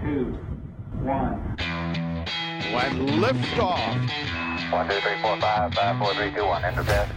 two, 0.00 0.38
one. 1.02 1.56
When 2.72 2.92
liftoff. 3.20 4.72
One, 4.72 4.88
two, 4.88 5.00
three, 5.00 5.22
four, 5.22 5.40
five, 5.40 5.74
five, 5.74 5.98
four, 5.98 6.14
three, 6.14 6.32
two, 6.32 6.44
one. 6.44 6.64
Enter 6.64 6.82
bed. 6.82 7.10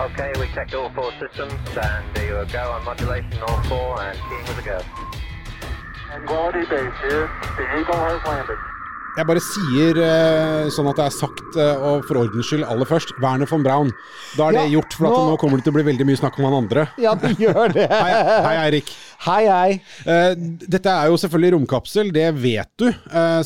Okay, 0.00 0.32
we 0.40 0.46
checked 0.54 0.74
all 0.74 0.90
four 0.90 1.12
systems, 1.20 1.52
and 1.76 2.04
there 2.14 2.40
you 2.42 2.52
go 2.52 2.70
on 2.72 2.84
modulation, 2.84 3.40
all 3.46 3.62
four, 3.64 4.02
and 4.02 4.18
keying 4.28 4.44
with 4.48 4.58
a 4.58 4.62
go. 4.62 4.80
Quality 6.26 6.60
base 6.60 6.92
here. 7.02 7.30
The 7.56 7.80
Eagle 7.80 7.96
has 7.96 8.24
landed. 8.26 8.58
Jeg 9.14 9.28
bare 9.28 9.38
sier 9.46 9.98
eh, 10.02 10.68
sånn 10.74 10.88
at 10.90 10.96
det 10.98 11.04
er 11.06 11.12
sagt, 11.14 11.42
eh, 11.54 11.82
og 11.86 12.00
for 12.08 12.18
ordens 12.18 12.48
skyld 12.48 12.64
aller 12.66 12.88
først, 12.88 13.12
Werner 13.22 13.46
von 13.46 13.62
Braun. 13.62 13.92
Da 14.34 14.48
er 14.48 14.56
det 14.56 14.62
Ja, 14.64 14.72
gjort, 14.72 14.96
for 14.98 15.06
at 15.06 15.14
nå- 15.14 15.28
nå 15.30 15.36
kommer 15.38 15.60
det 15.60 15.66
til 15.68 15.70
å 15.70 15.76
bli 15.76 15.84
veldig 15.86 16.06
mye 16.08 16.18
snakk 16.18 16.38
om 16.40 16.48
han 16.48 16.56
andre. 16.64 16.88
Ja, 16.98 17.12
det 17.14 17.30
gjør 17.38 17.70
det. 17.76 17.84
Hei, 17.92 18.10
hei 18.48 18.54
Eirik. 18.64 18.90
Hei, 19.24 19.44
hei. 19.46 19.76
Eh, 20.04 20.34
dette 20.66 20.90
er 20.90 21.12
jo 21.12 21.20
selvfølgelig 21.22 21.52
romkapsel, 21.54 22.10
det 22.16 22.26
vet 22.42 22.72
du. 22.82 22.88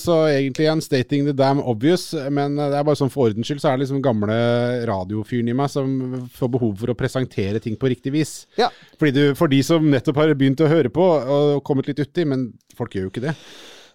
Så 0.01 0.17
egentlig 0.33 0.71
en 0.73 0.81
stating 0.81 1.27
the 1.29 1.35
damn 1.37 1.61
obvious, 1.61 2.15
men 2.33 2.57
det 2.57 2.73
er 2.81 2.89
bare 2.89 2.97
sånn 2.97 3.13
for 3.13 3.29
ordens 3.29 3.47
skyld, 3.53 3.61
så 3.61 3.69
er 3.75 3.77
det 3.77 3.85
liksom 3.85 4.01
gamle 4.09 4.41
radiofyren 4.89 5.53
i 5.53 5.59
meg 5.61 5.69
som 5.69 5.93
får 6.33 6.53
behov 6.57 6.79
for 6.81 6.95
å 6.95 6.97
presentere 6.97 7.61
ting 7.61 7.77
på 7.77 7.93
riktig 7.93 8.17
vis. 8.17 8.47
Ja. 8.57 8.71
Du, 8.99 9.35
for 9.37 9.53
de 9.53 9.61
som 9.63 9.85
nettopp 9.93 10.17
har 10.17 10.33
begynt 10.33 10.65
å 10.65 10.73
høre 10.73 10.89
på 10.89 11.05
og 11.05 11.61
kommet 11.69 11.93
litt 11.93 12.01
uti, 12.01 12.25
men 12.25 12.55
folk 12.75 12.97
gjør 12.97 13.11
jo 13.11 13.13
ikke 13.13 13.27
det. 13.29 13.37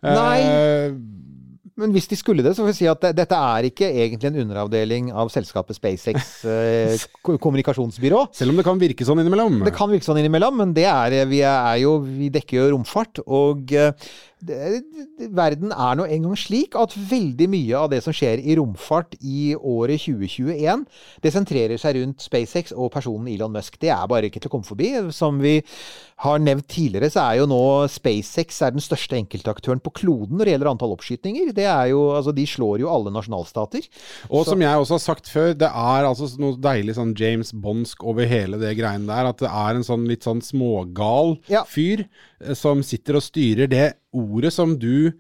Nei. 0.03 0.14
Nei. 0.44 0.98
Men 1.80 1.94
hvis 1.95 2.05
de 2.12 2.18
skulle 2.20 2.44
det, 2.45 2.52
så 2.54 2.62
får 2.62 2.70
vi 2.70 2.76
si 2.77 2.88
at 2.90 3.02
det, 3.02 3.13
dette 3.18 3.38
er 3.38 3.68
ikke 3.70 3.88
egentlig 3.90 4.30
en 4.30 4.41
underavdeling 4.44 5.08
av 5.09 5.31
selskapet 5.34 5.77
SpaceX 5.77 6.44
eh, 6.45 7.05
kommunikasjonsbyrå. 7.26 8.27
selv 8.36 8.54
om 8.54 8.59
det 8.59 8.66
kan 8.68 8.81
virke 8.81 9.08
sånn 9.08 9.23
innimellom. 9.23 9.58
Det 9.66 9.73
kan 9.73 9.90
virke 9.90 10.05
sånn 10.05 10.22
innimellom, 10.22 10.59
men 10.62 10.76
det 10.78 10.86
er, 10.90 11.17
vi 11.30 11.41
er 11.41 11.80
jo 11.81 11.95
Vi 12.04 12.30
dekker 12.34 12.59
jo 12.59 12.67
romfart. 12.76 13.23
Og 13.26 13.73
eh, 13.73 13.90
verden 14.43 15.71
er 15.73 15.97
nå 15.99 16.05
engang 16.09 16.38
slik 16.39 16.75
at 16.79 16.95
veldig 16.95 17.47
mye 17.52 17.77
av 17.80 17.89
det 17.94 18.02
som 18.05 18.16
skjer 18.16 18.41
i 18.44 18.55
romfart 18.59 19.16
i 19.22 19.53
året 19.55 20.03
2021, 20.03 20.85
det 21.23 21.33
sentrerer 21.35 21.80
seg 21.81 21.97
rundt 22.00 22.23
SpaceX 22.23 22.73
og 22.75 22.91
personen 22.94 23.30
Elon 23.33 23.53
Musk. 23.53 23.77
Det 23.81 23.91
er 23.94 24.09
bare 24.09 24.30
ikke 24.30 24.41
til 24.44 24.52
å 24.52 24.55
komme 24.58 24.67
forbi. 24.67 24.91
Som 25.13 25.39
vi 25.44 25.59
har 26.23 26.39
nevnt 26.39 26.67
tidligere, 26.72 27.09
så 27.11 27.23
er 27.25 27.41
jo 27.41 27.47
nå 27.52 27.61
SpaceX 27.91 28.61
er 28.63 28.75
den 28.75 28.83
største 28.83 29.17
enkeltaktøren 29.19 29.81
på 29.83 29.94
kloden 29.97 30.38
når 30.39 30.47
det 30.47 30.53
gjelder 30.55 30.72
antall 30.72 30.95
oppskytninger. 30.95 31.53
Det 31.55 31.67
er 31.67 31.91
jo, 31.91 32.03
altså 32.16 32.33
De 32.35 32.45
slår 32.47 32.83
jo 32.83 32.91
alle 32.94 33.11
nasjonalstater. 33.13 33.88
Og 34.30 34.45
som 34.47 34.61
jeg 34.63 34.83
også 34.83 34.97
har 34.97 35.03
sagt 35.03 35.31
før, 35.31 35.53
det 35.57 35.69
er 35.69 36.07
altså 36.07 36.30
noe 36.41 36.59
deilig 36.61 36.97
sånn 37.00 37.16
James 37.19 37.52
Bondsk 37.53 38.03
over 38.07 38.30
hele 38.30 38.59
det 38.61 38.75
greiene 38.80 39.09
der. 39.09 39.31
At 39.33 39.41
det 39.44 39.52
er 39.52 39.80
en 39.80 39.88
sånn 39.88 40.07
litt 40.09 40.25
sånn 40.28 40.44
smågal 40.44 41.38
Ja. 41.52 41.63
fyr 41.67 42.05
som 42.58 42.83
sitter 42.86 43.19
og 43.19 43.23
styrer 43.25 43.69
det 43.72 43.88
ordet 44.13 44.53
som 44.53 44.75
du 44.80 45.11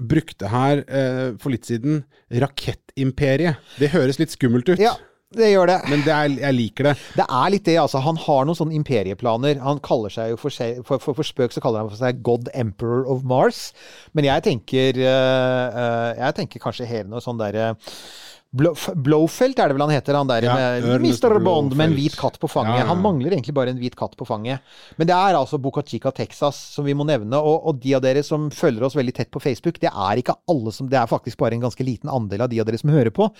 brukte 0.00 0.48
her 0.48 0.80
eh, 0.88 1.30
for 1.40 1.52
litt 1.52 1.66
siden, 1.68 2.02
rakettimperiet. 2.32 3.60
Det 3.80 3.90
høres 3.92 4.20
litt 4.20 4.32
skummelt 4.32 4.68
ut. 4.70 4.80
Ja, 4.80 4.94
det 5.36 5.50
gjør 5.52 5.68
det. 5.70 5.76
Men 5.90 6.04
det 6.06 6.14
er, 6.14 6.32
jeg 6.40 6.56
liker 6.56 6.88
det. 6.90 6.94
Det 7.18 7.26
er 7.26 7.52
litt 7.52 7.66
det, 7.68 7.76
altså. 7.82 8.00
Han 8.06 8.18
har 8.22 8.46
noen 8.48 8.58
sånne 8.58 8.76
imperieplaner. 8.78 9.60
Han 9.64 9.82
kaller 9.84 10.12
seg 10.14 10.32
jo 10.32 10.38
for, 10.40 10.54
for, 10.86 11.02
for, 11.02 11.18
for 11.20 11.26
spøk 11.26 11.54
så 11.54 11.62
kaller 11.64 11.84
han 11.84 11.92
for 11.92 12.00
seg 12.00 12.22
God 12.26 12.48
Emperor 12.54 13.04
of 13.10 13.22
Mars. 13.28 13.70
Men 14.16 14.26
jeg 14.30 14.46
tenker 14.48 14.98
uh, 15.04 15.66
uh, 15.76 16.08
Jeg 16.18 16.38
tenker 16.40 16.64
kanskje 16.64 16.88
hele 16.90 17.10
noe 17.12 17.22
sånn 17.24 17.38
derre 17.40 17.74
F- 17.76 18.29
Blowfelt 18.50 19.60
er 19.62 19.70
det 19.70 19.76
vel 19.76 19.84
han 19.84 19.92
heter, 19.94 20.16
han 20.18 20.26
der 20.26 20.42
Ja, 20.42 20.54
med 20.82 21.04
Mr. 21.06 21.36
Bond 21.38 21.76
med 21.78 21.92
en 21.92 21.94
hvit 21.94 22.16
katt 22.18 22.34
på 22.42 22.48
fanget. 22.50 22.80
Ja, 22.80 22.82
ja. 22.82 22.88
Han 22.88 23.02
mangler 23.02 23.36
egentlig 23.36 23.54
bare 23.54 23.70
en 23.70 23.78
hvit 23.78 23.94
katt 23.98 24.16
på 24.18 24.26
fanget. 24.26 24.64
Men 24.98 25.06
det 25.06 25.14
er 25.14 25.38
altså 25.38 25.60
Boca 25.62 25.84
Chica, 25.86 26.10
Texas, 26.10 26.58
som 26.74 26.88
vi 26.88 26.96
må 26.98 27.06
nevne. 27.06 27.38
Og, 27.38 27.68
og 27.70 27.78
de 27.82 27.94
av 27.94 28.02
dere 28.02 28.24
som 28.26 28.48
følger 28.50 28.88
oss 28.88 28.96
veldig 28.98 29.14
tett 29.20 29.30
på 29.30 29.42
Facebook, 29.42 29.78
det 29.78 29.92
er 29.92 30.22
ikke 30.22 30.34
alle 30.50 30.74
som 30.74 30.88
Det 30.90 30.98
er 30.98 31.10
faktisk 31.10 31.38
bare 31.38 31.54
en 31.54 31.62
ganske 31.62 31.86
liten 31.86 32.10
andel 32.10 32.42
av 32.42 32.50
de 32.50 32.58
av 32.58 32.66
dere 32.66 32.80
som 32.82 32.90
hører 32.90 33.14
på. 33.14 33.30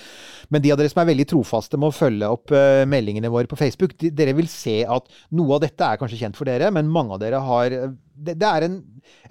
Men 0.48 0.62
de 0.62 0.70
av 0.70 0.78
dere 0.78 0.92
som 0.92 1.02
er 1.02 1.10
veldig 1.10 1.26
trofaste 1.34 1.80
med 1.80 1.90
å 1.90 1.96
følge 1.96 2.30
opp 2.30 2.54
uh, 2.54 2.86
meldingene 2.86 3.32
våre 3.34 3.50
på 3.50 3.58
Facebook, 3.58 3.98
de, 3.98 4.12
dere 4.14 4.36
vil 4.38 4.50
se 4.52 4.84
at 4.86 5.10
noe 5.34 5.58
av 5.58 5.64
dette 5.66 5.90
er 5.90 5.98
kanskje 5.98 6.22
kjent 6.22 6.38
for 6.38 6.46
dere, 6.46 6.70
men 6.70 6.90
mange 6.90 7.18
av 7.18 7.24
dere 7.24 7.42
har 7.42 7.74
eh, 7.74 7.90
det, 8.26 8.34
det 8.40 8.46
er 8.48 8.66
en, 8.66 8.74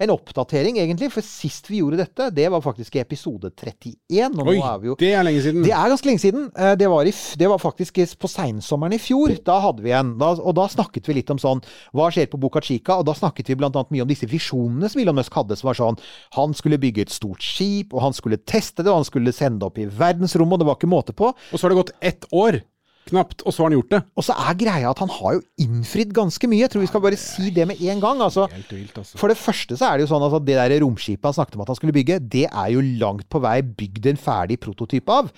en 0.02 0.12
oppdatering, 0.12 0.78
egentlig. 0.82 1.08
For 1.14 1.24
sist 1.24 1.68
vi 1.70 1.78
gjorde 1.80 2.00
dette, 2.02 2.26
det 2.34 2.48
var 2.52 2.62
faktisk 2.64 2.96
i 2.98 3.02
episode 3.02 3.50
31. 3.54 4.38
Og 4.42 4.50
Oi, 4.50 4.56
er 4.58 4.78
vi 4.82 4.90
jo 4.90 4.96
det 5.00 5.12
er 5.14 5.24
lenge 5.26 5.42
siden. 5.44 5.62
det 5.66 5.72
er 5.76 5.92
ganske 5.92 6.08
lenge 6.10 6.22
siden. 6.24 6.48
Eh, 6.56 6.74
Det 6.80 6.88
var, 6.90 7.06
i, 7.06 7.12
det 7.40 7.48
var 7.52 7.62
faktisk 7.62 8.00
på 8.20 8.30
seinsommeren 8.30 8.96
i 8.96 9.00
fjor. 9.02 9.36
Da 9.46 9.60
hadde 9.64 9.84
vi 9.86 9.94
en. 9.96 10.14
Da, 10.20 10.32
og 10.38 10.56
da 10.58 10.66
snakket 10.72 11.08
vi 11.10 11.16
litt 11.20 11.30
om 11.30 11.38
sånn 11.40 11.62
Hva 11.96 12.10
skjer 12.12 12.28
på 12.32 12.40
Boca 12.42 12.60
Chica? 12.64 12.98
Og 13.00 13.06
da 13.08 13.14
snakket 13.16 13.48
vi 13.52 13.58
blant 13.60 13.76
annet 13.78 13.90
mye 13.94 14.02
om 14.06 14.10
disse 14.10 14.28
visjonene 14.30 14.90
som 14.90 15.00
Elon 15.02 15.16
Musk 15.20 15.34
hadde, 15.38 15.56
som 15.60 15.70
var 15.70 15.78
sånn 15.78 16.00
Han 16.36 16.54
skulle 16.58 16.80
bygge 16.82 17.06
et 17.06 17.14
stort 17.14 17.42
skip, 17.44 17.94
og 17.94 18.02
han 18.04 18.16
skulle 18.16 18.40
teste 18.42 18.82
det, 18.82 18.90
og 18.90 19.00
han 19.02 19.08
skulle 19.08 19.32
sende 19.36 19.62
det 19.62 19.70
opp 19.70 19.78
i 19.78 19.86
verdensrommet, 19.86 20.58
og 20.58 20.62
det 20.64 20.68
var 20.70 20.78
ikke 20.80 20.90
måte 20.90 21.14
på. 21.16 21.30
Og 21.30 21.54
så 21.56 21.64
har 21.66 21.72
det 21.74 21.80
gått 21.82 21.94
ett 22.12 22.26
år, 22.34 22.60
knapt, 23.10 23.44
og 23.44 23.52
så 23.52 23.62
har 23.62 23.70
han 23.70 23.76
gjort 23.78 23.94
det. 23.94 24.00
Og 24.18 24.26
så 24.26 24.36
er 24.38 24.58
greia 24.60 24.90
at 24.90 25.02
han 25.02 25.12
har 25.12 25.36
jo 25.36 25.42
innfridd 25.64 26.14
ganske 26.16 26.50
mye. 26.50 26.62
Jeg 26.64 26.72
tror 26.72 26.84
vi 26.84 26.90
skal 26.90 27.04
bare 27.04 27.20
si 27.20 27.50
det 27.54 27.66
med 27.70 27.82
en 27.82 28.02
gang. 28.02 28.22
Altså, 28.24 28.46
Helt 28.52 28.72
vilt, 28.74 28.96
altså. 29.02 29.18
for 29.20 29.32
det 29.32 29.38
første 29.40 29.78
så 29.78 29.88
er 29.88 29.98
det 29.98 30.06
jo 30.06 30.12
sånn 30.12 30.26
at 30.26 30.46
det 30.46 30.58
der 30.58 30.76
romskipet 30.84 31.30
han 31.30 31.36
snakket 31.36 31.58
om 31.58 31.64
at 31.64 31.72
han 31.72 31.80
skulle 31.80 31.96
bygge, 31.96 32.20
det 32.32 32.46
er 32.48 32.72
jo 32.74 32.86
langt 33.02 33.28
på 33.32 33.42
vei 33.42 33.58
bygd 33.64 34.10
en 34.12 34.20
ferdig 34.20 34.60
prototype 34.62 35.20
av. 35.20 35.30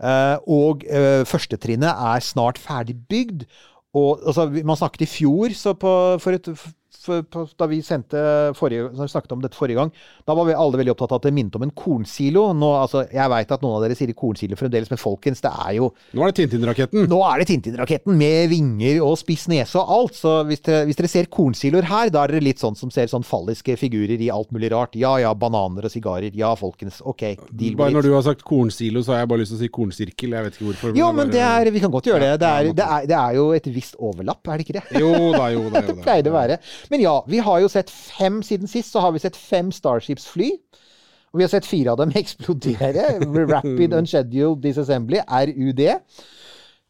Uh, 0.00 0.36
og 0.48 0.86
uh, 0.88 1.22
førstetrinnet 1.28 1.90
er 1.90 2.24
snart 2.24 2.60
ferdig 2.60 2.96
bygd. 3.10 3.46
Og 3.96 4.20
altså, 4.22 4.46
man 4.62 4.78
snakket 4.78 5.06
i 5.06 5.10
fjor, 5.10 5.54
så 5.56 5.74
på, 5.74 5.92
for 6.22 6.36
et, 6.36 6.46
da 7.06 7.68
vi 7.70 7.80
forrige, 7.82 8.88
da 8.92 9.02
vi 9.04 9.08
snakket 9.08 9.32
om 9.32 9.42
dette 9.42 9.58
forrige 9.58 9.78
gang, 9.80 9.92
da 10.26 10.36
var 10.36 10.48
vi 10.48 10.56
alle 10.56 10.80
veldig 10.80 10.92
opptatt 10.94 11.14
av 11.14 11.20
at 11.20 11.28
det 11.28 11.34
minnet 11.36 11.56
om 11.56 11.64
en 11.66 11.74
kornsilo. 11.74 12.50
Nå, 12.56 12.70
altså, 12.82 13.04
jeg 13.12 13.32
veit 13.32 13.54
at 13.54 13.64
noen 13.64 13.78
av 13.78 13.84
dere 13.84 13.96
sier 13.98 14.12
kornsilo 14.16 14.58
fremdeles, 14.58 14.90
men 14.92 15.00
folkens, 15.00 15.42
det 15.44 15.52
er 15.66 15.76
jo 15.78 15.90
Nå 16.16 16.24
er 16.24 16.32
det 16.32 16.38
Tintin-raketten. 16.40 17.08
nå 17.10 17.20
er 17.26 17.42
det 17.42 17.48
Tintin-raketten 17.50 18.16
med 18.20 18.50
vinger 18.52 19.00
og 19.06 19.16
spiss 19.20 19.46
nese 19.50 19.80
og 19.80 19.94
alt. 19.96 20.18
Så 20.20 20.34
hvis 20.48 20.64
dere, 20.66 20.84
hvis 20.88 20.98
dere 21.00 21.12
ser 21.12 21.30
kornsiloer 21.32 21.88
her, 21.88 22.12
da 22.12 22.24
er 22.24 22.34
dere 22.34 22.44
litt 22.50 22.62
sånn 22.62 22.76
som 22.78 22.92
ser 22.92 23.10
sånn 23.10 23.26
falliske 23.26 23.76
figurer 23.80 24.20
i 24.20 24.30
alt 24.32 24.52
mulig 24.54 24.72
rart. 24.74 24.98
Ja 25.00 25.16
ja, 25.22 25.32
bananer 25.34 25.88
og 25.88 25.92
sigarer. 25.92 26.30
Ja, 26.36 26.52
folkens. 26.58 27.00
Ok, 27.00 27.24
deal 27.50 27.78
Bare 27.80 27.94
når 27.94 28.08
du 28.08 28.12
har 28.14 28.24
sagt 28.26 28.44
kornsilo, 28.46 29.02
så 29.04 29.14
har 29.14 29.22
jeg 29.24 29.30
bare 29.32 29.42
lyst 29.42 29.54
til 29.54 29.60
å 29.60 29.62
si 29.64 29.70
kornsirkel. 29.72 30.36
Jeg 30.36 30.46
vet 30.46 30.58
ikke 30.58 30.68
hvorfor. 30.68 30.96
Jo, 30.98 31.10
men 31.16 31.32
det 31.32 31.42
er, 31.44 31.70
vi 31.72 31.82
kan 31.82 31.92
godt 31.92 32.10
gjøre 32.10 32.32
det. 32.32 32.40
Det 32.42 32.50
er, 32.50 32.70
det 32.76 32.86
er, 32.86 33.08
det 33.10 33.18
er 33.18 33.38
jo 33.38 33.46
et 33.56 33.70
visst 33.72 33.96
overlapp, 33.98 34.42
er 34.46 34.60
det 34.60 34.66
ikke 34.66 34.78
det? 34.78 34.84
Jo 35.00 35.12
da, 35.34 35.48
jo 35.54 35.66
da. 35.72 35.84
Jo 35.84 35.88
Det 35.90 35.96
pleier 36.04 36.24
det 36.24 36.30
å 36.32 36.36
være. 36.36 36.58
Men 36.90 37.04
ja, 37.04 37.16
vi 37.30 37.38
har 37.38 37.60
jo 37.62 37.70
sett 37.70 37.90
fem 37.90 38.40
siden 38.42 38.70
sist, 38.70 38.92
så 38.92 39.02
har 39.04 39.14
vi 39.14 39.22
sett 39.22 39.38
fem 39.38 39.70
Starships-fly. 39.72 40.50
Og 41.30 41.38
vi 41.38 41.46
har 41.46 41.52
sett 41.52 41.68
fire 41.68 41.94
av 41.94 42.00
dem 42.02 42.12
eksplodere. 42.20 43.12
Rapid 43.50 43.94
Unscheduled 43.94 44.62
Disassembly, 44.64 45.22
RUD. 45.22 45.84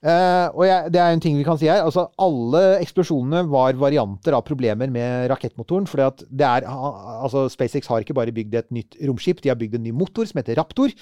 Uh, 0.01 0.49
og 0.57 0.63
jeg, 0.65 0.93
det 0.95 1.01
er 1.03 1.13
en 1.13 1.21
ting 1.21 1.35
vi 1.37 1.45
kan 1.45 1.59
si 1.61 1.69
her. 1.69 1.83
altså 1.85 2.07
Alle 2.25 2.63
eksplosjonene 2.81 3.43
var 3.53 3.77
varianter 3.77 4.33
av 4.33 4.47
problemer 4.47 4.89
med 4.93 5.29
rakettmotoren. 5.29 5.89
For 5.91 6.01
altså 6.07 7.45
SpaceX 7.53 7.91
har 7.93 8.01
ikke 8.01 8.17
bare 8.17 8.33
bygd 8.33 8.57
et 8.63 8.71
nytt 8.73 8.97
romskip, 9.05 9.43
de 9.45 9.53
har 9.53 9.61
bygd 9.61 9.77
en 9.77 9.85
ny 9.85 9.93
motor 9.93 10.25
som 10.29 10.41
heter 10.41 10.57
Raptor. 10.57 10.95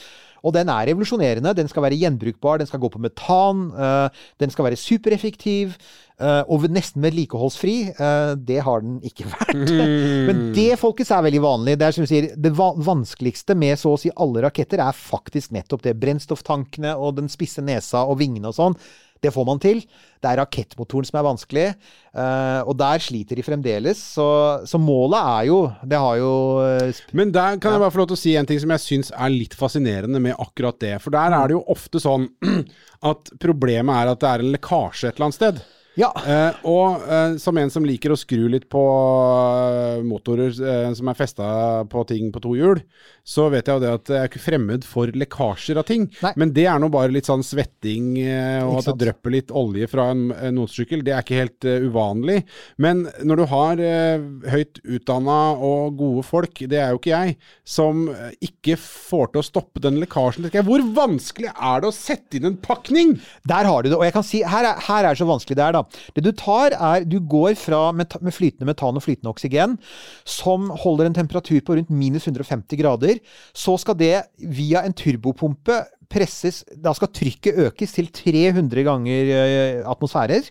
Og 0.43 0.55
den 0.55 0.69
er 0.73 0.91
revolusjonerende. 0.91 1.55
Den 1.57 1.71
skal 1.71 1.85
være 1.87 1.99
gjenbrukbar, 1.99 2.61
den 2.61 2.69
skal 2.69 2.83
gå 2.83 2.91
på 2.93 3.01
metan, 3.03 3.71
eh, 3.73 4.27
den 4.41 4.51
skal 4.55 4.69
være 4.69 4.81
supereffektiv. 4.81 5.75
eh, 6.21 6.43
og 6.51 6.65
nesten 6.67 7.03
vedlikeholdsfri. 7.03 7.93
Uh, 7.95 8.35
det 8.35 8.59
har 8.67 8.81
den 8.83 8.97
ikke 9.07 9.29
vært. 9.31 9.71
Men 10.27 10.41
det 10.57 10.79
folkens 10.81 11.13
er 11.15 11.23
veldig 11.23 11.43
vanlig. 11.45 11.77
Det 11.79 11.87
er 11.87 11.95
som 11.95 12.03
du 12.03 12.11
sier, 12.11 12.33
det 12.35 12.51
va 12.59 12.73
vanskeligste 12.75 13.55
med 13.55 13.79
så 13.79 13.93
å 13.95 14.01
si 14.03 14.11
alle 14.17 14.43
raketter 14.43 14.83
er 14.83 14.99
faktisk 14.99 15.55
nettopp 15.55 15.85
det. 15.87 15.95
Brennstofftankene 16.03 16.97
og 16.99 17.21
den 17.21 17.31
spisse 17.31 17.63
nesa 17.63 18.03
og 18.03 18.19
vingene 18.19 18.51
og 18.51 18.59
sånn. 18.59 18.75
Det 19.23 19.33
får 19.35 19.47
man 19.49 19.61
til. 19.63 19.81
Det 20.19 20.31
er 20.31 20.41
rakettmotoren 20.41 21.07
som 21.07 21.19
er 21.21 21.27
vanskelig, 21.27 21.67
eh, 22.19 22.61
og 22.65 22.75
der 22.79 23.03
sliter 23.03 23.39
de 23.39 23.45
fremdeles. 23.47 24.01
Så, 24.17 24.27
så 24.67 24.81
målet 24.83 25.19
er 25.19 25.49
jo 25.51 25.59
Det 25.87 26.01
har 26.03 26.19
jo 26.19 26.33
eh, 26.65 27.03
Men 27.17 27.33
der 27.35 27.59
kan 27.63 27.77
jeg 27.77 27.85
bare 27.85 27.95
få 27.95 28.03
lov 28.03 28.11
til 28.13 28.19
å 28.19 28.23
si 28.25 28.37
en 28.39 28.49
ting 28.49 28.61
som 28.63 28.75
jeg 28.75 28.85
syns 28.85 29.13
er 29.15 29.35
litt 29.35 29.57
fascinerende 29.59 30.23
med 30.23 30.39
akkurat 30.39 30.79
det. 30.83 30.97
For 31.05 31.15
der 31.15 31.35
er 31.37 31.51
det 31.51 31.59
jo 31.59 31.65
ofte 31.71 32.03
sånn 32.03 32.29
at 33.11 33.35
problemet 33.43 33.95
er 33.95 34.13
at 34.13 34.23
det 34.23 34.31
er 34.33 34.47
en 34.47 34.55
lekkasje 34.57 35.11
et 35.11 35.19
eller 35.19 35.31
annet 35.31 35.41
sted. 35.41 35.67
Ja. 35.99 36.13
Eh, 36.23 36.59
og 36.71 37.03
eh, 37.11 37.37
som 37.43 37.59
en 37.59 37.73
som 37.75 37.87
liker 37.87 38.15
å 38.15 38.19
skru 38.19 38.47
litt 38.53 38.69
på 38.71 38.83
eh, 38.87 40.05
motorer 40.07 40.55
eh, 40.55 40.91
som 40.95 41.11
er 41.11 41.19
festa 41.19 41.49
på 41.91 42.05
ting 42.07 42.31
på 42.35 42.43
to 42.45 42.55
hjul, 42.55 42.83
så 43.27 43.49
vet 43.53 43.67
jeg 43.67 43.77
jo 43.77 43.83
det 43.83 43.91
at 43.93 44.13
jeg 44.13 44.23
er 44.23 44.31
ikke 44.31 44.41
fremmed 44.45 44.87
for 44.87 45.11
lekkasjer 45.11 45.81
av 45.81 45.89
ting. 45.89 46.07
Nei. 46.25 46.33
Men 46.41 46.53
det 46.57 46.69
er 46.71 46.79
nå 46.81 46.89
bare 46.93 47.13
litt 47.13 47.29
sånn 47.29 47.43
svetting, 47.45 48.15
eh, 48.23 48.63
og 48.63 48.79
at 48.81 48.93
det 48.93 48.97
drypper 49.03 49.35
litt 49.35 49.51
olje 49.51 49.89
fra 49.91 50.09
en, 50.15 50.29
en 50.33 50.61
motorsykkel. 50.63 51.03
Det 51.05 51.17
er 51.17 51.27
ikke 51.27 51.41
helt 51.43 51.69
eh, 51.69 51.89
uvanlig. 51.89 52.39
Men 52.79 53.05
når 53.27 53.43
du 53.43 53.45
har 53.51 53.83
eh, 53.83 54.29
høyt 54.55 54.81
utdanna 54.87 55.41
og 55.59 55.99
gode 55.99 56.25
folk, 56.29 56.63
det 56.71 56.79
er 56.79 56.95
jo 56.95 57.03
ikke 57.03 57.15
jeg, 57.17 57.37
som 57.67 58.07
ikke 58.45 58.79
får 58.81 59.33
til 59.35 59.43
å 59.43 59.47
stoppe 59.47 59.83
den 59.83 59.99
lekkasjen, 60.01 60.47
hvor 60.69 60.83
vanskelig 60.95 61.51
er 61.53 61.83
det 61.83 61.91
å 61.91 61.95
sette 61.95 62.39
inn 62.39 62.49
en 62.53 62.59
pakning? 62.63 63.17
Der 63.49 63.67
har 63.69 63.83
du 63.83 63.91
det. 63.91 63.99
Og 63.99 64.07
jeg 64.07 64.15
kan 64.15 64.27
si, 64.27 64.45
her 64.47 64.67
er, 64.73 64.81
her 64.89 65.11
er 65.11 65.19
så 65.19 65.27
vanskelig 65.29 65.59
det 65.59 65.67
er, 65.67 65.77
da. 65.77 65.88
Det 66.17 66.25
du 66.25 66.33
tar, 66.33 66.75
er 66.75 67.05
Du 67.09 67.19
går 67.21 67.55
fra 67.59 67.93
med, 67.93 68.17
flytende 68.35 68.69
metan 68.69 68.99
og 68.99 69.05
flytende 69.05 69.33
oksygen, 69.33 69.79
som 70.25 70.71
holder 70.85 71.09
en 71.09 71.19
temperatur 71.21 71.61
på 71.65 71.79
rundt 71.79 71.91
minus 71.91 72.29
150 72.29 72.81
grader. 72.81 73.21
Så 73.57 73.77
skal 73.81 73.99
det 73.99 74.17
via 74.39 74.85
en 74.85 74.97
turbopumpe 74.97 75.83
presses 76.09 76.63
Da 76.73 76.95
skal 76.97 77.11
trykket 77.13 77.59
økes 77.69 77.93
til 77.97 78.09
300 78.15 78.85
ganger 78.87 79.33
eh, 79.35 79.81
atmosfærer. 79.85 80.47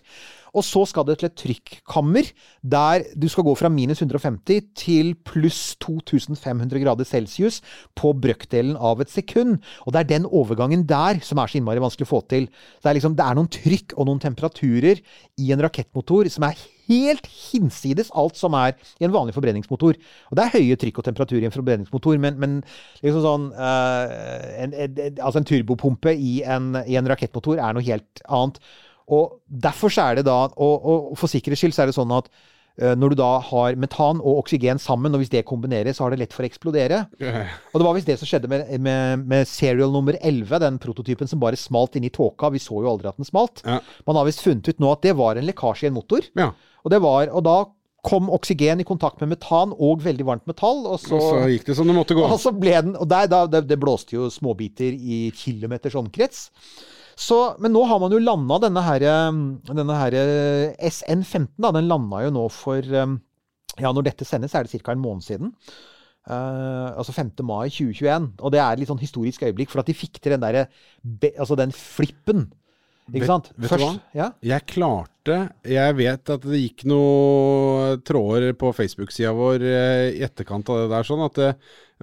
Og 0.54 0.64
så 0.66 0.84
skal 0.88 1.06
det 1.08 1.18
til 1.20 1.28
et 1.28 1.36
trykkammer 1.38 2.30
der 2.62 3.04
du 3.18 3.28
skal 3.30 3.46
gå 3.46 3.54
fra 3.58 3.70
minus 3.72 4.02
150 4.02 4.70
til 4.78 5.12
pluss 5.26 5.76
2500 5.84 6.82
grader 6.84 7.08
celsius 7.08 7.60
på 7.98 8.14
brøkdelen 8.16 8.76
av 8.76 9.02
et 9.04 9.12
sekund. 9.12 9.58
Og 9.86 9.94
det 9.94 10.04
er 10.04 10.12
den 10.14 10.26
overgangen 10.26 10.86
der 10.88 11.22
som 11.24 11.40
er 11.40 11.50
så 11.50 11.60
innmari 11.60 11.82
vanskelig 11.82 12.08
å 12.08 12.14
få 12.14 12.24
til. 12.30 12.48
Det 12.82 12.90
er, 12.90 12.98
liksom, 12.98 13.16
det 13.18 13.26
er 13.26 13.38
noen 13.38 13.52
trykk 13.52 13.96
og 13.96 14.08
noen 14.08 14.22
temperaturer 14.22 15.02
i 15.38 15.52
en 15.54 15.64
rakettmotor 15.64 16.30
som 16.32 16.48
er 16.48 16.58
helt 16.88 17.28
hinsides 17.28 18.10
alt 18.16 18.38
som 18.38 18.56
er 18.56 18.74
i 18.98 19.06
en 19.06 19.14
vanlig 19.14 19.36
forbrenningsmotor. 19.36 19.98
Og 20.30 20.38
det 20.38 20.44
er 20.44 20.54
høye 20.56 20.78
trykk 20.80 21.00
og 21.00 21.08
temperatur 21.08 21.40
i 21.40 21.48
en 21.48 21.54
forbrenningsmotor, 21.54 22.18
men, 22.22 22.38
men 22.40 22.58
liksom 23.04 23.24
sånn 23.24 23.48
eh, 23.52 24.50
en, 24.64 24.74
en, 24.74 25.00
Altså 25.18 25.42
en 25.42 25.48
turbopumpe 25.48 26.14
i 26.14 26.38
en, 26.48 26.72
i 26.86 26.96
en 26.98 27.08
rakettmotor 27.10 27.60
er 27.60 27.76
noe 27.76 27.84
helt 27.84 28.22
annet. 28.24 28.60
Og 29.08 29.40
derfor 29.48 29.92
så 29.92 30.10
er 30.10 30.20
det 30.20 30.28
da, 30.28 30.44
og, 30.52 30.86
og 30.92 31.18
for 31.18 31.30
sikkerhets 31.30 31.62
skyld 31.64 31.76
så 31.76 31.84
er 31.84 31.90
det 31.90 31.96
sånn 31.96 32.12
at 32.12 32.28
eh, 32.80 32.92
når 32.98 33.14
du 33.14 33.18
da 33.20 33.30
har 33.48 33.78
metan 33.80 34.20
og 34.20 34.42
oksygen 34.42 34.80
sammen, 34.82 35.14
og 35.16 35.22
hvis 35.22 35.32
det 35.32 35.46
kombineres, 35.48 35.96
så 35.98 36.04
har 36.04 36.14
det 36.14 36.20
lett 36.22 36.36
for 36.36 36.44
å 36.44 36.50
eksplodere. 36.50 37.00
Og 37.72 37.80
det 37.80 37.86
var 37.86 37.96
visst 37.96 38.10
det 38.10 38.18
som 38.20 38.28
skjedde 38.28 38.50
med, 38.52 38.68
med, 38.84 39.24
med 39.30 39.48
serial 39.48 39.94
nummer 39.94 40.18
11, 40.20 40.60
den 40.66 40.78
prototypen 40.82 41.30
som 41.30 41.40
bare 41.42 41.60
smalt 41.60 41.96
inn 41.96 42.06
i 42.08 42.12
tåka. 42.12 42.52
Vi 42.54 42.62
så 42.62 42.82
jo 42.84 42.92
aldri 42.92 43.10
at 43.10 43.18
den 43.20 43.28
smalt. 43.28 43.64
Ja. 43.64 43.80
Man 44.08 44.20
har 44.20 44.28
visst 44.28 44.44
funnet 44.44 44.68
ut 44.68 44.84
nå 44.84 44.92
at 44.92 45.08
det 45.08 45.16
var 45.18 45.40
en 45.40 45.48
lekkasje 45.48 45.88
i 45.88 45.92
en 45.92 45.98
motor. 45.98 46.28
Ja. 46.38 46.52
Og, 46.84 46.92
det 46.92 47.00
var, 47.04 47.32
og 47.32 47.44
da 47.48 47.58
kom 48.06 48.28
oksygen 48.30 48.80
i 48.80 48.86
kontakt 48.86 49.20
med 49.22 49.32
metan 49.32 49.72
og 49.74 50.04
veldig 50.04 50.26
varmt 50.28 50.46
metall, 50.48 50.84
og 50.86 51.00
så, 51.02 51.16
Og 51.16 51.24
så 51.24 51.48
gikk 51.50 51.66
det 51.66 51.76
som 51.80 51.88
det 51.88 51.96
måtte 51.96 52.16
gå. 52.16 52.24
og 52.34 52.38
så 52.40 52.52
ble 52.54 52.76
den 52.76 52.94
Og 52.96 53.08
der, 53.10 53.26
da, 53.30 53.42
det, 53.50 53.64
det 53.68 53.80
blåste 53.80 54.16
jo 54.16 54.28
småbiter 54.32 54.94
i 54.94 55.28
kilometers 55.34 55.96
omkrets. 55.98 56.46
Så, 57.18 57.36
men 57.58 57.72
nå 57.74 57.80
har 57.90 57.98
man 57.98 58.12
jo 58.14 58.20
landa 58.22 58.60
denne 58.62 58.82
her, 58.86 59.02
um, 59.28 59.38
denne 59.66 59.96
her 59.98 60.14
uh, 60.14 60.76
SN15. 60.86 61.48
Da, 61.58 61.72
den 61.74 61.88
landa 61.90 62.20
jo 62.28 62.34
nå 62.36 62.44
for 62.54 62.84
um, 62.94 63.16
Ja, 63.78 63.90
når 63.94 64.06
dette 64.12 64.26
sendes, 64.26 64.54
er 64.54 64.66
det 64.68 64.78
ca. 64.82 64.94
en 64.94 65.02
måned 65.02 65.26
siden. 65.26 65.50
Uh, 66.28 66.92
altså 67.00 67.14
5. 67.16 67.32
mai 67.48 67.66
2021. 67.72 68.30
Og 68.44 68.52
det 68.54 68.60
er 68.62 68.70
et 68.76 68.82
litt 68.84 68.90
sånn 68.92 69.02
historisk 69.02 69.42
øyeblikk, 69.48 69.70
for 69.72 69.82
at 69.82 69.90
de 69.90 69.96
fikk 69.96 70.20
til 70.22 70.34
den 70.36 70.42
derre 70.44 70.66
Altså 71.40 71.56
den 71.58 71.74
flippen. 71.74 72.48
Ikke 73.08 73.22
Vet- 73.24 73.30
sant? 73.30 73.46
vet 73.56 73.70
du 73.72 73.80
hva? 73.80 73.92
Ja. 74.12 74.26
Jeg 74.44 74.66
klarte 74.68 75.36
Jeg 75.64 75.94
vet 75.96 76.28
at 76.34 76.42
det 76.44 76.58
gikk 76.60 76.84
noen 76.90 78.02
tråder 78.04 78.52
på 78.60 78.74
Facebook-sida 78.76 79.30
vår 79.32 79.64
eh, 79.64 80.08
i 80.18 80.24
etterkant 80.26 80.68
av 80.68 80.82
det 80.82 80.90
der, 80.92 81.06
sånn 81.08 81.24
at 81.24 81.38
det 81.40 81.48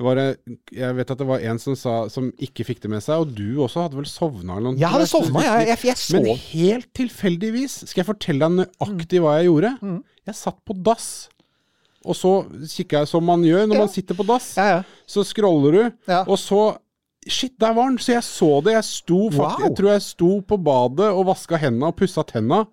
var 0.04 0.18
en- 0.18 0.58
Jeg 0.76 0.96
vet 0.96 1.12
at 1.12 1.18
det 1.18 1.28
var 1.28 1.40
en 1.40 1.58
som 1.60 1.76
sa 1.76 2.08
Som 2.10 2.32
ikke 2.34 2.66
fikk 2.66 2.82
det 2.82 2.90
med 2.92 3.02
seg, 3.02 3.16
og 3.22 3.34
du 3.36 3.56
også 3.64 3.86
hadde 3.86 3.96
vel 3.96 4.06
sovna 4.06 4.58
eller 4.58 4.72
noe? 4.74 4.80
Jeg 4.80 4.90
hadde 4.90 5.08
sovna, 5.08 5.40
jeg. 5.42 5.68
Jeg, 5.68 5.96
jeg 5.96 6.22
Men 6.22 6.36
helt 6.36 6.94
tilfeldigvis 6.94 7.78
skal 7.88 8.04
jeg 8.04 8.10
fortelle 8.10 8.40
deg 8.50 8.66
nøyaktig 8.68 9.22
hva 9.24 9.38
jeg 9.40 9.48
gjorde. 9.48 9.72
Mm. 9.82 10.04
Jeg 10.28 10.36
satt 10.36 10.58
på 10.66 10.76
dass. 10.84 11.30
Og 12.06 12.14
så 12.14 12.34
kikka 12.70 13.00
jeg 13.02 13.08
som 13.08 13.24
man 13.26 13.42
gjør 13.42 13.68
når 13.68 13.74
Ja. 13.76 13.80
man 13.80 13.90
sitter 13.90 14.16
på 14.16 14.26
dass. 14.28 14.56
Ja, 14.58 14.66
ja. 14.78 14.84
Så 15.08 15.24
scroller 15.24 15.72
du, 15.72 15.92
og 16.28 16.38
så 16.38 16.78
Shit, 17.28 17.56
der 17.58 17.74
var 17.74 17.88
den! 17.90 17.98
Så 17.98 18.14
jeg 18.14 18.22
så 18.22 18.62
det. 18.64 18.74
Jeg 18.76 18.84
sto 18.84 19.30
faktisk, 19.32 19.58
Wow. 19.58 19.64
jeg 19.66 19.76
tror 19.76 19.92
jeg 19.96 20.02
sto 20.04 20.42
på 20.42 20.58
badet 20.64 21.08
og 21.10 21.26
vaska 21.26 21.58
hendene 21.58 21.88
og 21.88 21.96
pussa 21.98 22.22
tenna. 22.24 22.68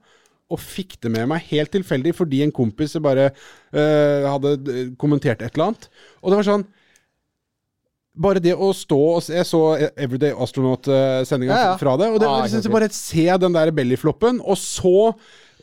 Og 0.51 0.59
fikk 0.61 1.01
det 1.01 1.11
med 1.11 1.27
meg 1.27 1.41
helt 1.49 1.71
tilfeldig 1.73 2.13
fordi 2.15 2.43
en 2.43 2.53
kompis 2.53 2.93
bare 3.01 3.31
eh, 3.73 4.27
hadde 4.29 4.53
eh, 4.69 4.91
kommentert 5.01 5.41
et 5.41 5.55
eller 5.57 5.71
annet. 5.73 5.89
Og 6.23 6.29
det 6.31 6.37
var 6.37 6.45
sånn 6.45 6.67
Bare 8.15 8.43
det 8.45 8.53
å 8.53 8.73
stå 8.77 8.99
og 9.17 9.23
se 9.25 9.33
Jeg 9.39 9.47
så 9.49 9.61
Everyday 9.97 10.35
Astronaut-sendinga 10.37 11.55
Ja, 11.57 11.63
ja. 11.71 11.77
fra 11.81 11.95
det. 11.97 12.11
Og 12.13 12.21
det 12.21 12.29
Ah, 12.29 12.43
liksom, 12.45 12.73
bare 12.75 12.91
se 12.93 13.25
den 13.41 13.53
der 13.57 13.71
bellyfloppen, 13.73 14.41
og 14.45 14.57
så 14.61 15.15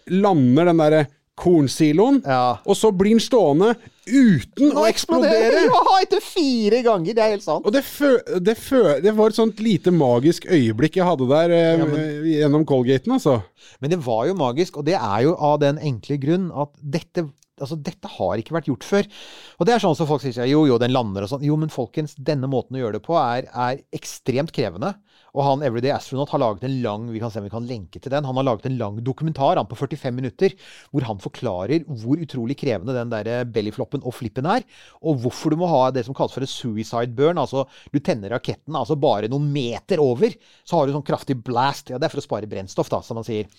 lander 0.09 0.65
den 0.71 0.77
derre 0.81 1.07
kornsiloen, 1.39 2.17
Ja. 2.27 2.57
og 2.65 2.75
så 2.75 2.89
blir 2.91 3.11
den 3.15 3.21
stående 3.23 3.75
uten 4.09 4.73
å 4.75 4.83
eksplodere! 4.89 5.61
Ja, 5.69 5.83
etter 6.01 6.19
fire 6.25 6.81
ganger! 6.83 7.13
Det 7.15 7.23
er 7.23 7.29
helt 7.35 7.45
sant. 7.45 7.63
Og 7.65 7.71
det, 7.71 7.83
fø, 7.85 8.17
det, 8.43 8.57
fø, 8.59 8.81
det 8.99 9.13
var 9.15 9.29
et 9.31 9.37
sånt 9.37 9.61
lite 9.63 9.93
magisk 9.95 10.49
øyeblikk 10.51 10.97
jeg 10.99 11.05
hadde 11.07 11.29
der 11.29 11.53
eh, 11.55 11.77
Ja, 11.79 11.85
men- 11.85 12.25
gjennom 12.27 12.65
Colgaten, 12.67 13.13
altså. 13.15 13.37
Men 13.79 13.93
det 13.93 14.01
var 14.03 14.25
jo 14.27 14.33
magisk, 14.35 14.77
og 14.81 14.85
det 14.89 14.97
er 14.99 15.21
jo 15.29 15.35
av 15.37 15.59
den 15.61 15.77
enkle 15.79 16.17
grunn 16.19 16.49
at 16.51 16.73
dette 16.81 17.29
Altså, 17.61 17.77
dette 17.89 18.11
har 18.17 18.41
ikke 18.41 18.55
vært 18.57 18.69
gjort 18.71 18.87
før. 18.87 19.09
Og 19.59 19.67
det 19.67 19.75
er 19.75 19.83
sånn 19.83 19.97
som 19.97 20.09
folk 20.09 20.23
sier 20.23 20.49
jo, 20.49 20.65
jo, 20.69 20.79
den 20.81 20.95
lander 20.95 21.25
og 21.25 21.33
sånn. 21.33 21.45
Jo, 21.45 21.57
men 21.59 21.73
folkens, 21.73 22.15
denne 22.15 22.49
måten 22.51 22.77
å 22.77 22.83
gjøre 22.83 22.99
det 22.99 23.05
på 23.05 23.17
er, 23.19 23.49
er 23.51 23.83
ekstremt 23.95 24.53
krevende. 24.55 24.95
Og 25.37 25.43
han 25.45 25.63
Everyday 25.65 25.93
Astronaut 25.93 26.31
har 26.33 26.41
laget 26.41 26.65
en 26.65 26.77
lang 26.83 27.07
vi 27.13 27.21
kan 27.21 27.31
se 27.31 27.41
om 27.41 27.45
vi 27.45 27.53
kan 27.53 27.67
lenke 27.69 28.01
til 28.01 28.11
den, 28.13 28.25
han 28.25 28.37
har 28.39 28.47
laget 28.47 28.65
en 28.69 28.77
lang 28.79 28.97
dokumentar 29.05 29.59
han 29.59 29.67
på 29.69 29.77
45 29.77 30.15
minutter, 30.15 30.55
hvor 30.89 31.05
han 31.05 31.21
forklarer 31.21 31.85
hvor 31.87 32.21
utrolig 32.21 32.57
krevende 32.59 32.95
den 32.97 33.13
der 33.13 33.45
bellyfloppen 33.49 34.03
og 34.03 34.15
flippen 34.17 34.49
er. 34.49 34.65
Og 35.05 35.21
hvorfor 35.23 35.53
du 35.53 35.59
må 35.61 35.69
ha 35.69 35.89
det 35.93 36.05
som 36.07 36.17
kalles 36.17 36.35
for 36.35 36.45
en 36.45 36.49
suicide 36.51 37.13
burn. 37.17 37.41
Altså 37.41 37.65
du 37.93 37.99
tenner 38.01 38.33
raketten 38.35 38.77
altså 38.77 38.97
bare 38.99 39.29
noen 39.31 39.49
meter 39.53 40.01
over, 40.03 40.33
så 40.65 40.79
har 40.79 40.87
du 40.87 40.95
sånn 40.95 41.05
kraftig 41.05 41.37
blast. 41.45 41.93
Ja, 41.93 42.01
det 42.01 42.09
er 42.09 42.15
for 42.15 42.23
å 42.23 42.25
spare 42.25 42.49
brennstoff, 42.49 42.91
da, 42.91 43.03
som 43.05 43.19
man 43.19 43.27
sier. 43.27 43.49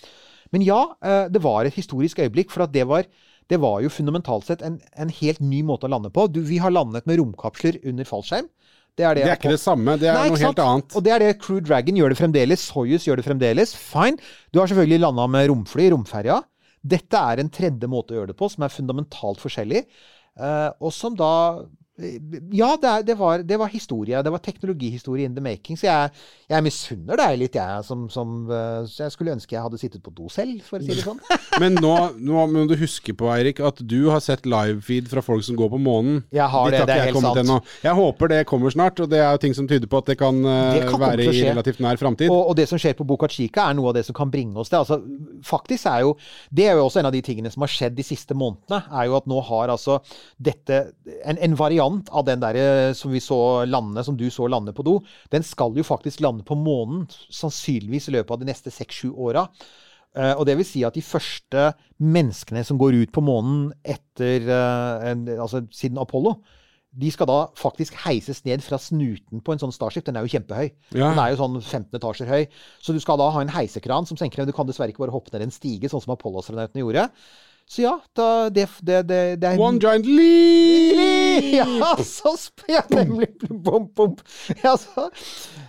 Men 0.50 0.64
ja, 0.67 0.81
eh, 1.05 1.26
det 1.31 1.43
var 1.44 1.67
et 1.67 1.76
historisk 1.79 2.19
øyeblikk, 2.23 2.50
for 2.50 2.67
at 2.67 2.75
det 2.75 2.87
var 2.91 3.06
det 3.50 3.58
var 3.62 3.81
jo 3.82 3.91
fundamentalt 3.91 4.47
sett 4.47 4.62
en, 4.67 4.79
en 4.94 5.11
helt 5.20 5.41
ny 5.43 5.61
måte 5.67 5.88
å 5.88 5.91
lande 5.93 6.11
på. 6.14 6.29
Du, 6.31 6.41
vi 6.47 6.61
har 6.62 6.70
landet 6.73 7.06
med 7.11 7.19
romkapsler 7.20 7.81
under 7.91 8.06
fallskjerm. 8.08 8.47
Det 8.99 9.06
er, 9.06 9.17
det 9.17 9.25
Det 9.25 9.32
er 9.32 9.38
ikke 9.38 9.52
det 9.55 9.62
samme, 9.62 9.97
det 9.99 10.08
er 10.11 10.19
Nei, 10.19 10.29
noe 10.31 10.41
helt 10.43 10.62
annet. 10.62 10.94
Og 10.99 11.05
det 11.06 11.12
er 11.14 11.23
det 11.25 11.32
Crew 11.43 11.61
Dragon 11.64 11.99
gjør 11.99 12.12
det 12.12 12.19
fremdeles. 12.20 12.62
Soyuz 12.70 13.06
gjør 13.08 13.20
det 13.20 13.26
fremdeles. 13.26 13.75
Fine. 13.79 14.20
Du 14.52 14.61
har 14.61 14.70
selvfølgelig 14.70 15.02
landa 15.06 15.26
med 15.31 15.50
romfly, 15.50 15.88
romferja. 15.94 16.41
Dette 16.94 17.20
er 17.32 17.43
en 17.43 17.52
tredje 17.52 17.91
måte 17.91 18.14
å 18.14 18.20
gjøre 18.20 18.32
det 18.32 18.38
på, 18.38 18.49
som 18.52 18.64
er 18.67 18.73
fundamentalt 18.75 19.43
forskjellig. 19.43 19.85
eh, 20.41 20.70
og 20.81 20.93
som 20.94 21.17
da 21.19 21.32
Ja, 22.00 22.75
det, 22.81 22.91
er, 22.91 23.05
det, 23.06 23.17
var, 23.19 23.43
det 23.47 23.58
var 23.61 23.70
historie. 23.73 24.23
Det 24.23 24.32
var 24.32 24.43
teknologihistorie 24.43 25.29
in 25.29 25.35
the 25.37 25.43
making. 25.44 25.79
Så 25.79 25.87
jeg, 25.87 26.11
jeg 26.50 26.64
misunner 26.64 27.20
deg 27.20 27.38
litt, 27.43 27.58
jeg. 27.58 27.85
Som, 27.87 28.06
som, 28.12 28.43
eh, 28.50 28.81
så 28.91 29.05
jeg 29.06 29.14
skulle 29.14 29.35
ønske 29.37 29.56
jeg 29.56 29.64
hadde 29.64 29.81
sittet 29.81 30.02
på 30.05 30.12
do 30.14 30.29
selv, 30.32 30.62
for 30.67 30.81
å 30.81 30.85
si 30.85 30.94
det 30.94 31.05
sånn. 31.05 31.20
Men 31.62 31.76
nå, 31.81 31.94
nå 32.17 32.47
må 32.50 32.64
du 32.70 32.76
huske 32.81 33.14
på, 33.17 33.29
Eirik, 33.35 33.61
at 33.64 33.82
du 33.85 33.99
har 34.11 34.23
sett 34.25 34.49
livefeed 34.49 35.11
fra 35.12 35.23
folk 35.25 35.44
som 35.47 35.58
går 35.58 35.73
på 35.75 35.81
månen. 35.82 36.23
Jeg 36.35 36.49
har 36.52 36.73
det, 36.73 36.82
det 36.88 36.97
er 36.97 37.11
helt 37.11 37.23
sant. 37.23 37.43
ennå. 37.44 37.61
Jeg 37.85 37.97
håper 38.00 38.32
det 38.35 38.41
kommer 38.50 38.75
snart, 38.75 39.02
og 39.02 39.11
det 39.12 39.21
er 39.23 39.30
jo 39.37 39.42
ting 39.45 39.57
som 39.57 39.69
tyder 39.71 39.90
på 39.90 40.00
at 40.00 40.12
det 40.12 40.19
kan, 40.21 40.40
eh, 40.45 40.78
Det 40.78 40.88
kan 40.88 41.02
være 41.02 41.28
i 41.28 41.45
relativt 41.49 41.83
nær 41.85 42.00
framtid. 42.00 42.33
Og, 42.33 42.52
og 42.52 42.59
det 42.59 42.69
som 42.71 42.80
skjer 42.80 42.97
på 42.99 43.07
Boca 43.09 43.28
Chica, 43.30 43.69
er 43.69 43.78
noe 43.78 43.92
av 43.92 43.99
det 43.99 44.07
som 44.09 44.16
kan 44.16 44.33
bringe 44.33 44.57
oss 44.61 44.73
det. 44.73 44.80
Altså, 44.80 45.00
faktisk 45.47 45.88
er 45.90 46.04
jo 46.07 46.16
Det 46.50 46.66
er 46.69 46.78
jo 46.78 46.87
også 46.87 47.00
en 47.00 47.09
av 47.11 47.14
de 47.14 47.23
tingene 47.25 47.50
som 47.52 47.64
har 47.64 47.73
skjedd 47.73 47.97
de 47.99 48.07
siste 48.07 48.37
månedene. 48.37 48.83
Er 48.90 49.09
jo 49.11 49.19
at 49.19 49.28
nå 49.30 49.40
har 49.50 49.73
altså 49.73 50.00
dette 50.40 50.80
En, 51.25 51.38
en 51.38 51.57
variant 51.59 51.89
av 52.11 52.26
den 52.28 52.42
derre 52.42 52.94
som 52.97 53.12
vi 53.12 53.23
så 53.25 53.66
lande, 53.68 54.04
som 54.06 54.16
du 54.18 54.26
så 54.32 54.49
lande 54.50 54.75
på 54.76 54.85
do, 54.87 54.99
den 55.32 55.44
skal 55.47 55.76
jo 55.76 55.87
faktisk 55.87 56.23
lande 56.25 56.47
på 56.47 56.59
månen. 56.59 57.06
Sannsynligvis 57.32 58.09
i 58.11 58.16
løpet 58.18 58.35
av 58.35 58.42
de 58.42 58.50
neste 58.50 58.73
seks-sju 58.75 59.12
åra. 59.12 59.47
Eh, 60.16 60.32
og 60.35 60.47
det 60.49 60.56
vil 60.59 60.66
si 60.66 60.82
at 60.87 60.97
de 60.97 61.04
første 61.06 61.68
menneskene 62.02 62.64
som 62.66 62.78
går 62.80 62.99
ut 63.04 63.12
på 63.14 63.23
månen 63.23 63.68
etter 63.87 64.42
eh, 64.42 65.37
Altså 65.37 65.62
siden 65.70 66.00
Apollo, 66.02 66.40
de 66.90 67.11
skal 67.14 67.28
da 67.30 67.44
faktisk 67.59 67.94
heises 68.02 68.42
ned 68.42 68.64
fra 68.66 68.78
snuten 68.82 69.42
på 69.44 69.54
en 69.54 69.61
sånn 69.62 69.75
Starship. 69.75 70.04
Den 70.09 70.18
er 70.18 70.26
jo 70.26 70.32
kjempehøy. 70.32 70.73
Ja. 70.90 71.12
Den 71.12 71.20
er 71.23 71.30
jo 71.30 71.38
sånn 71.38 71.61
15 71.61 72.00
etasjer 72.00 72.30
høy. 72.30 72.49
Så 72.82 72.97
du 72.97 72.99
skal 73.02 73.20
da 73.20 73.28
ha 73.30 73.44
en 73.44 73.52
heisekran 73.54 74.09
som 74.11 74.18
senker 74.18 74.42
ned. 74.42 74.50
Du 74.50 74.56
kan 74.56 74.66
dessverre 74.66 74.90
ikke 74.90 75.04
bare 75.04 75.14
hoppe 75.14 75.30
ned 75.37 75.47
en 75.47 75.54
stige, 75.54 75.90
sånn 75.92 76.02
som 76.02 76.16
Apollo-astronautene 76.16 76.82
gjorde. 76.82 77.06
Så 77.70 77.85
ja, 77.85 77.94
da, 78.18 78.50
det, 78.50 78.66
det, 78.82 79.04
det, 79.06 79.20
det 79.38 79.52
er 79.52 79.62
One 79.62 79.78
giant 79.78 80.09
leap! 80.11 81.10
Ja, 81.60 81.96
så 82.04 82.34
ja, 82.70 82.82
nemlig. 82.92 83.32
Bom, 83.50 83.88
bom. 83.96 84.16
Ja, 84.62 84.76
så, 84.78 85.08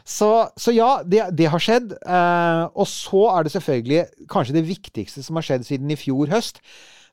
så, 0.03 0.32
så 0.56 0.74
ja, 0.75 0.94
det, 1.06 1.25
det 1.38 1.50
har 1.51 1.62
skjedd. 1.63 1.94
Eh, 2.00 2.63
og 2.72 2.88
så 2.89 3.27
er 3.36 3.46
det 3.46 3.53
selvfølgelig 3.56 4.27
kanskje 4.32 4.58
det 4.58 4.65
viktigste 4.70 5.24
som 5.25 5.39
har 5.39 5.48
skjedd 5.48 5.68
siden 5.68 5.94
i 5.94 6.00
fjor 6.00 6.32
høst. 6.32 6.62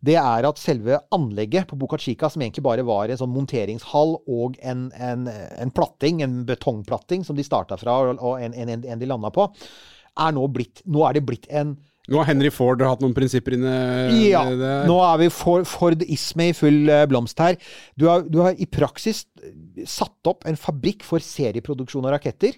Det 0.05 0.15
er 0.21 0.47
at 0.47 0.61
selve 0.63 1.01
anlegget 1.15 1.67
på 1.71 1.77
Boca 1.79 1.99
Chica, 1.99 2.31
som 2.31 2.43
egentlig 2.45 2.63
bare 2.63 2.87
var 2.87 3.11
en 3.11 3.19
sånn 3.19 3.33
monteringshall 3.35 4.15
og 4.31 4.59
en, 4.63 4.89
en, 4.95 5.27
en 5.27 5.73
platting, 5.75 6.23
en 6.23 6.45
betongplatting 6.47 7.27
som 7.27 7.39
de 7.39 7.47
starta 7.47 7.79
fra, 7.81 7.97
og, 8.05 8.23
og 8.23 8.39
en, 8.43 8.55
en, 8.55 8.77
en 8.79 9.01
de 9.03 9.09
landa 9.11 9.33
på, 9.35 9.49
er 10.19 10.35
nå 10.35 10.47
blitt 10.55 10.85
Nå 10.87 11.03
er 11.07 11.19
det 11.19 11.27
blitt 11.27 11.51
en 11.51 11.77
Nå 12.09 12.21
har 12.21 12.29
Henry 12.31 12.51
Ford 12.53 12.81
hatt 12.85 13.03
noen 13.05 13.15
prinsipper 13.17 13.59
inne 13.59 13.73
ja, 14.17 14.41
i 14.49 14.57
nå 14.89 14.97
er 15.05 15.19
vi 15.21 15.29
for, 15.33 15.67
Ford 15.69 16.05
Isme 16.07 16.51
i 16.51 16.57
full 16.57 16.89
eh, 16.93 17.05
blomst 17.11 17.41
her. 17.43 17.59
Du 18.01 18.07
har, 18.09 18.25
du 18.25 18.41
har 18.41 18.57
i 18.57 18.69
praksis 18.71 19.27
eh, 19.43 19.85
satt 19.89 20.31
opp 20.31 20.49
en 20.49 20.57
fabrikk 20.57 21.05
for 21.07 21.25
serieproduksjon 21.25 22.09
av 22.09 22.17
raketter. 22.17 22.57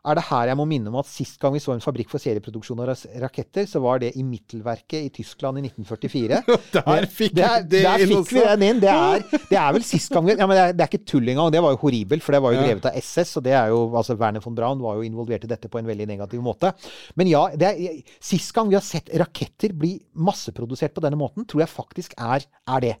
Er 0.00 0.16
det 0.16 0.24
her 0.30 0.50
jeg 0.50 0.58
må 0.58 0.64
minne 0.68 0.88
om 0.88 0.98
at 1.00 1.08
sist 1.08 1.36
gang 1.40 1.52
vi 1.52 1.60
så 1.62 1.74
en 1.74 1.82
fabrikk 1.84 2.10
for 2.12 2.22
serieproduksjon 2.22 2.80
av 2.80 2.92
raketter, 3.22 3.66
så 3.68 3.82
var 3.84 4.00
det 4.02 4.14
i 4.16 4.24
Mittelverket 4.24 5.04
i 5.04 5.10
Tyskland 5.20 5.60
i 5.60 5.64
1944. 5.68 6.40
Der 6.76 7.08
fikk 7.10 7.34
det 7.36 7.44
er, 7.44 7.64
vi 7.64 7.70
det 7.74 7.82
der 7.84 8.04
fikk 8.08 8.32
vi 8.32 8.44
den 8.46 8.64
inn. 8.66 8.80
Det 8.82 8.92
er, 8.92 9.24
det 9.50 9.58
er 9.60 9.74
vel 9.76 9.84
sist 9.86 10.12
gang 10.14 10.26
vi 10.26 10.36
ja, 10.36 10.46
men 10.48 10.56
det, 10.56 10.64
er, 10.64 10.76
det 10.76 10.84
er 10.84 10.92
ikke 10.92 11.10
tull 11.12 11.28
engang. 11.32 11.50
Det 11.52 11.62
var 11.64 11.74
jo 11.74 11.80
horribelt, 11.82 12.24
for 12.24 12.36
det 12.36 12.42
var 12.44 12.56
jo 12.56 12.62
drevet 12.62 12.88
av 12.90 12.96
SS. 13.00 13.34
Og 13.40 13.44
det 13.46 13.54
er 13.56 13.74
jo, 13.74 13.82
altså 14.00 14.16
Werner 14.20 14.44
von 14.44 14.56
Braun 14.56 14.82
var 14.84 14.96
jo 14.98 15.04
involvert 15.06 15.44
i 15.46 15.50
dette 15.50 15.70
på 15.70 15.80
en 15.80 15.90
veldig 15.90 16.08
negativ 16.10 16.42
måte. 16.44 16.72
Men 17.20 17.30
ja, 17.30 17.44
det 17.60 17.70
er, 17.70 18.00
sist 18.24 18.54
gang 18.56 18.70
vi 18.70 18.78
har 18.78 18.86
sett 18.86 19.12
raketter 19.20 19.76
bli 19.76 19.96
masseprodusert 20.16 20.96
på 20.96 21.04
denne 21.04 21.20
måten, 21.20 21.48
tror 21.48 21.66
jeg 21.66 21.74
faktisk 21.74 22.16
er, 22.16 22.46
er 22.46 22.84
det. 22.86 22.96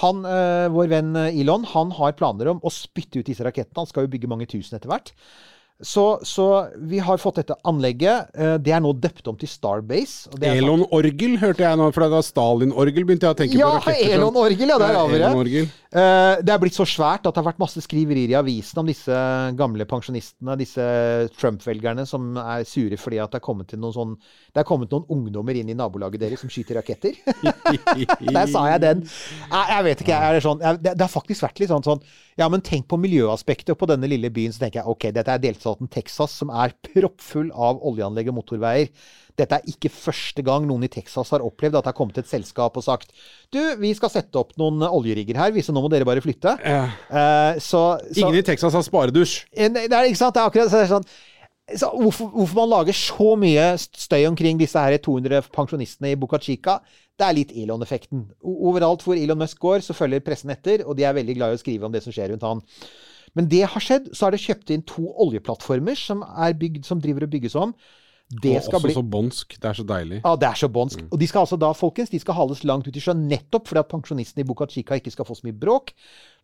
Han, 0.00 0.24
øh, 0.24 0.72
vår 0.72 0.88
venn 0.88 1.16
øh, 1.20 1.40
Elon 1.42 1.66
han 1.68 1.92
har 1.98 2.14
planer 2.16 2.54
om 2.54 2.62
å 2.64 2.72
spytte 2.72 3.20
ut 3.20 3.28
disse 3.28 3.44
rakettene. 3.44 3.82
Han 3.82 3.90
skal 3.90 4.06
jo 4.06 4.12
bygge 4.14 4.30
mange 4.30 4.48
tusen 4.48 4.78
etter 4.78 4.88
hvert. 4.88 5.12
Så, 5.82 6.20
så 6.22 6.46
vi 6.78 7.00
har 7.02 7.18
fått 7.18 7.40
dette 7.40 7.56
anlegget. 7.66 8.28
øh, 8.38 8.56
Det 8.62 8.70
er 8.72 8.80
nå 8.84 8.92
døpt 9.02 9.26
om 9.28 9.36
til 9.36 9.48
Starbase. 9.50 10.28
og 10.32 10.38
det 10.40 10.48
er 10.48 10.60
Elon 10.62 10.84
Orgel 10.94 11.36
hørte 11.42 11.64
jeg 11.66 11.76
nå, 11.80 11.88
for 11.92 12.04
det 12.06 12.10
var 12.14 12.22
Stalin-orgel 12.22 13.04
begynte 13.08 13.26
jeg 13.26 13.34
å 13.34 13.38
tenke 13.40 13.58
Ja, 13.58 13.70
på. 13.80 13.90
raketter 13.90 14.14
Elon-orgel, 14.16 14.68
ja, 14.70 14.78
der 14.78 14.94
har 14.94 15.08
vi 15.10 15.18
det. 15.58 15.64
Eh, 15.92 16.36
det 16.40 16.52
er 16.54 16.60
blitt 16.62 16.72
så 16.78 16.86
svært 16.88 17.26
at 17.26 17.34
det 17.34 17.42
har 17.42 17.48
vært 17.50 17.58
masse 17.60 17.82
skriverier 17.84 18.30
i 18.32 18.36
avisen 18.38 18.78
om 18.80 18.86
disse 18.88 19.12
gamle 19.58 19.84
pensjonistene, 19.90 20.54
disse 20.56 20.86
Trump-velgerne 21.36 22.06
som 22.08 22.30
er 22.40 22.62
sure 22.64 22.96
fordi 22.96 23.18
at 23.20 23.34
det 23.34 23.42
er 23.42 23.44
kommet, 23.44 23.68
til 23.68 23.82
noen 23.82 23.92
sånn, 23.92 24.14
det 24.54 24.62
er 24.62 24.68
kommet 24.68 24.90
noen 24.94 25.04
ungdommer 25.12 25.58
inn 25.58 25.68
i 25.68 25.76
nabolaget 25.76 26.22
deres 26.22 26.40
som 26.40 26.48
skyter 26.52 26.78
raketter. 26.80 27.18
Der 28.32 28.46
sa 28.48 28.64
jeg 28.70 28.80
den. 28.82 29.02
Jeg, 29.50 29.66
jeg 29.74 29.84
vet 29.88 30.04
ikke, 30.04 30.16
er 30.16 30.36
det 30.38 30.42
sånn 30.44 30.62
jeg, 30.62 30.80
det, 30.84 30.94
det 30.96 31.04
har 31.06 31.12
faktisk 31.12 31.44
vært 31.44 31.60
litt 31.62 31.72
sånn 31.72 31.84
sånn 31.84 32.02
Ja, 32.40 32.48
men 32.48 32.62
tenk 32.64 32.86
på 32.88 32.96
miljøaspektet. 33.00 33.76
På 33.76 33.88
denne 33.90 34.08
lille 34.08 34.30
byen 34.32 34.52
så 34.54 34.62
tenker 34.64 34.80
jeg 34.80 34.88
ok, 34.88 35.10
dette 35.12 35.34
er 35.34 35.42
delstaten 35.72 35.90
Texas 35.90 36.36
som 36.38 36.50
er 36.50 36.72
proppfull 36.82 37.50
av 37.52 37.80
oljeanlegg 37.82 38.28
og 38.30 38.40
motorveier. 38.40 38.90
Dette 39.36 39.56
er 39.56 39.68
ikke 39.68 39.88
første 39.88 40.42
gang 40.44 40.66
noen 40.66 40.84
i 40.84 40.90
Texas 40.92 41.30
har 41.32 41.40
opplevd 41.40 41.78
at 41.78 41.84
det 41.84 41.92
har 41.92 41.96
kommet 41.96 42.18
et 42.18 42.28
selskap 42.28 42.76
og 42.76 42.84
sagt 42.84 43.12
Du, 43.50 43.60
vi 43.80 43.94
skal 43.94 44.10
sette 44.10 44.36
opp 44.38 44.52
noen 44.58 44.82
oljerigger 44.82 45.38
her, 45.38 45.56
så 45.62 45.72
nå 45.72 45.80
må 45.80 45.88
dere 45.88 46.04
bare 46.04 46.20
flytte. 46.20 46.52
Eh, 47.08 47.58
så, 47.58 47.98
så 48.12 48.20
Ingen 48.20 48.42
i 48.42 48.44
Texas 48.44 48.74
har 48.74 48.84
sparedusj. 48.84 49.46
Eh, 49.56 49.70
det 49.72 49.88
er, 49.88 50.04
ikke 50.04 50.20
sant? 50.20 50.34
Det 50.34 50.42
er 50.42 50.50
akkurat 50.50 50.72
det 50.72 50.82
er 50.84 50.96
sånn 50.98 51.12
så 51.78 51.88
hvorfor, 51.94 52.26
hvorfor 52.34 52.56
man 52.58 52.68
lager 52.68 52.96
så 52.96 53.28
mye 53.38 53.62
støy 53.78 54.26
omkring 54.26 54.58
disse 54.60 54.76
her 54.76 54.98
200 55.00 55.46
pensjonistene 55.54 56.10
i 56.10 56.18
Buca 56.18 56.36
Chica, 56.42 56.80
det 57.16 57.24
er 57.24 57.36
litt 57.36 57.54
Elon-effekten. 57.54 58.26
Overalt 58.42 59.04
hvor 59.06 59.16
Elon 59.16 59.38
Musk 59.40 59.62
går, 59.62 59.80
så 59.86 59.96
følger 59.96 60.24
pressen 60.26 60.52
etter, 60.52 60.82
og 60.84 60.98
de 60.98 61.06
er 61.06 61.16
veldig 61.16 61.36
glad 61.38 61.54
i 61.54 61.56
å 61.56 61.62
skrive 61.62 61.86
om 61.86 61.94
det 61.94 62.02
som 62.04 62.12
skjer 62.12 62.34
rundt 62.34 62.44
han. 62.44 62.60
Men 63.38 63.48
det 63.48 63.64
har 63.72 63.82
skjedd. 63.82 64.12
Så 64.12 64.26
har 64.26 64.34
det 64.34 64.42
kjøpt 64.42 64.72
inn 64.74 64.84
to 64.88 65.06
oljeplattformer 65.24 65.98
som, 65.98 66.22
er 66.22 66.56
bygd, 66.58 66.84
som 66.88 67.00
driver 67.02 67.26
og 67.26 67.32
bygges 67.32 67.56
om. 67.58 67.74
Det 68.32 68.54
Og 68.56 68.62
også 68.62 68.80
bli 68.80 68.94
så 68.96 69.02
bånsk. 69.04 69.56
Det 69.60 69.68
er 69.68 69.76
så 69.76 69.84
deilig. 69.84 70.20
ja, 70.24 70.30
det 70.40 70.46
er 70.48 70.56
så 70.56 70.68
bånsk. 70.72 71.02
Og 71.10 71.18
de 71.20 71.26
skal 71.28 71.44
altså 71.44 71.58
da, 71.60 71.72
folkens, 71.76 72.12
de 72.12 72.20
skal 72.22 72.36
hales 72.38 72.62
langt 72.64 72.86
ut 72.88 72.96
i 72.96 73.02
sjøen 73.02 73.26
nettopp 73.28 73.68
fordi 73.68 73.82
at 73.82 73.90
pensjonistene 73.90 74.44
i 74.44 74.48
Buca 74.48 74.68
Chica 74.72 74.96
ikke 74.96 75.12
skal 75.12 75.28
få 75.28 75.36
så 75.36 75.44
mye 75.48 75.58
bråk. 75.58 75.92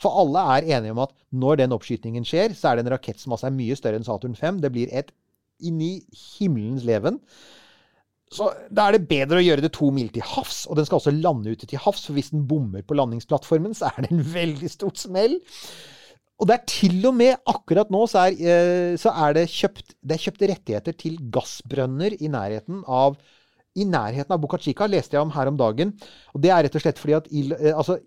For 0.02 0.12
alle 0.20 0.42
er 0.56 0.68
enige 0.76 0.92
om 0.92 1.00
at 1.06 1.14
når 1.32 1.62
den 1.62 1.76
oppskytingen 1.76 2.28
skjer, 2.28 2.52
så 2.56 2.72
er 2.72 2.76
det 2.76 2.84
en 2.84 2.92
rakett 2.92 3.22
som 3.22 3.32
altså 3.32 3.48
er 3.48 3.56
mye 3.56 3.78
større 3.78 4.00
enn 4.00 4.04
Saturn 4.04 4.36
5. 4.36 4.60
Det 4.64 4.72
blir 4.74 4.92
et 4.92 5.14
inn 5.64 5.80
i 5.80 5.94
himmelens 6.12 6.84
leven. 6.84 7.22
Så 8.28 8.50
da 8.68 8.88
er 8.88 8.98
det 8.98 9.08
bedre 9.08 9.40
å 9.40 9.44
gjøre 9.46 9.64
det 9.64 9.72
to 9.72 9.88
mil 9.94 10.10
til 10.12 10.26
havs, 10.34 10.66
og 10.68 10.76
den 10.76 10.84
skal 10.84 11.00
også 11.00 11.14
lande 11.16 11.54
ute 11.56 11.68
til 11.68 11.80
havs, 11.80 12.04
for 12.04 12.18
hvis 12.18 12.34
den 12.34 12.44
bommer 12.50 12.84
på 12.84 12.98
landingsplattformen, 12.98 13.72
så 13.76 13.88
er 13.88 14.04
det 14.04 14.10
en 14.12 14.26
veldig 14.34 14.68
stort 14.68 15.00
smell. 15.00 15.38
Og 16.38 16.46
det 16.46 16.54
er 16.54 16.68
til 16.70 17.00
og 17.08 17.16
med 17.18 17.34
akkurat 17.50 17.88
nå 17.90 18.04
så 18.10 18.28
er, 18.28 18.36
eh, 18.38 18.92
så 19.00 19.10
er 19.26 19.34
det, 19.34 19.48
kjøpt, 19.50 19.96
det 20.06 20.14
er 20.14 20.22
kjøpt 20.22 20.44
rettigheter 20.52 20.94
til 20.94 21.18
gassbrønner 21.34 22.14
i 22.20 22.30
nærheten 22.30 22.84
av 22.86 23.18
i 23.78 23.84
nærheten 23.86 24.34
av 24.34 24.40
Boca 24.42 24.58
Chica, 24.58 24.88
leste 24.90 25.14
jeg 25.14 25.22
om 25.22 25.32
her 25.34 25.50
om 25.50 25.58
dagen. 25.58 25.92
Og 26.34 26.42
det 26.42 26.50
er 26.50 26.64
rett 26.66 26.78
og 26.78 26.82
slett 26.82 26.98
fordi 26.98 27.18
at 27.18 27.28
eh, 27.30 27.74
altså, 27.74 27.98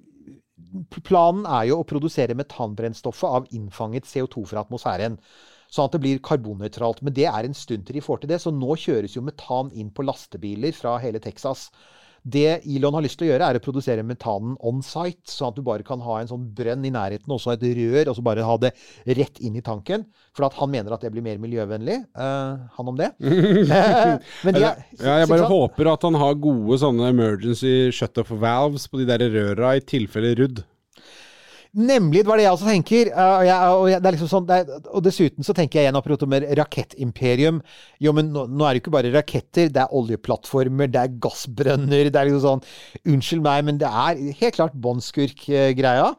Planen 1.04 1.44
er 1.50 1.66
jo 1.68 1.82
å 1.82 1.88
produsere 1.88 2.36
metanbrennstoffet 2.38 3.38
av 3.40 3.48
innfanget 3.56 4.08
CO2 4.08 4.46
fra 4.48 4.62
atmosfæren. 4.64 5.18
Sånn 5.72 5.88
at 5.88 5.96
det 5.96 6.02
blir 6.04 6.22
karbonnøytralt. 6.24 7.02
Men 7.04 7.16
det 7.16 7.26
er 7.28 7.48
en 7.48 7.56
stund 7.58 7.88
til 7.88 7.98
de 7.98 8.04
får 8.04 8.22
til 8.22 8.32
det. 8.32 8.40
Så 8.44 8.54
nå 8.56 8.78
kjøres 8.80 9.18
jo 9.18 9.24
metan 9.26 9.72
inn 9.76 9.90
på 9.92 10.06
lastebiler 10.08 10.76
fra 10.76 10.98
hele 11.04 11.20
Texas. 11.24 11.70
Det 12.22 12.62
Elon 12.70 12.94
har 12.94 13.02
lyst 13.02 13.18
til 13.18 13.28
å 13.28 13.32
gjøre, 13.32 13.48
er 13.50 13.58
å 13.58 13.64
produsere 13.64 14.06
metanen 14.06 14.54
on 14.62 14.84
site. 14.86 15.26
Sånn 15.32 15.50
at 15.50 15.58
du 15.58 15.64
bare 15.66 15.86
kan 15.86 16.02
ha 16.06 16.20
en 16.22 16.30
sånn 16.30 16.44
brønn 16.56 16.86
i 16.86 16.94
nærheten, 16.94 17.32
også 17.34 17.56
et 17.56 17.66
rør, 17.80 18.12
og 18.12 18.18
så 18.18 18.26
bare 18.26 18.46
ha 18.46 18.58
det 18.62 18.74
rett 19.18 19.42
inn 19.42 19.58
i 19.58 19.64
tanken. 19.66 20.06
For 20.38 20.46
at 20.46 20.58
han 20.60 20.70
mener 20.74 20.94
at 20.94 21.02
det 21.02 21.12
blir 21.14 21.26
mer 21.26 21.42
miljøvennlig. 21.42 21.98
Uh, 22.14 22.62
han 22.78 22.92
om 22.94 23.00
det. 23.00 23.12
Eh, 23.72 24.18
Men 24.46 24.56
de 24.56 24.62
er, 24.66 24.80
Ja, 25.00 25.16
jeg 25.22 25.30
bare 25.32 25.48
håper 25.48 25.88
at 25.94 26.04
han 26.06 26.18
har 26.20 26.36
gode 26.42 26.78
sånne 26.82 27.10
emergency 27.14 27.90
shut-off 27.96 28.32
valves 28.42 28.88
på 28.92 29.00
de 29.00 29.08
der 29.10 29.24
røra 29.32 29.76
i 29.78 29.84
tilfelle 29.86 30.34
rudd. 30.38 30.62
Nemlig, 31.72 32.26
det 32.26 32.28
var 32.28 32.40
det 32.40 32.44
jeg 32.44 32.52
også 32.52 32.68
tenker. 32.68 33.10
Uh, 33.16 33.22
og, 33.24 33.44
jeg, 33.48 33.76
og, 33.76 33.86
jeg, 33.88 34.04
det 34.04 34.12
liksom 34.16 34.30
sånn, 34.32 34.48
det 34.50 34.56
er, 34.60 34.80
og 34.92 35.04
dessuten 35.06 35.48
så 35.48 35.56
tenker 35.56 35.80
jeg 35.80 35.88
igjen 35.88 36.00
apropos 36.00 36.28
med 36.28 36.46
rakettimperium. 36.60 37.62
Jo, 38.04 38.12
men 38.18 38.34
nå, 38.36 38.44
nå 38.52 38.66
er 38.68 38.74
det 38.74 38.82
jo 38.82 38.84
ikke 38.84 38.96
bare 38.98 39.14
raketter. 39.14 39.72
Det 39.72 39.84
er 39.86 39.96
oljeplattformer, 39.96 40.92
det 40.92 41.00
er 41.00 41.20
gassbrønner. 41.24 42.10
Det 42.12 42.20
er 42.20 42.28
liksom 42.28 42.44
sånn 42.44 43.14
Unnskyld 43.14 43.46
meg, 43.46 43.68
men 43.70 43.80
det 43.80 43.88
er 43.88 44.20
helt 44.42 44.58
klart 44.58 44.76
båndskurk-greia. 44.84 46.10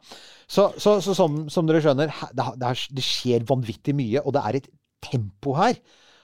Så, 0.53 0.71
så, 0.81 0.99
så 1.05 1.17
som, 1.17 1.43
som 1.53 1.69
dere 1.69 1.83
skjønner, 1.85 2.13
det, 2.33 2.47
det, 2.61 2.71
er, 2.71 2.87
det 2.97 3.05
skjer 3.05 3.45
vanvittig 3.49 3.97
mye, 3.97 4.25
og 4.25 4.35
det 4.37 4.47
er 4.49 4.59
et 4.59 4.73
tempo 5.05 5.57
her 5.59 5.77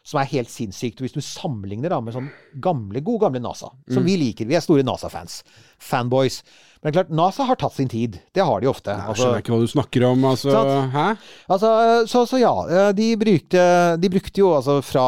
som 0.08 0.23
er 0.23 0.30
helt 0.30 0.49
sinnssykt. 0.52 1.02
Hvis 1.04 1.16
du 1.16 1.20
sammenligner 1.25 1.92
da 1.92 2.00
med 2.00 2.16
sånn 2.16 2.30
gamle, 2.64 3.02
gode 3.04 3.26
gamle 3.26 3.42
NASA, 3.44 3.68
som 3.92 4.06
vi 4.06 4.16
liker. 4.20 4.49
Vi 4.49 4.56
er 4.56 4.64
store 4.64 4.85
NASA-fans. 4.87 5.42
Fanboys. 5.85 6.40
Men 6.85 6.94
klart, 6.94 7.08
NASA 7.11 7.42
har 7.49 7.58
tatt 7.58 7.75
sin 7.75 7.88
tid. 7.90 8.20
Det 8.35 8.44
har 8.47 8.61
de 8.62 8.68
ofte. 8.70 8.92
Jeg 8.94 9.02
Altså- 9.11 9.25
skjønner 9.25 9.42
ikke 9.42 9.54
hva 9.54 9.61
du 9.61 9.73
snakker 9.73 10.04
om, 10.06 10.25
altså. 10.25 10.52
Hæ? 10.94 11.06
Altså, 11.50 11.70
så, 12.06 12.23
så 12.30 12.38
ja, 12.38 12.52
eh, 12.68 12.92
de 12.94 13.08
brukte, 13.18 13.62
de 13.99 14.11
brukte 14.12 14.38
jo 14.38 14.52
altså 14.54 14.78
fra 14.87 15.06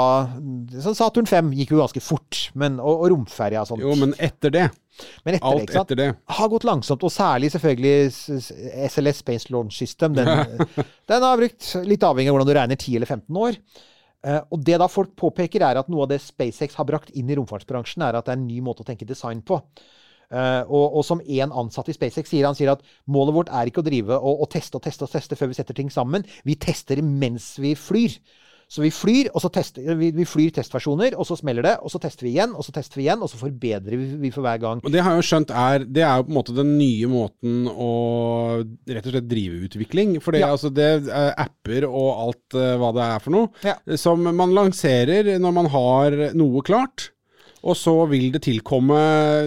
så 0.83 0.95
Saturn 0.99 1.27
5 1.31 1.53
gikk 1.55 1.71
jo 1.77 1.83
ganske 1.83 2.03
fort, 2.03 2.51
men, 2.55 2.81
og, 2.81 3.05
og 3.05 3.11
romferja 3.15 3.63
og 3.63 3.71
sånt. 3.71 3.85
Jo, 3.87 3.95
men 3.95 4.15
etter 4.19 4.51
det. 4.51 4.67
Men 5.25 5.39
etter 5.39 5.47
Alt 5.47 5.71
det, 5.71 5.77
etter 5.81 6.01
det. 6.01 6.09
Har 6.37 6.51
gått 6.53 6.67
langsomt, 6.69 7.05
og 7.07 7.15
særlig 7.15 7.53
selvfølgelig 7.55 8.11
SLS 8.91 9.23
Space 9.23 9.53
Launch 9.55 9.79
System. 9.79 10.19
Den, 10.19 10.27
den 11.11 11.23
har 11.23 11.39
brukt, 11.41 11.71
litt 11.87 12.03
avhengig 12.03 12.33
av 12.33 12.37
hvordan 12.37 12.51
du 12.51 12.57
regner, 12.59 12.77
10 12.81 12.99
eller 12.99 13.07
15 13.15 13.41
år. 13.47 13.61
Eh, 14.27 14.43
og 14.53 14.67
det 14.67 14.77
da 14.83 14.91
folk 14.91 15.15
påpeker, 15.17 15.63
er 15.65 15.81
at 15.81 15.89
noe 15.89 16.05
av 16.05 16.13
det 16.13 16.21
SpaceX 16.25 16.77
har 16.77 16.89
brakt 16.89 17.15
inn 17.17 17.31
i 17.31 17.39
romfartsbransjen, 17.39 18.05
er 18.05 18.19
at 18.19 18.27
det 18.27 18.35
er 18.35 18.41
en 18.43 18.49
ny 18.51 18.61
måte 18.65 18.85
å 18.85 18.89
tenke 18.91 19.09
design 19.09 19.41
på. 19.47 19.63
Eh, 20.31 20.63
og, 20.69 20.97
og 21.01 21.05
som 21.07 21.21
en 21.25 21.53
ansatt 21.65 21.89
i 21.91 21.97
SpaceX 21.97 22.31
sier, 22.31 22.47
han 22.47 22.55
sier 22.59 22.71
at 22.75 22.85
målet 23.11 23.35
vårt 23.35 23.49
er 23.51 23.67
ikke 23.71 23.83
å 23.83 23.87
drive 23.89 24.15
og, 24.19 24.45
og 24.45 24.51
teste 24.53 24.79
og 24.79 24.85
teste 24.87 25.05
og 25.09 25.11
teste 25.11 25.35
før 25.39 25.51
vi 25.51 25.59
setter 25.59 25.75
ting 25.75 25.91
sammen. 25.91 26.23
Vi 26.47 26.55
tester 26.55 27.03
mens 27.03 27.57
vi 27.59 27.75
flyr. 27.75 28.21
Så 28.71 28.85
vi 28.85 28.93
flyr, 28.95 29.33
og 29.35 29.43
så 29.43 29.49
tester 29.51 29.97
vi, 29.99 30.13
vi 30.15 30.23
flyr 30.23 30.53
testversjoner, 30.55 31.17
og 31.19 31.27
så 31.27 31.35
smeller 31.35 31.65
det, 31.67 31.73
og 31.83 31.91
så 31.91 31.99
tester 31.99 32.23
vi 32.29 32.37
igjen, 32.37 32.53
og 32.55 32.63
så 32.63 32.71
tester 32.77 33.01
vi 33.01 33.09
igjen, 33.09 33.19
og 33.27 33.27
så 33.33 33.41
forbedrer 33.41 33.97
vi, 33.99 34.05
vi 34.23 34.31
for 34.31 34.47
hver 34.47 34.61
gang. 34.63 34.83
Og 34.87 34.93
det 34.95 35.03
har 35.03 35.17
jeg 35.17 35.25
jo 35.25 35.27
skjønt 35.27 35.51
er 35.51 35.83
Det 35.91 36.05
er 36.07 36.21
jo 36.21 36.27
på 36.29 36.31
en 36.31 36.37
måte 36.39 36.55
den 36.55 36.71
nye 36.79 37.09
måten 37.11 37.65
å 37.67 37.89
rett 38.63 39.09
og 39.11 39.17
slett 39.17 39.27
drive 39.27 39.65
utvikling. 39.67 40.13
For 40.23 40.31
det, 40.37 40.45
Ja. 40.45 40.53
altså 40.55 40.71
det 40.71 40.87
er 41.11 41.35
apper 41.35 41.89
og 41.89 42.11
alt 42.29 42.59
eh, 42.63 42.77
hva 42.79 42.93
det 42.95 43.09
er 43.09 43.25
for 43.27 43.35
noe, 43.35 43.51
Ja. 43.67 43.75
som 43.99 44.23
man 44.23 44.55
lanserer 44.55 45.35
når 45.43 45.57
man 45.59 45.67
har 45.75 46.19
noe 46.39 46.63
klart. 46.63 47.11
Og 47.61 47.77
så 47.77 47.93
vil 48.09 48.31
det 48.33 48.43
tilkomme 48.47 48.99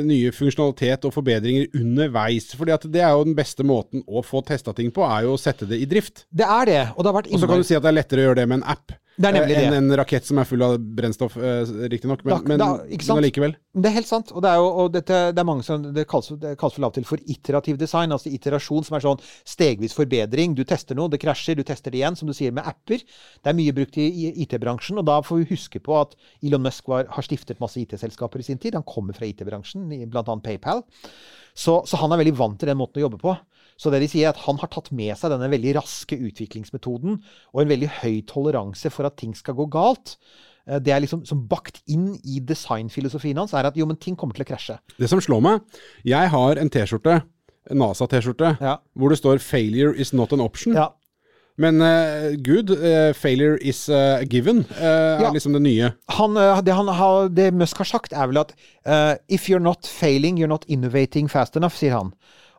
nye 0.06 0.34
funksjonalitet 0.36 1.08
og 1.08 1.16
forbedringer 1.16 1.72
underveis. 1.80 2.52
fordi 2.56 2.76
at 2.76 2.86
det 2.94 3.02
er 3.02 3.12
jo 3.12 3.24
den 3.26 3.38
beste 3.38 3.66
måten 3.66 4.04
å 4.08 4.22
få 4.26 4.44
testa 4.46 4.74
ting 4.74 4.92
på, 4.94 5.02
er 5.02 5.26
jo 5.26 5.34
å 5.34 5.42
sette 5.42 5.66
det 5.70 5.82
i 5.82 5.90
drift. 5.90 6.26
Det 6.30 6.46
er 6.46 6.70
det, 6.70 6.84
og 6.94 7.04
det 7.04 7.10
har 7.10 7.18
vært 7.22 7.32
Og 7.34 7.42
så 7.42 7.50
kan 7.50 7.64
du 7.64 7.68
si 7.68 7.78
at 7.78 7.86
det 7.86 7.90
er 7.90 8.00
lettere 8.02 8.22
å 8.22 8.28
gjøre 8.30 8.42
det 8.44 8.50
med 8.52 8.62
en 8.62 8.70
app. 8.76 8.94
Det 9.14 9.30
er 9.30 9.34
nemlig 9.36 9.56
eh, 9.60 9.70
det. 9.70 9.78
en 9.78 9.92
rakett 10.00 10.26
som 10.26 10.40
er 10.42 10.48
full 10.50 10.64
av 10.66 10.72
brennstoff, 10.98 11.36
eh, 11.38 11.70
riktignok. 11.92 12.24
Men, 12.26 12.34
Da- 12.34 12.48
men, 12.50 12.60
da- 12.60 12.78
men 12.82 13.18
allikevel. 13.20 13.56
Det 13.76 13.86
er 13.90 13.94
helt 14.00 14.08
sant. 14.10 14.32
Og 14.34 14.42
det 14.42 14.50
er 14.50 14.56
jo 14.58 14.70
og 14.84 14.92
dette, 14.96 15.20
det 15.36 15.40
er 15.40 15.46
mange 15.46 15.64
som 15.64 15.84
det 15.94 16.08
kalles, 16.10 16.30
det 16.42 16.56
kalles 16.58 16.74
for 16.74 16.84
av 16.88 16.90
og 16.90 16.96
til 16.98 17.06
for 17.06 17.18
iterativ 17.30 17.78
design. 17.78 18.10
Altså 18.12 18.32
iterasjon 18.34 18.84
som 18.88 18.98
er 18.98 19.06
sånn 19.06 19.22
stegvis 19.46 19.94
forbedring. 19.94 20.56
Du 20.58 20.64
tester 20.64 20.96
noe, 20.98 21.10
det 21.14 21.22
krasjer, 21.22 21.56
du 21.56 21.64
tester 21.64 21.92
det 21.94 22.02
igjen, 22.02 22.18
som 22.18 22.28
du 22.28 22.34
sier 22.34 22.52
med 22.52 22.66
apper. 22.66 23.04
Det 23.06 23.54
er 23.54 23.54
mye 23.54 23.74
brukt 23.78 23.98
i 24.02 24.34
IT-bransjen, 24.48 24.98
og 24.98 25.06
da 25.06 25.22
får 25.22 25.44
vi 25.44 25.50
huske 25.56 25.80
på 25.84 26.00
at 26.02 26.16
Elon 26.42 26.64
Musk 26.66 26.88
var, 26.88 27.06
har 27.06 27.24
stiftet 27.24 27.60
masse 27.62 27.78
IT-selskaper 27.78 28.40
i 28.40 28.44
sin 28.50 28.58
tid. 28.58 28.74
Han 28.74 28.84
kommer 28.84 29.14
fra 29.14 29.26
IT-bransjen, 29.30 29.88
bl.a. 30.10 30.24
PayPal. 30.42 30.82
Så, 31.54 31.84
så 31.86 31.98
han 32.02 32.12
er 32.12 32.18
veldig 32.24 32.34
vant 32.38 32.58
til 32.60 32.72
den 32.72 32.78
måten 32.80 32.98
å 32.98 33.06
jobbe 33.06 33.20
på. 33.22 33.38
Så 33.78 33.92
det 33.92 34.00
de 34.04 34.08
sier 34.08 34.28
er 34.28 34.34
at 34.36 34.44
han 34.46 34.58
har 34.62 34.68
tatt 34.72 34.92
med 34.92 35.18
seg 35.18 35.32
denne 35.34 35.50
veldig 35.52 35.76
raske 35.80 36.16
utviklingsmetoden 36.18 37.18
og 37.54 37.62
en 37.62 37.68
veldig 37.72 37.90
høy 38.02 38.22
toleranse 38.30 38.90
for 38.94 39.06
at 39.10 39.18
ting 39.18 39.34
skal 39.36 39.56
gå 39.58 39.66
galt. 39.74 40.18
Eh, 40.68 40.80
Det 40.80 40.94
er 40.94 41.02
liksom 41.02 41.26
som 41.26 41.48
bakt 41.48 41.82
inn 41.88 42.14
i 42.24 42.40
designfilosofien 42.40 43.38
hans, 43.38 43.54
er 43.54 43.66
at 43.66 43.76
jo, 43.76 43.86
men 43.86 43.98
ting 43.98 44.16
kommer 44.16 44.34
til 44.36 44.46
å 44.46 44.52
krasje. 44.54 44.78
Det 44.98 45.10
som 45.10 45.20
slår 45.20 45.42
meg 45.42 45.62
Jeg 46.06 46.30
har 46.30 46.56
en 46.58 46.70
T-skjorte, 46.70 47.24
NASA-T-skjorte, 47.72 48.58
Ja. 48.62 48.78
hvor 48.96 49.10
det 49.10 49.18
står 49.20 49.40
'Failure 49.40 49.96
is 49.98 50.14
not 50.14 50.32
an 50.34 50.40
option'. 50.40 50.74
Ja. 50.76 50.90
Men 51.56 51.82
uh, 51.82 52.34
good, 52.42 52.72
uh, 52.72 53.14
failure 53.14 53.58
is 53.62 53.88
uh, 53.90 54.24
given, 54.28 54.66
eh, 54.80 55.20
Ja. 55.22 55.28
er 55.30 55.34
liksom 55.34 55.54
det 55.54 55.62
nye. 55.62 55.94
han, 56.10 56.34
det, 56.66 56.74
han 56.74 56.88
har, 56.88 57.28
det 57.30 57.54
Musk 57.54 57.78
har 57.78 57.86
sagt, 57.86 58.12
er 58.14 58.26
vel 58.28 58.38
at 58.40 58.54
If 59.30 59.48
you're 59.50 59.60
not 59.62 59.86
failing, 59.86 60.38
you're 60.40 60.48
not 60.48 60.66
innovating 60.68 61.28
fast 61.30 61.56
enough, 61.56 61.76
sier 61.76 61.92
han. 61.92 62.12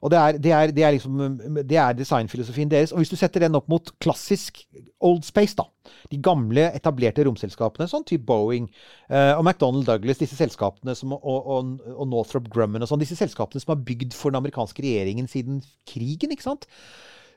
Og 0.05 0.13
det 0.13 0.19
er, 0.21 0.39
det 0.45 0.53
er, 0.53 0.73
det 0.77 0.85
er 0.85 0.93
liksom 0.93 1.21
Det 1.65 1.79
er 1.81 1.97
designfilosofien 1.97 2.71
deres. 2.71 2.93
Og 2.93 3.01
hvis 3.01 3.13
du 3.13 3.17
setter 3.17 3.47
den 3.47 3.57
opp 3.57 3.71
mot 3.73 3.89
klassisk 4.05 4.61
Old 5.05 5.25
Space, 5.25 5.57
da. 5.57 5.65
De 6.13 6.19
gamle, 6.23 6.67
etablerte 6.77 7.25
romselskapene, 7.25 7.89
sånn 7.89 8.05
type 8.09 8.27
Boeing 8.29 8.69
eh, 9.09 9.33
og 9.33 9.43
McDonald 9.45 9.89
Douglas, 9.89 10.21
disse 10.21 10.37
selskapene 10.37 10.95
som, 10.97 11.17
og, 11.17 11.49
og, 11.57 11.73
og 11.95 12.09
Northrop 12.09 12.51
Grumman 12.53 12.85
og 12.85 12.91
sånn, 12.91 13.03
disse 13.03 13.19
selskapene 13.19 13.61
som 13.65 13.75
har 13.75 13.83
bygd 13.85 14.17
for 14.17 14.33
den 14.33 14.41
amerikanske 14.43 14.85
regjeringen 14.85 15.29
siden 15.31 15.63
krigen, 15.89 16.33
ikke 16.33 16.47
sant? 16.47 16.69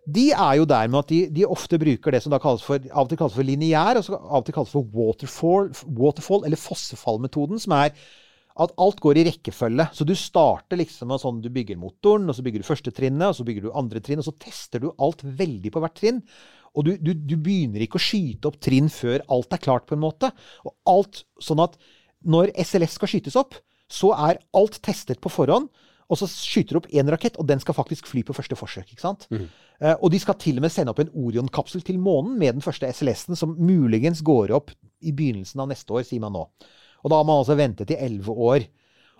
De 0.07 0.29
er 0.31 0.53
jo 0.59 0.67
der 0.67 0.87
med 0.87 1.01
at 1.01 1.09
de, 1.11 1.23
de 1.35 1.47
ofte 1.47 1.79
bruker 1.79 2.15
det 2.15 2.21
som 2.23 2.31
da 2.31 2.39
kalles 2.39 2.63
for, 2.63 2.79
av 2.91 3.03
og 3.07 3.11
til 3.11 3.19
kalles 3.19 3.35
for 3.35 3.47
lineær, 3.47 3.99
og 3.99 4.07
så 4.07 4.15
av 4.15 4.39
og 4.39 4.47
til 4.47 4.55
kalles 4.55 4.71
for 4.71 4.87
waterfall, 4.95 5.67
waterfall 5.99 6.47
eller 6.47 6.59
fossefallmetoden, 6.59 7.59
som 7.59 7.75
er 7.75 7.91
at 8.63 8.73
alt 8.81 9.01
går 9.03 9.19
i 9.21 9.25
rekkefølge. 9.27 9.87
Så 9.93 10.05
du 10.07 10.13
starter 10.17 10.79
liksom 10.79 11.11
med 11.11 11.21
sånn 11.21 11.41
du 11.43 11.49
bygger 11.53 11.79
motoren, 11.79 12.27
og 12.29 12.37
så 12.37 12.45
bygger 12.45 12.63
du 12.63 12.67
første 12.67 12.93
trinnet, 12.95 13.29
og 13.29 13.37
så 13.37 13.45
bygger 13.47 13.67
du 13.67 13.75
andre 13.77 14.01
trinn, 14.03 14.21
og 14.21 14.27
så 14.27 14.35
tester 14.41 14.83
du 14.83 14.89
alt 14.93 15.21
veldig 15.23 15.73
på 15.73 15.83
hvert 15.83 15.97
trinn. 15.99 16.23
Og 16.77 16.85
du, 16.87 16.93
du, 17.01 17.13
du 17.13 17.35
begynner 17.41 17.83
ikke 17.85 17.99
å 17.99 18.03
skyte 18.03 18.49
opp 18.49 18.59
trinn 18.63 18.89
før 18.93 19.23
alt 19.33 19.53
er 19.53 19.61
klart, 19.61 19.87
på 19.89 19.97
en 19.97 20.03
måte. 20.03 20.31
Og 20.65 20.75
alt 20.89 21.23
sånn 21.43 21.61
at 21.63 21.77
når 22.27 22.53
SLS 22.57 22.97
skal 22.97 23.13
skytes 23.13 23.37
opp, 23.39 23.57
så 23.87 24.11
er 24.17 24.41
alt 24.57 24.81
testet 24.83 25.21
på 25.23 25.31
forhånd. 25.31 25.69
Og 26.07 26.19
så 26.21 26.27
skyter 26.31 26.75
du 26.75 26.81
opp 26.81 26.91
én 26.95 27.09
rakett, 27.11 27.37
og 27.39 27.47
den 27.49 27.59
skal 27.59 27.75
faktisk 27.75 28.07
fly 28.07 28.23
på 28.23 28.35
første 28.35 28.55
forsøk. 28.55 28.93
ikke 28.93 29.03
sant? 29.03 29.27
Eh, 29.83 29.95
og 29.99 30.11
de 30.13 30.19
skal 30.23 30.37
til 30.39 30.59
og 30.59 30.65
med 30.65 30.73
sende 30.73 30.93
opp 30.93 31.01
en 31.03 31.11
Orion-kapsel 31.11 31.83
til 31.85 31.99
månen 31.99 32.37
med 32.39 32.57
den 32.57 32.65
første 32.65 32.87
SLS-en, 32.89 33.37
som 33.37 33.57
muligens 33.59 34.23
går 34.25 34.53
opp 34.55 34.71
i 35.03 35.11
begynnelsen 35.11 35.61
av 35.61 35.69
neste 35.71 35.93
år, 35.93 36.05
sier 36.07 36.23
man 36.23 36.37
nå. 36.37 36.45
Og 37.03 37.11
da 37.11 37.19
har 37.19 37.27
man 37.27 37.41
altså 37.41 37.57
ventet 37.59 37.93
i 37.93 37.99
elleve 37.99 38.33
år. 38.33 38.67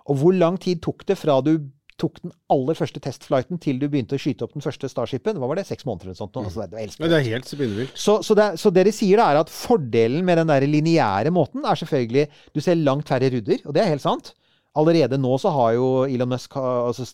Og 0.08 0.22
hvor 0.22 0.36
lang 0.36 0.56
tid 0.60 0.80
tok 0.84 1.04
det 1.08 1.18
fra 1.20 1.40
du 1.44 1.56
tok 1.98 2.20
den 2.22 2.32
aller 2.52 2.76
første 2.78 3.00
testflighten 3.02 3.58
til 3.62 3.80
du 3.80 3.88
begynte 3.90 4.14
å 4.14 4.22
skyte 4.22 4.46
opp 4.46 4.54
den 4.54 4.62
første 4.62 4.88
Starshipen? 4.90 5.38
Hva 5.40 5.48
var 5.50 5.58
det? 5.58 5.66
Seks 5.66 5.86
måneder 5.88 6.10
eller 6.10 6.18
sånt? 6.20 6.36
nå? 6.36 6.44
Altså, 6.46 6.66
det, 6.70 6.84
Men 7.00 7.10
det 7.10 7.18
er 7.18 7.26
helt 7.32 7.48
spinnvilt. 7.50 7.96
så, 7.98 8.20
så, 8.22 8.36
det, 8.38 8.46
så 8.62 8.70
det 8.74 8.86
de 8.86 8.94
sier, 8.94 9.18
da, 9.18 9.32
er 9.32 9.42
at 9.42 9.50
fordelen 9.52 10.22
med 10.26 10.38
den 10.38 10.52
der 10.52 10.66
lineære 10.68 11.32
måten 11.34 11.66
er 11.66 11.80
selvfølgelig 11.80 12.28
Du 12.54 12.62
ser 12.62 12.78
langt 12.78 13.10
færre 13.10 13.32
rudder, 13.34 13.64
og 13.66 13.74
det 13.74 13.82
er 13.82 13.90
helt 13.90 14.04
sant. 14.04 14.32
Allerede 14.78 15.18
nå 15.18 15.34
så 15.42 15.50
har 15.54 15.74
jo 15.74 15.88
Elon 16.06 16.30
Musk 16.30 16.54
altså, 16.60 17.08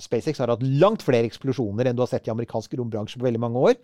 SpaceX 0.00 0.40
har 0.40 0.52
hatt 0.52 0.64
langt 0.80 1.04
flere 1.04 1.28
eksplosjoner 1.28 1.90
enn 1.90 1.98
du 1.98 2.04
har 2.04 2.10
sett 2.10 2.28
i 2.28 2.32
amerikansk 2.32 2.78
rombransje 2.80 3.20
på 3.20 3.28
veldig 3.28 3.42
mange 3.44 3.60
år. 3.70 3.76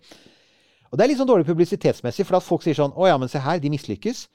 Og 0.87 0.97
det 0.97 1.03
er 1.03 1.11
litt 1.11 1.19
sånn 1.19 1.29
dårlig 1.29 1.45
publisitetsmessig, 1.49 2.25
for 2.25 2.39
at 2.39 2.45
folk 2.45 2.63
sier 2.63 2.77
sånn 2.77 2.95
Å 2.95 3.09
ja, 3.09 3.17
men 3.19 3.29
se 3.29 3.41
her, 3.43 3.59
de 3.61 3.71
mislykkes. 3.73 4.25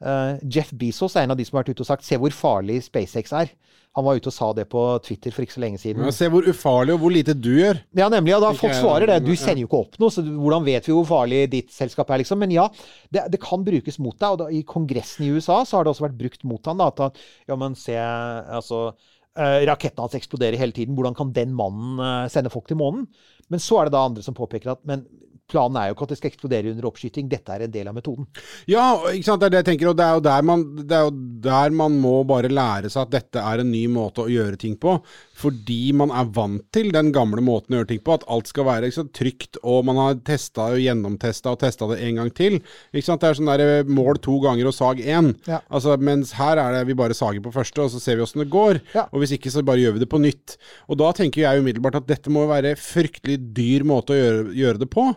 Eh, 0.00 0.38
Jeff 0.48 0.70
Bezos 0.72 1.16
er 1.16 1.26
en 1.26 1.34
av 1.34 1.40
de 1.40 1.44
som 1.44 1.58
har 1.58 1.64
vært 1.64 1.74
ute 1.76 1.84
og 1.84 1.90
sagt 1.90 2.06
Se 2.06 2.16
hvor 2.20 2.32
farlig 2.32 2.78
SpaceX 2.86 3.34
er. 3.36 3.52
Han 3.98 4.06
var 4.06 4.20
ute 4.20 4.30
og 4.30 4.34
sa 4.34 4.48
det 4.54 4.68
på 4.70 4.80
Twitter 5.02 5.34
for 5.34 5.42
ikke 5.42 5.56
så 5.56 5.62
lenge 5.64 5.80
siden. 5.82 6.04
Ja, 6.06 6.12
se 6.14 6.28
hvor 6.30 6.46
ufarlig 6.46 6.94
og 6.94 7.00
hvor 7.02 7.10
lite 7.10 7.34
du 7.34 7.50
gjør. 7.56 7.80
Ja, 7.98 8.06
nemlig. 8.12 8.36
Og 8.36 8.44
da 8.44 8.52
folk 8.54 8.76
svarer 8.78 9.10
det. 9.10 9.16
Du 9.26 9.32
sender 9.34 9.64
jo 9.64 9.66
ikke 9.66 9.80
opp 9.80 9.98
noe, 9.98 10.14
så 10.14 10.22
hvordan 10.22 10.66
vet 10.68 10.86
vi 10.86 10.94
hvor 10.94 11.08
farlig 11.08 11.40
ditt 11.50 11.74
selskap 11.74 12.12
er, 12.14 12.22
liksom? 12.22 12.38
Men 12.38 12.54
ja, 12.54 12.68
det, 13.10 13.26
det 13.34 13.40
kan 13.42 13.66
brukes 13.66 13.98
mot 13.98 14.14
deg. 14.14 14.36
Og 14.36 14.44
da, 14.44 14.46
i 14.54 14.62
Kongressen 14.68 15.26
i 15.26 15.32
USA 15.34 15.64
så 15.66 15.80
har 15.80 15.88
det 15.88 15.94
også 15.94 16.06
vært 16.06 16.20
brukt 16.22 16.46
mot 16.46 16.70
han 16.70 16.78
da, 16.78 16.86
at 16.94 17.02
han, 17.02 17.24
ja, 17.50 17.58
men 17.58 17.74
se, 17.78 17.96
altså 17.98 18.84
eh, 18.86 19.66
Raketten 19.66 20.04
hans 20.06 20.14
eksploderer 20.20 20.62
hele 20.62 20.76
tiden. 20.76 20.94
Hvordan 20.94 21.18
kan 21.18 21.34
den 21.34 21.58
mannen 21.58 21.98
eh, 21.98 22.28
sende 22.30 22.54
folk 22.54 22.70
til 22.70 22.78
månen? 22.78 23.08
Men 23.50 23.58
så 23.58 23.80
er 23.80 23.90
det 23.90 23.96
da 23.98 24.06
andre 24.06 24.22
som 24.22 24.38
påpeker 24.38 24.70
at 24.76 24.86
men 24.86 25.02
planen 25.50 25.78
er 25.80 25.90
jo 25.90 25.96
ikke 25.96 26.06
at 26.08 26.14
det 26.14 26.20
skal 26.20 26.30
eksplodere 26.32 26.72
under 26.72 26.88
oppskyting. 26.90 27.30
Dette 27.30 27.56
er 27.56 27.66
en 27.66 27.74
del 27.74 27.90
av 27.90 27.96
metoden. 27.96 28.28
Ja, 28.70 28.84
ikke 29.10 29.28
sant, 29.28 29.42
det 29.42 29.50
er 29.50 29.56
det 29.56 29.62
jeg 29.64 29.70
tenker, 29.72 29.90
og 29.92 29.98
det 29.98 30.06
er 30.06 30.18
jo 30.18 30.24
der 30.28 30.46
man, 30.46 30.66
det 30.80 30.96
er 30.96 31.08
jo 31.08 31.14
der 31.46 31.74
man 31.82 31.98
må 32.02 32.20
bare 32.28 32.52
lære 32.52 32.92
seg 32.92 33.06
at 33.06 33.14
dette 33.18 33.42
er 33.42 33.62
en 33.62 33.72
ny 33.72 33.84
måte 33.90 34.24
å 34.24 34.30
gjøre 34.30 34.60
ting 34.60 34.76
på. 34.80 34.98
Fordi 35.40 35.80
man 35.96 36.12
er 36.12 36.28
vant 36.36 36.66
til 36.74 36.90
den 36.92 37.10
gamle 37.14 37.42
måten 37.44 37.74
å 37.74 37.80
gjøre 37.80 37.90
ting 37.94 38.02
på, 38.04 38.16
at 38.18 38.26
alt 38.30 38.50
skal 38.50 38.66
være 38.68 38.90
sant, 38.92 39.12
trygt, 39.16 39.60
og 39.64 39.86
man 39.88 40.00
har 40.00 40.18
testa 40.26 40.70
og 40.74 40.82
gjennomtesta 40.82 41.54
og 41.54 41.62
testa 41.62 41.88
det 41.92 42.00
en 42.06 42.20
gang 42.20 42.32
til. 42.36 42.58
Ikke 42.92 43.06
sant, 43.06 43.20
Det 43.20 43.30
er 43.30 43.38
sånn 43.38 43.50
der 43.50 43.62
eh, 43.64 43.88
mål 43.88 44.20
to 44.24 44.38
ganger 44.42 44.68
og 44.70 44.76
sag 44.76 45.00
én. 45.00 45.32
Ja. 45.48 45.60
Altså, 45.68 45.96
mens 46.00 46.34
her 46.38 46.60
er 46.60 46.76
det 46.76 46.84
vi 46.90 46.98
bare 46.98 47.16
sager 47.16 47.42
på 47.44 47.52
første, 47.54 47.84
og 47.84 47.92
så 47.92 48.00
ser 48.02 48.18
vi 48.18 48.24
åssen 48.26 48.44
det 48.44 48.50
går. 48.52 48.82
Ja. 48.94 49.06
Og 49.10 49.22
hvis 49.22 49.34
ikke, 49.36 49.52
så 49.52 49.64
bare 49.66 49.82
gjør 49.82 49.96
vi 49.96 50.04
det 50.04 50.10
på 50.12 50.20
nytt. 50.22 50.56
Og 50.88 51.00
da 51.00 51.10
tenker 51.16 51.44
jeg 51.44 51.64
umiddelbart 51.64 52.00
at 52.02 52.08
dette 52.08 52.32
må 52.32 52.46
være 52.50 52.76
fryktelig 52.80 53.40
dyr 53.56 53.86
måte 53.88 54.14
å 54.14 54.20
gjøre, 54.20 54.46
gjøre 54.56 54.84
det 54.84 54.90
på. 54.92 55.10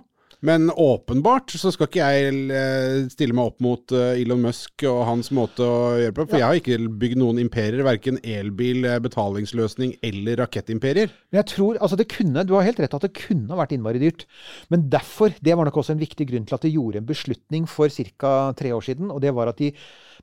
Men 0.43 0.67
åpenbart 0.69 1.53
så 1.55 1.71
skal 1.71 1.87
ikke 1.87 2.03
jeg 2.03 2.39
eh, 2.51 3.05
stille 3.13 3.35
meg 3.35 3.53
opp 3.53 3.61
mot 3.63 3.93
eh, 3.95 4.19
Elon 4.19 4.41
Musk 4.43 4.83
og 4.89 5.05
hans 5.07 5.31
måte 5.31 5.63
å 5.63 5.93
gjøre 6.01 6.15
på. 6.17 6.25
For 6.27 6.41
jeg 6.41 6.47
har 6.49 6.59
ikke 6.59 6.79
bygd 6.99 7.21
noen 7.21 7.39
imperier, 7.39 7.85
verken 7.87 8.19
elbil, 8.19 8.83
eh, 8.89 8.99
betalingsløsning 9.03 9.95
eller 10.03 10.41
rakettimperier. 10.43 11.13
Men 11.31 11.39
jeg 11.39 11.49
tror, 11.53 11.79
altså 11.79 11.99
det 11.99 12.09
kunne, 12.11 12.43
Du 12.43 12.57
har 12.57 12.67
helt 12.67 12.81
rett 12.83 12.97
at 12.97 13.05
det 13.07 13.13
kunne 13.15 13.55
vært 13.55 13.71
innmari 13.71 14.03
dyrt. 14.03 14.25
Men 14.67 14.89
derfor, 14.91 15.31
det 15.39 15.55
var 15.55 15.69
nok 15.69 15.79
også 15.79 15.95
en 15.95 16.03
viktig 16.03 16.27
grunn 16.27 16.49
til 16.49 16.59
at 16.59 16.67
de 16.67 16.73
gjorde 16.75 16.99
en 16.99 17.07
beslutning 17.07 17.69
for 17.69 17.87
ca. 17.87 18.51
tre 18.51 18.75
år 18.75 18.83
siden. 18.83 19.11
og 19.15 19.21
det 19.23 19.31
var 19.31 19.47
at 19.47 19.63
de 19.63 19.71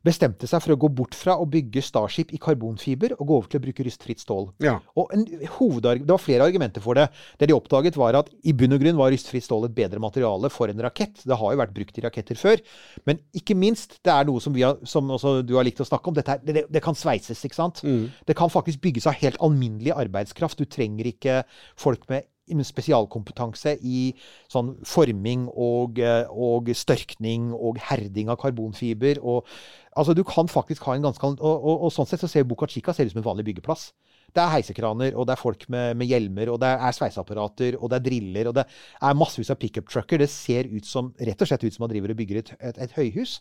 bestemte 0.04 0.48
seg 0.48 0.62
for 0.64 0.74
å 0.74 0.78
gå 0.80 0.88
bort 1.00 1.16
fra 1.16 1.36
å 1.36 1.48
bygge 1.48 1.82
Starship 1.84 2.32
i 2.32 2.40
karbonfiber 2.40 3.16
og 3.18 3.26
gå 3.26 3.36
over 3.36 3.48
til 3.48 3.60
å 3.60 3.64
bruke 3.64 3.84
rystfritt 3.84 4.20
stål. 4.20 4.50
Ja. 4.64 4.78
Og 4.96 5.12
en 5.12 5.24
Det 5.24 6.08
var 6.08 6.18
flere 6.18 6.44
argumenter 6.44 6.80
for 6.80 6.94
det. 6.94 7.08
Det 7.38 7.48
de 7.48 7.54
oppdaget, 7.54 7.96
var 7.96 8.14
at 8.14 8.30
i 8.44 8.52
bunn 8.52 8.72
og 8.72 8.80
grunn 8.80 8.96
var 8.96 9.10
rystfritt 9.12 9.44
stål 9.44 9.68
et 9.68 9.74
bedre 9.74 10.00
materiale 10.00 10.09
for 10.50 10.68
en 10.68 10.82
rakett. 10.82 11.22
Det 11.24 11.36
har 11.36 11.52
jo 11.52 11.60
vært 11.60 11.74
brukt 11.74 11.98
i 11.98 12.04
raketter 12.04 12.38
før. 12.38 12.60
Men 13.06 13.20
ikke 13.36 13.54
minst, 13.54 14.00
det 14.04 14.12
er 14.12 14.24
noe 14.24 14.40
som, 14.40 14.54
vi 14.54 14.62
har, 14.62 14.78
som 14.84 15.10
også 15.10 15.42
du 15.46 15.56
har 15.56 15.64
likt 15.64 15.80
å 15.80 15.88
snakke 15.88 16.10
om. 16.10 16.14
Dette 16.14 16.32
er, 16.32 16.42
det, 16.44 16.66
det 16.70 16.82
kan 16.82 16.94
sveises, 16.94 17.44
ikke 17.44 17.58
sant? 17.58 17.82
Det 18.26 18.36
kan 18.36 18.50
faktisk 18.50 18.80
bygges 18.80 19.06
av 19.06 19.18
helt 19.20 19.40
alminnelig 19.40 19.92
arbeidskraft. 19.94 20.58
Du 20.58 20.64
trenger 20.64 21.06
ikke 21.06 21.42
folk 21.76 22.08
med 22.10 22.28
spesialkompetanse 22.50 23.76
i 23.86 24.10
sånn 24.50 24.72
forming 24.84 25.46
og, 25.54 26.00
eh, 26.02 26.26
og 26.30 26.70
størkning 26.74 27.52
og 27.54 27.78
herding 27.78 28.28
av 28.28 28.40
karbonfiber. 28.42 29.20
Og, 29.22 29.46
altså 29.94 30.14
du 30.14 30.24
kan 30.24 30.48
faktisk 30.48 30.82
ha 30.88 30.96
en 30.96 31.02
ganske 31.06 31.26
og, 31.26 31.38
og, 31.40 31.84
og 31.86 31.92
sånn 31.94 32.08
sett 32.10 32.20
så 32.20 32.28
ser 32.28 32.48
Boca 32.48 32.66
Chica 32.66 32.92
ser 32.92 33.06
ut 33.06 33.14
som 33.14 33.22
en 33.22 33.28
vanlig 33.28 33.46
byggeplass. 33.52 33.92
Det 34.34 34.42
er 34.42 34.52
heisekraner, 34.54 35.14
og 35.14 35.26
det 35.28 35.34
er 35.34 35.40
folk 35.40 35.66
med, 35.72 35.96
med 36.00 36.10
hjelmer, 36.10 36.52
og 36.52 36.60
det 36.62 36.70
er 36.72 36.96
sveiseapparater, 36.96 37.78
og 37.80 37.90
det 37.90 37.98
er 37.98 38.06
driller, 38.06 38.50
og 38.50 38.58
det 38.60 38.66
er 38.66 39.18
massevis 39.18 39.52
av 39.52 39.58
pickup-trucker. 39.62 40.22
Det 40.22 40.30
ser 40.32 40.70
ut 40.70 40.86
som, 40.86 41.12
rett 41.18 41.42
og 41.42 41.50
slett 41.50 41.66
ut 41.66 41.76
som 41.76 41.86
man 41.86 41.92
driver 41.92 42.14
og 42.14 42.20
bygger 42.20 42.42
et, 42.42 42.54
et, 42.58 42.80
et 42.86 42.96
høyhus. 42.98 43.40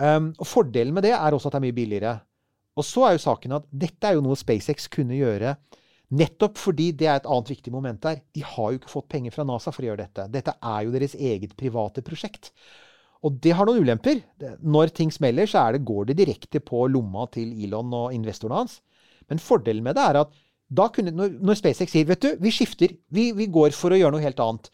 Um, 0.00 0.30
og 0.38 0.46
Fordelen 0.46 0.94
med 0.96 1.08
det 1.08 1.16
er 1.16 1.34
også 1.34 1.50
at 1.50 1.56
det 1.56 1.60
er 1.60 1.66
mye 1.68 1.76
billigere. 1.76 2.16
Og 2.78 2.86
så 2.86 3.04
er 3.06 3.16
jo 3.16 3.24
saken 3.26 3.58
at 3.58 3.68
dette 3.74 4.08
er 4.08 4.16
jo 4.16 4.24
noe 4.24 4.38
SpaceX 4.38 4.86
kunne 4.92 5.18
gjøre 5.18 5.56
nettopp 6.16 6.58
fordi 6.58 6.90
det 6.98 7.06
er 7.06 7.20
et 7.20 7.28
annet 7.30 7.50
viktig 7.52 7.72
moment 7.74 8.00
der. 8.02 8.20
De 8.34 8.44
har 8.46 8.70
jo 8.72 8.80
ikke 8.80 8.92
fått 8.92 9.10
penger 9.12 9.34
fra 9.34 9.46
NASA 9.46 9.72
for 9.74 9.84
å 9.84 9.90
gjøre 9.90 10.04
dette. 10.04 10.28
Dette 10.32 10.56
er 10.58 10.86
jo 10.86 10.94
deres 10.94 11.16
eget 11.18 11.56
private 11.58 12.04
prosjekt. 12.06 12.52
Og 13.26 13.36
det 13.44 13.52
har 13.56 13.68
noen 13.68 13.84
ulemper. 13.84 14.22
Når 14.64 14.94
ting 14.96 15.10
smeller, 15.12 15.48
så 15.50 15.66
det, 15.74 15.84
går 15.84 16.08
det 16.08 16.20
direkte 16.22 16.62
på 16.64 16.86
lomma 16.88 17.26
til 17.34 17.52
Elon 17.66 17.92
og 17.96 18.14
investorene 18.16 18.62
hans. 18.62 18.78
Men 19.30 19.42
fordelen 19.42 19.86
med 19.86 19.98
det 19.98 20.06
er 20.06 20.20
at 20.22 20.38
kunne, 20.94 21.10
når, 21.14 21.34
når 21.42 21.58
SpaceX 21.58 21.90
sier 21.90 22.06
vet 22.06 22.22
du, 22.22 22.30
vi 22.42 22.52
skifter, 22.54 22.94
vi, 23.10 23.30
vi 23.34 23.48
går 23.50 23.74
for 23.74 23.90
å 23.94 23.98
gjøre 23.98 24.14
noe 24.14 24.24
helt 24.24 24.42
annet. 24.42 24.70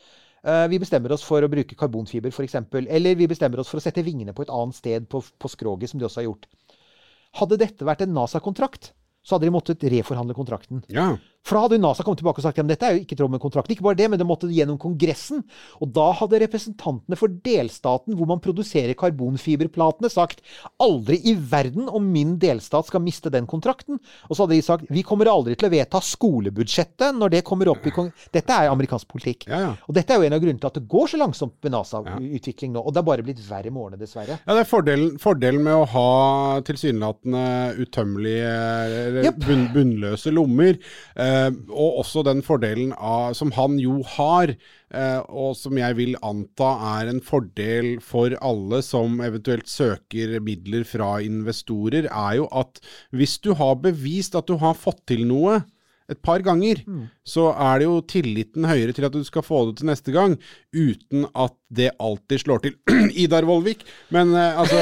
Uh, 0.47 0.67
vi 0.71 0.79
bestemmer 0.79 1.15
oss 1.15 1.25
for 1.27 1.43
å 1.43 1.51
bruke 1.51 1.79
karbonfiber 1.79 2.31
f.eks. 2.31 2.59
Eller 2.85 3.17
vi 3.19 3.29
bestemmer 3.31 3.63
oss 3.63 3.71
for 3.73 3.81
å 3.81 3.85
sette 3.85 4.05
vingene 4.07 4.35
på 4.37 4.45
et 4.45 4.53
annet 4.53 4.77
sted 4.77 5.09
på, 5.11 5.23
på 5.25 5.51
skroget, 5.51 5.91
som 5.91 6.01
de 6.01 6.07
også 6.07 6.23
har 6.23 6.29
gjort. 6.29 6.47
Hadde 7.41 7.59
dette 7.61 7.89
vært 7.89 8.05
en 8.05 8.15
NASA-kontrakt, 8.17 8.93
så 9.27 9.37
hadde 9.37 9.49
de 9.49 9.57
måttet 9.57 9.89
reforhandle 9.91 10.37
kontrakten. 10.37 10.85
Ja. 10.93 11.15
For 11.47 11.55
da 11.55 11.65
hadde 11.67 11.79
NASA 11.79 12.03
kommet 12.03 12.19
tilbake 12.23 12.43
og 12.43 12.47
sagt 12.47 12.59
at 12.59 12.67
dette 12.67 12.89
er 12.89 12.97
jo 12.97 13.05
ikke 13.05 13.15
i 13.15 13.21
tråd 13.21 13.33
med 13.33 13.43
kontrakten. 13.43 13.77
Ikke 13.77 13.87
bare 13.87 13.99
det, 13.99 14.09
men 14.11 14.19
det 14.19 14.27
måtte 14.27 14.51
gjennom 14.51 14.79
Kongressen. 14.83 15.45
Og 15.79 15.93
da 15.95 16.09
hadde 16.19 16.41
representantene 16.43 17.19
for 17.19 17.31
delstaten 17.47 18.17
hvor 18.19 18.29
man 18.31 18.43
produserer 18.43 18.97
karbonfiberplatene, 18.99 20.11
sagt 20.11 20.43
aldri 20.83 21.21
i 21.31 21.37
verden 21.39 21.87
om 21.87 22.09
min 22.11 22.35
delstat 22.43 22.91
skal 22.91 23.05
miste 23.05 23.31
den 23.31 23.47
kontrakten. 23.47 24.01
Og 24.27 24.35
så 24.35 24.45
hadde 24.45 24.59
de 24.59 24.67
sagt 24.67 24.91
vi 24.91 25.05
kommer 25.07 25.31
aldri 25.31 25.55
til 25.55 25.69
å 25.69 25.73
vedta 25.77 26.03
skolebudsjettet 26.03 27.15
når 27.15 27.37
det 27.37 27.45
kommer 27.47 27.71
opp 27.71 27.87
i 27.87 27.95
kong... 27.95 28.11
Dette 28.35 28.53
er 28.53 28.73
amerikansk 28.73 29.09
politikk. 29.13 29.47
Ja, 29.51 29.63
ja. 29.63 29.71
Og 29.87 29.95
dette 29.97 30.13
er 30.13 30.21
jo 30.21 30.27
en 30.27 30.35
av 30.37 30.43
grunnene 30.43 30.63
til 30.63 30.71
at 30.73 30.81
det 30.81 30.87
går 30.91 31.13
så 31.13 31.21
langsomt 31.21 31.55
med 31.63 31.75
NASA-utvikling 31.77 32.75
nå. 32.75 32.83
Og 32.83 32.91
det 32.91 33.03
har 33.03 33.09
bare 33.13 33.27
blitt 33.27 33.43
verre 33.47 33.71
med 33.71 33.85
årene, 33.85 34.01
dessverre. 34.01 34.41
Ja, 34.43 34.57
det 34.57 34.65
er 34.65 34.71
fordelen, 34.71 35.15
fordelen 35.23 35.63
med 35.67 35.79
å 35.79 35.87
ha 35.95 36.11
tilsynelatende 36.67 37.47
utømmelige 37.79 39.33
bunn, 39.47 39.67
bunnløse 39.75 40.35
lommer, 40.35 40.79
eh, 41.15 41.36
og 41.71 42.01
også 42.03 42.25
den 42.27 42.43
fordelen 42.47 42.93
av, 42.97 43.35
som 43.39 43.53
han 43.57 43.79
jo 43.83 44.01
har, 44.17 44.53
eh, 44.91 45.21
og 45.29 45.55
som 45.59 45.79
jeg 45.81 45.99
vil 45.99 46.17
anta 46.27 46.73
er 46.97 47.13
en 47.13 47.23
fordel 47.25 47.97
for 48.05 48.37
alle 48.41 48.83
som 48.87 49.21
eventuelt 49.25 49.71
søker 49.71 50.39
midler 50.45 50.87
fra 50.89 51.17
investorer, 51.25 52.11
er 52.11 52.41
jo 52.41 52.51
at 52.53 52.83
hvis 53.17 53.39
du 53.45 53.55
har 53.59 53.79
bevist 53.85 54.39
at 54.39 54.51
du 54.51 54.59
har 54.63 54.79
fått 54.79 55.05
til 55.13 55.27
noe, 55.29 55.63
et 56.07 56.21
par 56.23 56.39
ganger, 56.39 56.85
så 57.27 57.49
er 57.51 57.81
det 57.81 57.87
jo 57.89 57.97
tilliten 58.07 58.67
høyere 58.69 58.95
til 58.95 59.09
at 59.09 59.15
du 59.15 59.25
skal 59.27 59.43
få 59.43 59.65
det 59.67 59.81
til 59.81 59.89
neste 59.91 60.13
gang, 60.15 60.37
uten 60.71 61.27
at 61.35 61.55
det 61.67 61.97
alltid 61.99 62.45
slår 62.45 62.63
til. 62.63 62.77
Idar 63.25 63.47
Vollvik. 63.49 63.83
Men 64.15 64.31
eh, 64.35 64.61
altså 64.61 64.79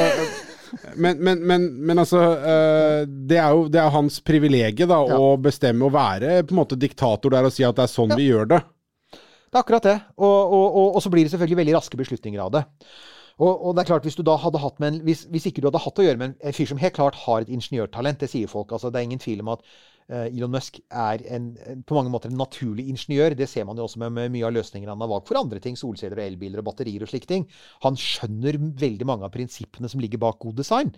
men, 0.96 1.18
men, 1.22 1.40
men, 1.46 1.66
men 1.88 2.02
altså 2.02 2.20
eh, 2.36 3.00
det, 3.06 3.38
er 3.40 3.54
jo, 3.56 3.66
det 3.72 3.80
er 3.82 3.94
hans 3.94 4.20
privilegie 4.24 4.88
da, 4.90 5.00
Ja. 5.08 5.18
å 5.18 5.34
bestemme 5.40 5.86
å 5.86 5.92
være 5.94 6.42
på 6.44 6.54
en 6.54 6.60
måte 6.62 6.78
diktator 6.80 7.34
der 7.34 7.48
og 7.48 7.54
si 7.54 7.66
at 7.66 7.76
det 7.78 7.86
er 7.86 7.92
sånn 7.94 8.14
vi 8.16 8.28
gjør 8.30 8.50
det. 8.54 8.60
Det 9.14 9.58
er 9.58 9.62
akkurat 9.62 9.86
det. 9.86 9.98
Og, 10.18 10.54
og, 10.58 10.64
og, 10.66 10.86
og 10.98 11.02
så 11.04 11.10
blir 11.14 11.26
det 11.26 11.34
selvfølgelig 11.34 11.60
veldig 11.62 11.76
raske 11.76 11.98
beslutninger 12.00 12.42
av 12.42 12.54
det. 12.56 12.64
Og, 13.42 13.72
det 13.74 13.82
er 13.82 13.88
klart, 13.88 14.04
hvis 14.06 14.14
du 14.14 14.22
da 14.26 14.36
hadde 14.38 14.60
hatt 14.62 14.76
med 14.78 14.92
en, 14.92 15.00
hvis, 15.06 15.24
hvis 15.30 15.48
ikke 15.50 15.62
du 15.62 15.66
hadde 15.66 15.82
hatt 15.82 15.98
å 15.98 16.04
gjøre 16.06 16.20
med 16.20 16.36
en, 16.38 16.54
fyr 16.54 16.68
som 16.70 16.78
helt 16.78 16.94
klart 16.94 17.16
har 17.24 17.42
et 17.42 17.50
ingeniørtalent, 17.50 18.20
det 18.22 18.30
sier 18.30 18.50
folk. 18.50 18.70
altså 18.72 18.92
Det 18.94 19.00
er 19.00 19.08
ingen 19.08 19.22
tvil 19.22 19.42
om 19.42 19.50
at 19.56 19.64
Elon 20.08 20.52
Musk 20.52 20.80
er 20.92 21.22
en, 21.32 21.52
en, 21.64 21.84
på 21.86 21.96
mange 21.96 22.10
måter 22.12 22.28
en 22.28 22.36
naturlig 22.36 22.84
ingeniør. 22.92 23.36
Det 23.38 23.48
ser 23.48 23.64
man 23.64 23.78
jo 23.80 23.86
også 23.86 24.02
med, 24.02 24.12
med 24.12 24.34
mye 24.34 24.48
av 24.48 24.52
løsningene 24.52 24.92
han 24.92 25.04
har 25.04 25.12
valgt 25.12 25.30
for 25.30 25.40
andre 25.40 25.62
ting. 25.64 25.78
Solceller 25.80 26.20
og 26.20 26.26
elbiler 26.26 26.60
og 26.60 26.68
batterier 26.68 27.06
og 27.06 27.12
slike 27.12 27.30
ting. 27.30 27.46
Han 27.86 27.96
skjønner 28.00 28.60
veldig 28.60 29.08
mange 29.08 29.24
av 29.24 29.32
prinsippene 29.34 29.88
som 29.88 30.02
ligger 30.04 30.20
bak 30.26 30.42
god 30.44 30.60
design. 30.60 30.92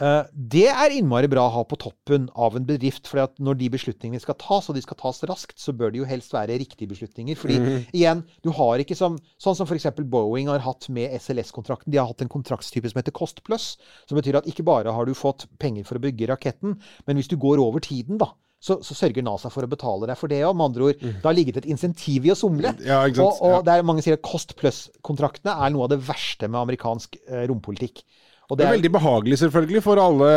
Eh, 0.00 0.22
Det 0.32 0.66
er 0.68 0.92
innmari 0.98 1.28
bra 1.32 1.46
å 1.48 1.52
ha 1.54 1.62
på 1.64 1.78
toppen 1.80 2.28
av 2.36 2.56
en 2.58 2.64
bedrift. 2.68 3.06
For 3.08 3.22
når 3.40 3.58
de 3.58 3.68
beslutningene 3.72 4.20
skal 4.20 4.36
tas, 4.40 4.68
og 4.68 4.76
de 4.76 4.82
skal 4.84 4.96
tas 5.00 5.22
raskt, 5.28 5.56
så 5.58 5.72
bør 5.76 5.92
de 5.94 5.98
jo 6.02 6.08
helst 6.08 6.32
være 6.36 6.58
riktige 6.60 6.88
beslutninger. 6.90 7.36
Fordi 7.38 7.56
igjen, 7.96 8.24
du 8.44 8.50
har 8.52 8.78
ikke 8.84 8.96
som 8.98 9.18
Sånn 9.40 9.56
som 9.56 9.66
f.eks. 9.66 9.86
Boeing 10.04 10.48
har 10.48 10.60
hatt 10.64 10.88
med 10.92 11.12
SLS-kontrakten. 11.20 11.90
De 11.92 11.98
har 11.98 12.06
hatt 12.10 12.20
en 12.24 12.28
kontraktstype 12.32 12.88
som 12.90 12.98
heter 13.00 13.12
Cost 13.16 13.42
Plus. 13.46 13.76
Som 14.08 14.18
betyr 14.18 14.36
at 14.40 14.46
ikke 14.50 14.64
bare 14.66 14.92
har 14.92 15.04
du 15.06 15.14
fått 15.14 15.46
penger 15.58 15.84
for 15.84 15.96
å 15.96 16.02
bygge 16.02 16.28
raketten, 16.28 16.76
men 17.06 17.16
hvis 17.16 17.28
du 17.28 17.36
går 17.36 17.58
over 17.62 17.80
tiden, 17.80 18.18
da. 18.18 18.32
Så, 18.66 18.78
så 18.82 18.94
sørger 18.96 19.22
NASA 19.22 19.50
for 19.52 19.62
å 19.62 19.68
betale 19.70 20.06
deg 20.08 20.16
for 20.18 20.32
det 20.32 20.40
òg. 20.42 20.56
Med 20.56 20.64
andre 20.70 20.86
ord, 20.88 21.00
det 21.02 21.22
har 21.22 21.34
ligget 21.36 21.58
et 21.60 21.66
insentiv 21.70 22.24
i 22.26 22.32
å 22.32 22.36
somle. 22.38 22.72
Ja? 22.82 23.02
Og, 23.06 23.36
og 23.44 23.52
Ja. 23.52 23.62
der 23.68 23.82
mange 23.86 24.02
sier 24.02 24.16
at 24.16 24.24
Cost 24.26 24.56
Plus-kontraktene 24.58 25.52
er 25.60 25.70
noe 25.74 25.84
av 25.84 25.92
det 25.92 26.00
verste 26.08 26.48
med 26.48 26.58
amerikansk 26.64 27.18
eh, 27.28 27.44
rompolitikk. 27.50 28.00
Og 28.46 28.58
Det 28.58 28.66
er 28.66 28.76
veldig 28.76 28.92
behagelig 28.94 29.38
selvfølgelig 29.40 29.82
for 29.82 29.98
alle 29.98 30.30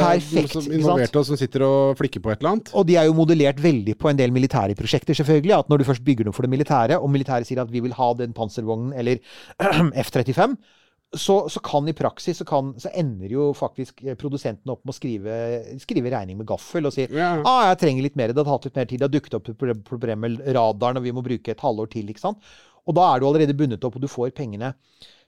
Perfekt, 0.00 0.54
som 0.56 0.72
involverte 0.72 1.20
og 1.20 1.28
som 1.28 1.36
sitter 1.40 1.64
og 1.66 1.98
flikker 2.00 2.22
på 2.24 2.32
et 2.32 2.40
eller 2.40 2.54
annet. 2.54 2.72
Og 2.72 2.86
de 2.88 2.96
er 2.96 3.08
jo 3.10 3.16
modellert 3.18 3.60
veldig 3.60 3.98
på 4.00 4.08
en 4.10 4.20
del 4.20 4.32
militære 4.32 4.76
prosjekter, 4.78 5.16
selvfølgelig. 5.18 5.58
At 5.58 5.68
når 5.72 5.82
du 5.82 5.88
først 5.90 6.04
bygger 6.06 6.28
noe 6.28 6.36
for 6.36 6.46
det 6.46 6.54
militære, 6.54 6.98
og 6.98 7.12
militæret 7.12 7.48
sier 7.48 7.60
at 7.60 7.72
vi 7.72 7.84
vil 7.84 7.96
ha 7.98 8.12
den 8.16 8.32
panservognen 8.36 8.94
eller 8.96 9.20
F-35, 10.06 10.56
så, 11.10 11.36
så 11.50 11.58
kan 11.66 11.88
i 11.90 11.94
praksis 11.96 12.38
så, 12.38 12.44
kan, 12.46 12.70
så 12.78 12.90
ender 12.94 13.32
jo 13.32 13.48
faktisk 13.56 14.04
produsenten 14.18 14.70
opp 14.70 14.84
med 14.84 14.92
å 14.92 14.96
skrive, 14.96 15.38
skrive 15.82 16.12
regning 16.14 16.38
med 16.38 16.46
gaffel 16.46 16.86
og 16.86 16.94
si 16.94 17.08
Ja. 17.10 17.32
ah, 17.42 17.64
jeg 17.72 17.80
trenger 17.82 18.06
litt 18.06 18.18
mer, 18.18 18.30
det 18.30 18.44
har 18.46 18.60
tatt 18.60 18.68
litt 18.68 18.78
mer 18.78 18.86
tid, 18.86 19.00
det 19.02 19.08
har 19.08 19.14
dukket 19.16 19.38
opp 19.40 19.50
et 19.50 19.82
problem 19.88 20.22
med 20.22 20.38
radaren, 20.54 21.00
og 21.00 21.06
vi 21.08 21.14
må 21.16 21.24
bruke 21.26 21.50
et 21.50 21.64
halvår 21.66 21.90
til. 21.96 22.12
ikke 22.12 22.22
sant? 22.22 22.38
Og 22.88 22.96
da 22.96 23.06
er 23.08 23.20
du 23.20 23.28
allerede 23.28 23.56
bundet 23.56 23.84
opp, 23.86 23.98
og 23.98 24.04
du 24.04 24.10
får 24.10 24.32
pengene. 24.36 24.72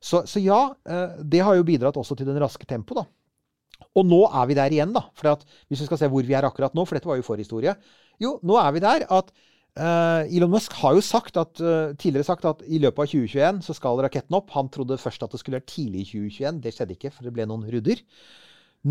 Så, 0.03 0.25
så 0.29 0.43
ja, 0.43 0.63
eh, 0.89 1.19
det 1.23 1.43
har 1.45 1.59
jo 1.59 1.67
bidratt 1.67 1.99
også 2.01 2.17
til 2.19 2.29
den 2.29 2.41
raske 2.43 2.67
tempoet, 2.69 3.03
da. 3.03 3.89
Og 3.99 4.07
nå 4.09 4.21
er 4.29 4.49
vi 4.49 4.57
der 4.57 4.75
igjen, 4.75 4.93
da. 4.95 5.05
For 5.19 5.43
hvis 5.69 5.83
vi 5.83 5.89
skal 5.89 6.01
se 6.01 6.11
hvor 6.11 6.27
vi 6.27 6.37
er 6.37 6.47
akkurat 6.49 6.75
nå, 6.77 6.85
for 6.89 6.97
dette 6.97 7.11
var 7.11 7.19
jo 7.19 7.27
forhistorie. 7.27 7.75
Jo, 8.23 8.37
nå 8.47 8.57
er 8.61 8.71
vi 8.77 8.83
der 8.85 9.05
at 9.13 9.33
uh, 9.33 10.23
Elon 10.29 10.53
Musk 10.53 10.77
har 10.81 10.97
jo 10.97 11.03
sagt 11.05 11.37
at, 11.41 11.61
uh, 11.61 11.93
tidligere 11.99 12.29
sagt 12.29 12.47
at 12.49 12.63
i 12.65 12.81
løpet 12.83 13.03
av 13.03 13.11
2021 13.11 13.61
så 13.67 13.77
skal 13.77 14.01
raketten 14.05 14.39
opp. 14.39 14.53
Han 14.57 14.71
trodde 14.73 15.01
først 15.01 15.27
at 15.27 15.35
det 15.35 15.43
skulle 15.43 15.59
være 15.59 15.69
tidlig 15.69 16.07
i 16.07 16.09
2021. 16.13 16.63
Det 16.65 16.75
skjedde 16.77 16.97
ikke, 16.97 17.13
for 17.13 17.29
det 17.29 17.35
ble 17.37 17.49
noen 17.51 17.67
rudder. 17.75 18.01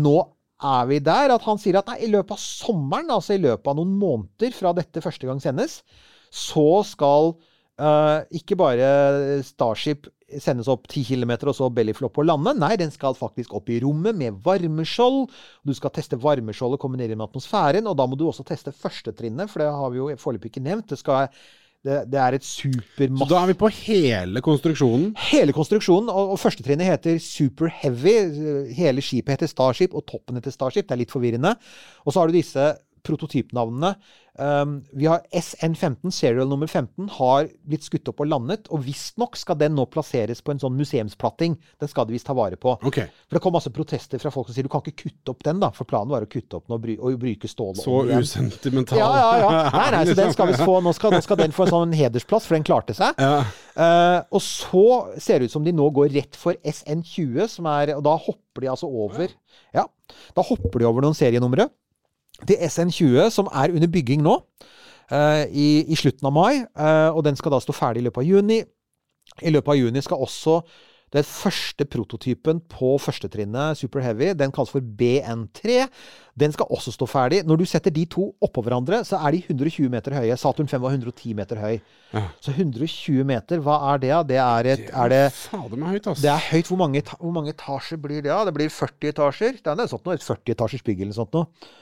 Nå 0.04 0.16
er 0.62 0.86
vi 0.90 1.00
der 1.02 1.34
at 1.34 1.46
han 1.48 1.58
sier 1.58 1.80
at 1.80 1.88
nei, 1.90 1.98
i 2.06 2.12
løpet 2.12 2.36
av 2.36 2.42
sommeren, 2.42 3.10
altså 3.10 3.34
i 3.34 3.42
løpet 3.42 3.72
av 3.72 3.78
noen 3.80 3.96
måneder 3.98 4.54
fra 4.54 4.74
dette 4.76 5.02
første 5.02 5.26
gang 5.26 5.42
sendes, 5.42 5.80
så 6.32 6.84
skal 6.86 7.34
eh, 7.82 8.38
ikke 8.40 8.58
bare 8.60 8.88
Starship 9.46 10.08
sendes 10.40 10.68
opp 10.70 10.86
10 10.88 11.04
km 11.10 11.34
og 11.50 11.56
så 11.56 11.68
bellyflop 11.74 12.14
på 12.16 12.24
lande. 12.26 12.54
Nei, 12.56 12.74
den 12.80 12.92
skal 12.94 13.16
faktisk 13.18 13.54
opp 13.58 13.70
i 13.72 13.80
rommet 13.82 14.16
med 14.18 14.38
varmeskjold. 14.44 15.26
Du 15.66 15.74
skal 15.76 15.92
teste 15.94 16.18
varmeskjoldet 16.20 16.80
kombinerer 16.82 17.18
med 17.18 17.28
atmosfæren, 17.28 17.88
og 17.90 17.98
da 17.98 18.06
må 18.08 18.18
du 18.18 18.28
også 18.28 18.46
teste 18.48 18.72
førstetrinnet, 18.72 19.50
for 19.50 19.64
det 19.64 19.72
har 19.72 19.92
vi 19.92 20.00
jo 20.00 20.12
foreløpig 20.20 20.52
ikke 20.52 20.64
nevnt. 20.64 20.88
Det, 20.92 21.00
skal, 21.00 21.28
det, 21.84 21.98
det 22.12 22.20
er 22.22 22.38
et 22.38 22.46
supermass... 22.46 23.26
Så 23.26 23.34
da 23.34 23.42
er 23.42 23.52
vi 23.52 23.58
på 23.64 23.72
hele 23.82 24.44
konstruksjonen. 24.44 25.10
Hele 25.32 25.56
konstruksjonen, 25.56 26.12
og, 26.12 26.32
og 26.36 26.40
førstetrinnet 26.40 26.88
heter 26.88 27.20
Super 27.22 27.72
Heavy. 27.82 28.16
Hele 28.78 29.04
skipet 29.04 29.36
heter 29.36 29.52
Starship, 29.52 29.96
og 29.98 30.06
toppen 30.08 30.40
heter 30.40 30.54
Starship. 30.54 30.88
Det 30.88 30.96
er 30.96 31.04
litt 31.04 31.14
forvirrende. 31.14 31.56
Og 32.06 32.14
så 32.14 32.22
har 32.22 32.32
du 32.32 32.40
disse 32.40 32.72
prototypnavnene. 33.06 33.94
Um, 34.38 34.78
vi 34.96 35.06
har 35.06 35.20
SN15, 35.36 36.10
serial 36.10 36.48
nummer 36.48 36.66
15, 36.66 37.08
har 37.18 37.48
blitt 37.68 37.84
skutt 37.84 38.08
opp 38.08 38.22
og 38.24 38.30
landet. 38.30 38.68
Og 38.72 38.80
visstnok 38.86 39.36
skal 39.36 39.58
den 39.60 39.74
nå 39.76 39.84
plasseres 39.92 40.40
på 40.40 40.54
en 40.54 40.62
sånn 40.62 40.76
museumsplatting. 40.78 41.58
Den 41.82 41.90
skal 41.90 42.08
de 42.08 42.16
visst 42.16 42.28
ta 42.30 42.36
vare 42.36 42.56
på. 42.60 42.78
Okay. 42.88 43.10
For 43.26 43.36
det 43.36 43.42
kom 43.44 43.56
masse 43.56 43.72
protester 43.74 44.22
fra 44.22 44.32
folk 44.32 44.48
som 44.48 44.56
sier 44.56 44.68
du 44.68 44.72
kan 44.72 44.84
ikke 44.84 45.08
kutte 45.08 45.34
opp 45.34 45.44
den, 45.44 45.60
da. 45.62 45.72
For 45.76 45.88
planen 45.88 46.14
var 46.14 46.24
å 46.24 46.30
kutte 46.30 46.58
opp 46.58 46.68
den 46.68 46.78
og, 46.78 46.82
bry, 46.84 46.96
og 46.96 47.18
bruke 47.20 47.50
stål. 47.50 47.76
Så 47.82 47.98
usentimental. 48.08 49.02
Ja, 49.02 49.10
ja, 49.18 49.34
ja. 49.42 49.52
Nei, 49.82 49.88
nei, 49.96 50.02
så 50.08 50.16
den 50.22 50.32
skal 50.32 50.52
vi 50.52 50.56
få, 50.62 50.78
nå, 50.84 50.94
skal, 50.96 51.16
nå 51.16 51.20
skal 51.24 51.42
den 51.42 51.54
få 51.56 51.66
en 51.66 51.74
sånn 51.74 51.96
hedersplass, 51.96 52.48
for 52.48 52.56
den 52.56 52.66
klarte 52.66 52.96
seg. 52.96 53.20
Ja. 53.20 53.42
Uh, 53.72 54.18
og 54.32 54.42
så 54.44 54.86
ser 55.20 55.40
det 55.40 55.50
ut 55.50 55.54
som 55.54 55.64
de 55.64 55.72
nå 55.76 55.86
går 55.96 56.12
rett 56.16 56.36
for 56.36 56.56
SN20, 56.60 57.46
som 57.48 57.68
er 57.72 57.94
Og 57.96 58.02
da 58.04 58.12
hopper 58.20 58.60
de 58.60 58.68
altså 58.68 58.84
over 58.84 59.30
Ja, 59.72 59.86
da 60.36 60.44
hopper 60.44 60.82
de 60.82 60.88
over 60.88 61.04
noen 61.04 61.16
serienumre 61.16 61.70
til 62.46 62.56
SN20, 62.56 63.30
som 63.30 63.50
er 63.52 63.74
under 63.74 63.90
bygging 63.92 64.22
nå. 64.24 64.38
Uh, 65.12 65.44
i, 65.52 65.82
I 65.92 65.98
slutten 65.98 66.26
av 66.28 66.32
mai. 66.32 66.62
uh, 66.78 67.10
og 67.12 67.24
den 67.26 67.36
skal 67.36 67.52
da 67.52 67.60
stå 67.60 67.74
ferdig 67.76 68.00
i 68.00 68.06
løpet 68.06 68.22
av 68.22 68.28
juni. 68.28 68.62
I 69.42 69.52
løpet 69.52 69.74
av 69.74 69.78
juni 69.78 70.02
skal 70.04 70.24
også 70.24 70.62
den 71.12 71.26
første 71.28 71.84
prototypen 71.92 72.62
på 72.72 72.94
førstetrinnet, 73.02 73.76
Super 73.76 74.00
Heavy, 74.00 74.30
den 74.32 74.52
kalles 74.54 74.70
for 74.72 74.80
BN3. 74.80 75.82
Den 76.40 76.54
skal 76.54 76.70
også 76.72 76.94
stå 76.94 77.04
ferdig. 77.10 77.42
Når 77.44 77.60
du 77.60 77.64
setter 77.68 77.92
de 77.92 78.06
to 78.08 78.30
oppå 78.40 78.64
hverandre, 78.64 79.02
så 79.04 79.20
er 79.20 79.36
de 79.36 79.42
120 79.44 79.90
meter 79.92 80.16
høye. 80.16 80.38
Saturn 80.40 80.70
5 80.72 80.80
var 80.80 80.96
110 80.96 81.34
meter 81.36 81.60
høy. 81.60 81.74
Ja. 82.14 82.24
Så 82.40 82.54
120 82.56 83.28
meter, 83.28 83.60
hva 83.60 83.76
er 83.92 84.00
det? 84.00 84.12
da? 84.14 84.22
Det 84.30 84.40
er 84.40 84.70
et 84.72 84.88
er 84.88 85.12
det, 85.12 85.22
meg 85.76 85.98
høyt, 85.98 86.08
ass. 86.14 86.24
det 86.24 86.32
er 86.32 86.48
høyt. 86.48 86.72
Hvor 86.72 86.80
mange, 86.80 87.04
hvor 87.12 87.36
mange 87.36 87.52
etasjer 87.52 88.00
blir 88.00 88.24
det? 88.24 88.32
da? 88.32 88.46
Det 88.48 88.56
blir 88.56 88.72
40 88.72 89.12
etasjer. 89.12 89.60
Det 89.60 89.76
er 89.76 89.92
sånt 89.92 90.08
noe, 90.08 90.16
et 90.16 90.24
40 90.24 90.56
etasjers 90.56 90.88
bygg 90.88 91.04
eller 91.04 91.18
sånt 91.20 91.36
noe. 91.36 91.72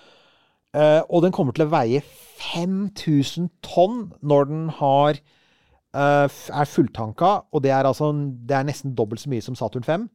Eh, 0.77 1.03
og 1.11 1.25
den 1.25 1.35
kommer 1.35 1.57
til 1.57 1.67
å 1.67 1.73
veie 1.73 2.03
5000 2.41 3.51
tonn 3.67 4.11
når 4.23 4.47
den 4.49 4.69
har 4.79 5.19
uh, 5.97 6.27
er 6.27 6.71
fulltanka. 6.71 7.33
Og 7.53 7.65
det 7.65 7.75
er 7.75 7.89
altså 7.89 8.13
det 8.15 8.57
er 8.57 8.69
nesten 8.69 8.95
dobbelt 8.97 9.23
så 9.23 9.33
mye 9.33 9.45
som 9.45 9.59
Saturn 9.59 9.87
5. 9.87 10.07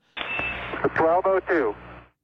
1202. 0.85 1.73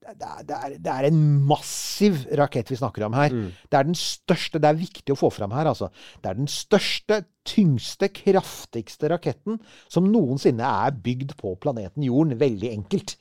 Det 0.01 0.27
er, 0.27 0.39
det, 0.43 0.55
er, 0.57 0.71
det 0.81 0.91
er 0.91 1.05
en 1.07 1.19
massiv 1.47 2.23
rakett 2.39 2.71
vi 2.71 2.79
snakker 2.79 3.05
om 3.05 3.13
her. 3.15 3.35
Det 3.69 3.77
er 3.77 3.85
den 3.85 3.95
største 3.95 4.59
Det 4.59 4.67
er 4.67 4.79
viktig 4.79 5.13
å 5.13 5.19
få 5.19 5.29
fram 5.31 5.53
her, 5.55 5.69
altså. 5.69 5.91
Det 6.19 6.31
er 6.31 6.39
den 6.39 6.49
største, 6.51 7.21
tyngste, 7.47 8.09
kraftigste 8.15 9.11
raketten 9.13 9.61
som 9.91 10.09
noensinne 10.09 10.65
er 10.65 10.97
bygd 11.05 11.35
på 11.39 11.53
planeten 11.61 12.03
Jorden. 12.07 12.39
Veldig 12.41 12.73
enkelt. 12.73 13.15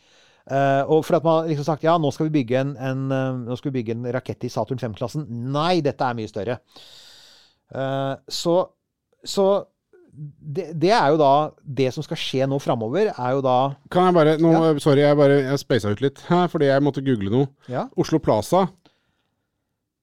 Eh, 0.48 0.83
og 0.88 1.05
for 1.07 1.18
at 1.18 1.26
man 1.26 1.50
liksom 1.50 1.66
sagt 1.66 1.85
ja, 1.87 1.96
nå 2.00 2.11
skal 2.14 2.29
vi 2.29 2.40
bygge 2.40 2.62
en, 2.62 2.72
en, 2.81 3.03
uh, 3.46 3.64
vi 3.66 3.74
bygge 3.74 3.96
en 3.96 4.09
rakett 4.14 4.46
i 4.46 4.53
Saturn 4.53 4.81
5-klassen. 4.81 5.26
Nei, 5.53 5.83
dette 5.85 6.07
er 6.07 6.16
mye 6.18 6.31
større. 6.31 6.61
Uh, 7.70 8.16
så 8.31 8.62
så 9.20 9.46
det, 10.11 10.70
det 10.81 10.90
er 10.90 11.12
jo 11.12 11.18
da 11.20 11.33
Det 11.62 11.90
som 11.94 12.03
skal 12.03 12.18
skje 12.18 12.46
nå 12.48 12.57
framover, 12.59 13.12
er 13.12 13.35
jo 13.37 13.42
da 13.44 13.57
Kan 13.92 14.09
jeg 14.09 14.16
bare 14.16 14.33
nå, 14.40 14.53
Sorry, 14.83 15.05
jeg 15.05 15.18
bare 15.18 15.37
jeg 15.44 15.61
speisa 15.62 15.92
ut 15.92 16.03
litt 16.03 16.22
her, 16.26 16.48
fordi 16.50 16.70
jeg 16.70 16.83
måtte 16.83 17.05
google 17.05 17.31
noe. 17.31 17.50
Ja, 17.70 17.87
Oslo 18.00 18.18
Plaza. 18.18 18.66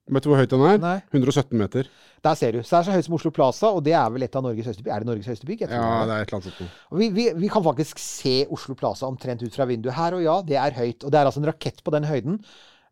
Vet 0.08 0.24
du 0.24 0.30
hvor 0.32 0.40
høyt 0.40 0.54
den 0.54 0.64
er? 0.64 0.78
nei. 0.82 0.98
117 1.12 1.58
meter. 1.60 1.90
Der 2.24 2.38
ser 2.40 2.56
du. 2.56 2.62
Så 2.64 2.72
det 2.72 2.80
er 2.80 2.88
så 2.88 2.96
høyt 2.96 3.08
som 3.08 3.18
Oslo 3.18 3.32
Plaza, 3.36 3.72
og 3.76 3.84
det 3.86 3.94
er 3.98 4.08
vel 4.14 4.26
et 4.26 4.38
av 4.38 4.46
Norges 4.46 4.70
høyeste 4.70 4.86
bygg. 4.86 4.94
Er 4.96 5.04
det 5.04 5.10
Norges 5.10 5.28
høyeste 5.30 5.50
bygg? 5.50 5.66
Ja, 5.68 5.82
er 5.82 6.08
det 6.08 6.16
er 6.16 6.24
et 6.24 6.32
eller 6.32 6.40
annet 6.40 6.48
sånt 6.48 6.98
Vi, 7.02 7.10
vi, 7.18 7.28
vi 7.44 7.52
kan 7.52 7.66
faktisk 7.66 8.02
se 8.02 8.40
Oslo 8.54 8.78
Plaza 8.80 9.10
omtrent 9.10 9.44
ut 9.44 9.56
fra 9.56 9.68
vinduet 9.70 9.98
her, 9.98 10.18
og 10.18 10.26
ja, 10.26 10.40
det 10.48 10.58
er 10.64 10.80
høyt. 10.80 11.04
Og 11.04 11.14
det 11.14 11.20
er 11.20 11.30
altså 11.30 11.44
en 11.44 11.52
rakett 11.52 11.84
på 11.84 11.96
den 11.98 12.08
høyden 12.10 12.42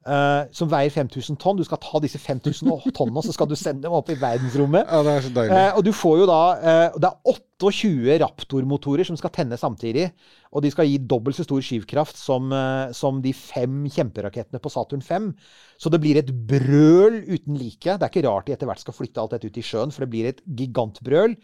Uh, 0.05 0.45
som 0.53 0.69
veier 0.69 0.91
5000 0.93 1.33
tonn. 1.41 1.57
Du 1.57 1.65
skal 1.65 1.79
ta 1.81 1.97
disse 2.03 2.19
5000 2.21 2.69
tonnene, 2.93 3.17
og 3.17 3.25
så 3.25 3.33
skal 3.33 3.47
du 3.49 3.55
sende 3.57 3.87
dem 3.87 3.93
opp 3.97 4.11
i 4.13 4.17
verdensrommet. 4.21 4.85
Ja, 4.85 4.99
det 5.01 5.15
er 5.15 5.23
så 5.25 5.31
deilig. 5.33 5.55
Uh, 5.55 5.77
og 5.79 5.87
du 5.87 5.89
får 5.97 6.19
jo 6.19 6.27
da 6.29 6.41
uh, 6.61 6.99
Det 7.01 7.09
er 7.09 7.31
28 7.61 8.17
Raptor-motorer 8.19 9.07
som 9.07 9.17
skal 9.19 9.31
tenne 9.35 9.57
samtidig. 9.59 10.09
Og 10.51 10.63
de 10.63 10.71
skal 10.73 10.89
gi 10.89 10.97
dobbelt 10.99 11.37
så 11.37 11.45
stor 11.47 11.63
skyvkraft 11.63 12.17
som, 12.19 12.51
eh, 12.51 12.91
som 12.91 13.21
de 13.21 13.31
fem 13.33 13.85
kjemperakettene 13.87 14.59
på 14.59 14.71
Saturn 14.71 15.01
5. 15.01 15.33
Så 15.77 15.91
det 15.91 16.01
blir 16.01 16.17
et 16.17 16.31
brøl 16.47 17.23
uten 17.23 17.57
like. 17.57 17.97
Det 17.97 18.03
er 18.03 18.11
ikke 18.11 18.27
rart 18.27 18.45
de 18.47 18.53
etter 18.53 18.67
hvert 18.67 18.83
skal 18.83 18.93
flytte 18.93 19.21
alt 19.21 19.31
dette 19.31 19.47
ut 19.47 19.57
i 19.57 19.63
sjøen, 19.63 19.91
for 19.91 20.05
det 20.05 20.11
blir 20.11 20.27
et 20.27 20.41
gigantbrøl. 20.45 21.37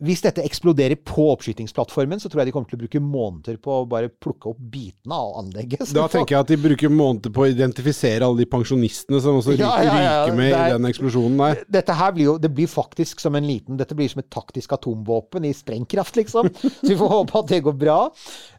Hvis 0.00 0.22
dette 0.24 0.40
eksploderer 0.46 0.96
på 1.04 1.26
oppskytingsplattformen, 1.34 2.20
så 2.22 2.30
tror 2.30 2.40
jeg 2.40 2.48
de 2.48 2.54
kommer 2.54 2.70
til 2.70 2.78
å 2.78 2.80
bruke 2.80 3.02
måneder 3.04 3.58
på 3.60 3.74
å 3.82 3.88
bare 3.88 4.08
plukke 4.08 4.48
opp 4.52 4.60
bitene 4.72 5.16
av 5.16 5.34
anlegget. 5.42 5.90
Da 5.92 6.06
tenker 6.08 6.36
jeg 6.36 6.46
at 6.46 6.52
de 6.52 6.58
bruker 6.60 6.92
måneder 6.92 7.34
på 7.36 7.44
å 7.44 7.48
identifisere 7.50 8.24
alle 8.24 8.40
de 8.40 8.48
pensjonistene 8.48 9.20
som 9.20 9.36
også 9.40 9.58
ryker, 9.58 9.66
Ja, 9.66 9.82
ja, 9.84 10.14
ja, 10.26 10.34
med 10.34 10.54
er- 10.54 10.70
i 10.70 10.78
den 10.78 10.88
eksplosjonen 10.88 11.36
der. 11.42 11.64
Dette 11.68 11.96
her 11.98 12.14
blir 12.16 12.30
jo 12.30 12.38
det 12.40 12.52
blir 12.54 12.70
faktisk 12.70 13.20
som 13.20 13.36
en 13.36 13.46
liten 13.46 13.76
Dette 13.76 13.94
blir 13.94 14.08
som 14.08 14.20
et 14.20 14.30
taktisk 14.30 14.72
atomvåpen 14.72 15.44
i 15.44 15.52
sprengkraft, 15.52 16.16
liksom. 16.16 16.48
Så 16.80 16.88
vi 16.88 16.96
får 16.96 17.08
håpe 17.08 17.38
at 17.38 17.52
det 17.52 17.62
går 17.68 17.76
bra. 17.76 18.00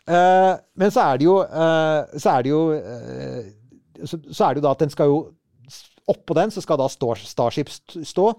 Uh, 0.06 0.54
men 0.78 0.94
så 0.94 1.08
er 1.10 1.18
det 1.18 1.26
jo 1.26 1.40
uh, 1.42 2.06
Så 2.18 2.30
er 2.38 2.46
det 2.46 2.50
jo 2.50 2.62
uh, 2.74 3.42
så, 4.06 4.18
så 4.30 4.46
er 4.46 4.54
det 4.54 4.62
jo 4.62 4.66
da 4.66 4.72
at 4.74 4.82
den 4.82 4.94
skal 4.94 5.10
jo 5.12 5.20
Oppå 6.10 6.34
den 6.34 6.52
så 6.52 6.62
skal 6.64 6.80
da 6.82 6.88
Starship 6.90 7.70
stå. 7.70 8.32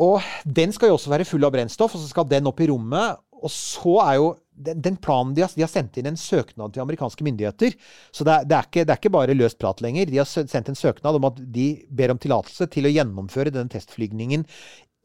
Og 0.00 0.22
den 0.44 0.72
skal 0.72 0.88
jo 0.88 0.96
også 0.96 1.12
være 1.12 1.26
full 1.28 1.44
av 1.44 1.52
brennstoff, 1.54 1.96
og 1.96 2.00
så 2.00 2.08
skal 2.08 2.28
den 2.30 2.48
opp 2.48 2.62
i 2.62 2.68
rommet. 2.70 3.20
Og 3.42 3.50
så 3.52 3.96
er 4.04 4.16
jo 4.20 4.28
den, 4.52 4.80
den 4.84 4.96
planen 5.02 5.34
de 5.36 5.42
har, 5.44 5.52
de 5.52 5.64
har 5.64 5.70
sendt 5.70 5.98
inn 5.98 6.08
en 6.12 6.18
søknad 6.20 6.72
til 6.72 6.84
amerikanske 6.84 7.26
myndigheter. 7.26 7.74
Så 8.14 8.24
det 8.26 8.34
er, 8.34 8.46
det, 8.48 8.56
er 8.56 8.68
ikke, 8.68 8.84
det 8.86 8.94
er 8.94 9.00
ikke 9.00 9.14
bare 9.18 9.36
løst 9.36 9.58
prat 9.60 9.82
lenger. 9.84 10.08
De 10.08 10.20
har 10.22 10.28
sendt 10.28 10.70
en 10.70 10.78
søknad 10.78 11.18
om 11.18 11.28
at 11.28 11.40
de 11.54 11.66
ber 11.90 12.14
om 12.14 12.20
tillatelse 12.22 12.68
til 12.72 12.88
å 12.88 12.94
gjennomføre 12.94 13.54
den 13.54 13.72
testflygningen 13.72 14.46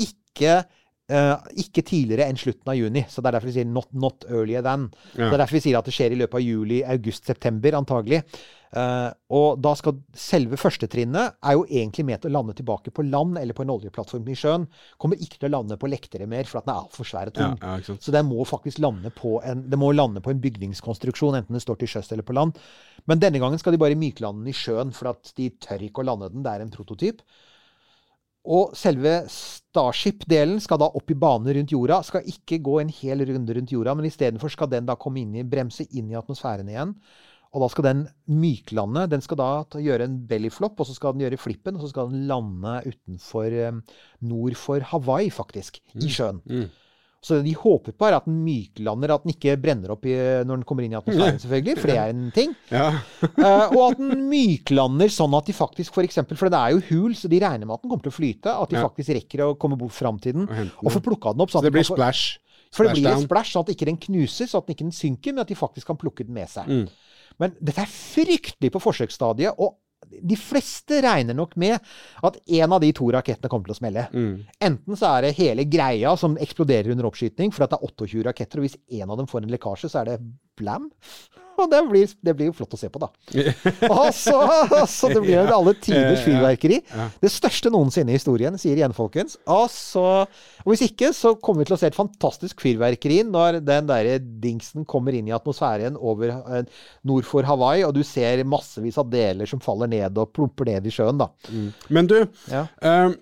ikke 0.04 0.62
eh, 1.12 1.48
ikke 1.64 1.86
tidligere 1.88 2.28
enn 2.28 2.40
slutten 2.40 2.74
av 2.74 2.78
juni. 2.78 3.06
Så 3.10 3.22
Det 3.22 3.30
er 3.30 3.38
derfor 3.38 3.52
vi 3.52 3.58
sier 3.60 3.66
'not, 3.66 3.90
not 3.94 4.26
earlier 4.30 4.62
than'. 4.62 4.92
Ja. 5.16 5.30
Det 5.30 5.34
er 5.34 5.44
derfor 5.46 5.60
vi 5.60 5.66
sier 5.66 5.78
at 5.78 5.86
det 5.86 5.94
skjer 5.94 6.12
i 6.12 6.20
løpet 6.20 6.36
av 6.36 6.42
juli, 6.42 6.84
august, 6.84 7.26
september 7.26 7.72
antagelig. 7.72 8.24
Uh, 8.68 9.14
og 9.32 9.62
da 9.64 9.72
skal 9.80 9.96
selve 10.12 10.58
førstetrinnet 10.60 11.38
er 11.40 11.54
jo 11.56 11.64
egentlig 11.70 12.04
ment 12.04 12.26
å 12.28 12.32
lande 12.36 12.52
tilbake 12.58 12.92
på 12.92 13.06
land 13.08 13.38
eller 13.40 13.56
på 13.56 13.64
en 13.64 13.72
oljeplattform 13.72 14.28
i 14.28 14.36
sjøen. 14.36 14.68
Kommer 15.00 15.16
ikke 15.16 15.40
til 15.40 15.48
å 15.48 15.54
lande 15.56 15.78
på 15.80 15.88
lektere 15.88 16.28
mer, 16.28 16.44
for 16.44 16.60
at 16.60 16.68
den 16.68 16.74
er 16.76 16.82
altfor 16.82 17.08
svær 17.08 17.32
og 17.32 17.38
tung. 17.38 17.56
ja, 17.62 17.78
ja. 17.80 17.96
Så 17.96 18.12
den 18.12 18.28
må 18.28 18.44
faktisk 18.44 18.80
lande 18.84 19.10
på 19.16 19.42
en, 19.48 19.70
det 19.72 19.80
må 19.80 19.94
lande 19.96 20.20
på 20.20 20.34
en 20.34 20.42
bygningskonstruksjon, 20.44 21.40
enten 21.40 21.56
det 21.56 21.64
står 21.64 21.80
til 21.80 21.88
sjøs 21.88 22.12
eller 22.12 22.28
på 22.28 22.36
land. 22.36 22.60
Men 23.08 23.24
denne 23.24 23.40
gangen 23.40 23.60
skal 23.62 23.72
de 23.72 23.80
bare 23.80 23.96
myklande 23.96 24.44
den 24.44 24.52
i 24.52 24.58
sjøen, 24.58 24.92
for 24.92 25.14
at 25.14 25.32
de 25.38 25.50
tør 25.64 25.88
ikke 25.88 26.04
å 26.04 26.10
lande 26.12 26.32
den. 26.34 26.44
Det 26.44 26.52
er 26.52 26.66
en 26.66 26.74
prototyp. 26.74 27.24
Og 28.48 28.76
selve 28.80 29.20
Starship-delen 29.32 30.62
skal 30.64 30.80
da 30.80 30.88
opp 30.96 31.12
i 31.12 31.18
bane 31.20 31.56
rundt 31.58 31.74
jorda. 31.74 32.00
Skal 32.06 32.28
ikke 32.32 32.62
gå 32.64 32.80
en 32.82 32.92
hel 33.02 33.26
runde 33.28 33.58
rundt 33.58 33.74
jorda, 33.76 33.96
men 33.98 34.08
istedenfor 34.08 34.54
skal 34.54 34.72
den 34.72 34.88
da 34.88 34.96
komme 35.00 35.24
inn 35.24 35.36
i, 35.36 35.48
bremse 35.48 35.88
inn 35.92 36.14
i 36.14 36.20
atmosfæren 36.20 36.72
igjen. 36.72 36.96
Og 37.56 37.64
da 37.64 37.70
skal 37.72 37.88
den 37.88 38.02
myklande. 38.40 39.06
Den 39.12 39.24
skal 39.24 39.40
da 39.40 39.52
gjøre 39.82 40.08
en 40.08 40.18
bellyflop, 40.30 40.80
og 40.80 40.88
så 40.88 40.96
skal 40.96 41.16
den 41.16 41.26
gjøre 41.26 41.40
flippen, 41.42 41.78
og 41.78 41.86
så 41.86 41.92
skal 41.92 42.12
den 42.12 42.28
lande 42.30 42.80
utenfor 42.88 43.56
eh, 43.56 43.80
Nord 44.28 44.58
for 44.60 44.84
Hawaii, 44.92 45.32
faktisk. 45.34 45.82
I 45.96 46.12
sjøen. 46.12 46.44
Mm. 46.46 46.68
Så 47.26 47.40
de 47.42 47.52
håper 47.58 47.96
på 47.98 48.06
er 48.08 48.16
at 48.20 48.28
den 48.28 48.38
myklander, 48.46 49.12
at 49.16 49.24
den 49.26 49.34
ikke 49.34 49.56
brenner 49.60 49.96
opp 49.96 50.06
i, 50.06 50.14
når 50.46 50.60
den 50.60 50.66
kommer 50.70 50.86
inn 50.86 50.94
i 50.94 50.98
atmosfæren, 51.00 51.40
selvfølgelig, 51.42 51.76
for 51.82 51.92
det 51.92 51.98
er 51.98 52.12
en 52.14 52.28
ting. 52.36 52.54
Ja. 52.78 52.92
uh, 52.94 53.74
og 53.78 53.82
at 53.88 54.02
den 54.02 54.26
myklander 54.30 55.10
sånn 55.12 55.34
at 55.38 55.50
de 55.50 55.56
faktisk 55.56 55.96
for 55.98 56.06
eksempel, 56.06 56.38
For 56.38 56.54
det 56.54 56.60
er 56.60 56.76
jo 56.76 56.84
hul, 56.92 57.16
så 57.18 57.30
de 57.32 57.40
regner 57.42 57.66
med 57.66 57.78
at 57.78 57.84
den 57.84 57.92
kommer 57.92 58.06
til 58.06 58.14
å 58.14 58.18
flyte. 58.18 58.54
At 58.54 58.74
de 58.74 58.84
faktisk 58.84 59.16
rekker 59.18 59.44
å 59.48 59.50
komme 59.60 59.80
bort 59.80 59.96
fram 59.96 60.22
til 60.22 60.38
den 60.38 60.46
Og 60.52 60.86
og 60.88 60.94
få 60.94 61.02
plukka 61.10 61.34
den 61.34 61.44
opp. 61.44 61.52
Så 61.52 61.58
Sånn 61.58 61.66
så 61.66 61.72
det 61.72 61.74
blir 61.76 61.88
splash. 61.88 62.38
for 62.76 62.86
det 62.86 62.96
blir 63.00 63.10
et 63.10 63.26
splash, 63.26 63.56
sånn 63.56 63.66
at 63.66 63.74
ikke 63.74 63.90
den 63.90 64.00
knuser, 64.08 64.48
sånn 64.52 64.62
at 64.62 64.70
den 64.70 64.78
ikke 64.78 64.88
den 64.88 64.96
synker, 64.96 65.34
men 65.34 65.44
at 65.44 65.52
de 65.52 65.58
faktisk 65.58 65.90
kan 65.90 66.00
plukke 66.00 66.28
den 66.28 66.38
med 66.38 66.52
seg. 66.52 66.70
Mm. 66.70 66.88
Men 67.42 67.58
dette 67.60 67.84
er 67.84 67.92
fryktelig 67.92 68.72
på 68.74 68.82
forsøksstadiet, 68.84 69.58
og 69.58 69.78
de 70.08 70.38
fleste 70.40 71.02
regner 71.04 71.36
nok 71.38 71.56
med 71.60 71.78
at 72.26 72.38
en 72.60 72.74
av 72.74 72.82
de 72.82 72.92
to 72.96 73.10
rakettene 73.14 73.50
kommer 73.52 73.70
til 73.70 73.76
å 73.76 73.80
smelle. 73.80 74.06
Mm. 74.14 74.34
Enten 74.70 75.00
så 75.00 75.10
er 75.16 75.28
det 75.28 75.38
hele 75.40 75.66
greia 75.68 76.14
som 76.20 76.38
eksploderer 76.42 76.94
under 76.94 77.10
oppskyting, 77.10 77.54
for 77.54 77.66
at 77.66 77.74
det 77.74 77.80
er 77.80 77.90
28 77.90 78.28
raketter, 78.30 78.62
og 78.62 78.68
hvis 78.68 78.78
en 79.02 79.10
av 79.10 79.18
dem 79.20 79.30
får 79.30 79.44
en 79.44 79.56
lekkasje, 79.56 79.92
så 79.92 80.04
er 80.04 80.12
det 80.12 80.20
blam. 80.60 80.90
Og 81.58 81.66
det 81.72 81.80
blir, 81.90 82.12
det 82.22 82.34
blir 82.38 82.52
jo 82.52 82.54
flott 82.54 82.76
å 82.76 82.78
se 82.78 82.86
på, 82.94 83.00
da. 83.02 83.08
Og 83.90 84.12
så, 84.14 84.36
så 84.86 85.08
det 85.10 85.24
blir 85.24 85.40
jo 85.40 85.46
alle 85.56 85.72
tiders 85.82 86.20
fyrverkeri. 86.22 86.78
Det 87.24 87.32
største 87.34 87.72
noensinne 87.74 88.14
i 88.14 88.18
historien, 88.20 88.60
sier 88.62 88.78
igjen, 88.78 88.94
folkens. 88.94 89.40
Og, 89.50 89.64
så, 89.74 90.04
og 90.62 90.70
hvis 90.70 90.84
ikke, 90.86 91.10
så 91.18 91.32
kommer 91.42 91.64
vi 91.66 91.72
til 91.72 91.78
å 91.80 91.80
se 91.82 91.90
et 91.90 91.98
fantastisk 91.98 92.62
fyrverkeri 92.62 93.24
når 93.26 93.58
den 93.66 93.90
der 93.90 94.12
dingsen 94.22 94.86
kommer 94.86 95.18
inn 95.18 95.32
i 95.32 95.34
atmosfæren 95.34 95.98
over 95.98 96.36
eh, 96.38 96.62
nord 97.10 97.26
for 97.26 97.50
Hawaii, 97.50 97.82
og 97.90 97.98
du 97.98 98.04
ser 98.06 98.46
massevis 98.46 99.02
av 99.02 99.10
deler 99.10 99.50
som 99.50 99.58
faller 99.66 99.90
ned 99.90 100.22
og 100.22 100.30
plumper 100.38 100.70
ned 100.70 100.86
i 100.86 100.94
sjøen, 100.94 101.18
da. 101.26 101.32
Men 101.90 102.12
du, 102.14 102.20
Ja. 102.54 102.68
eh, 102.86 103.18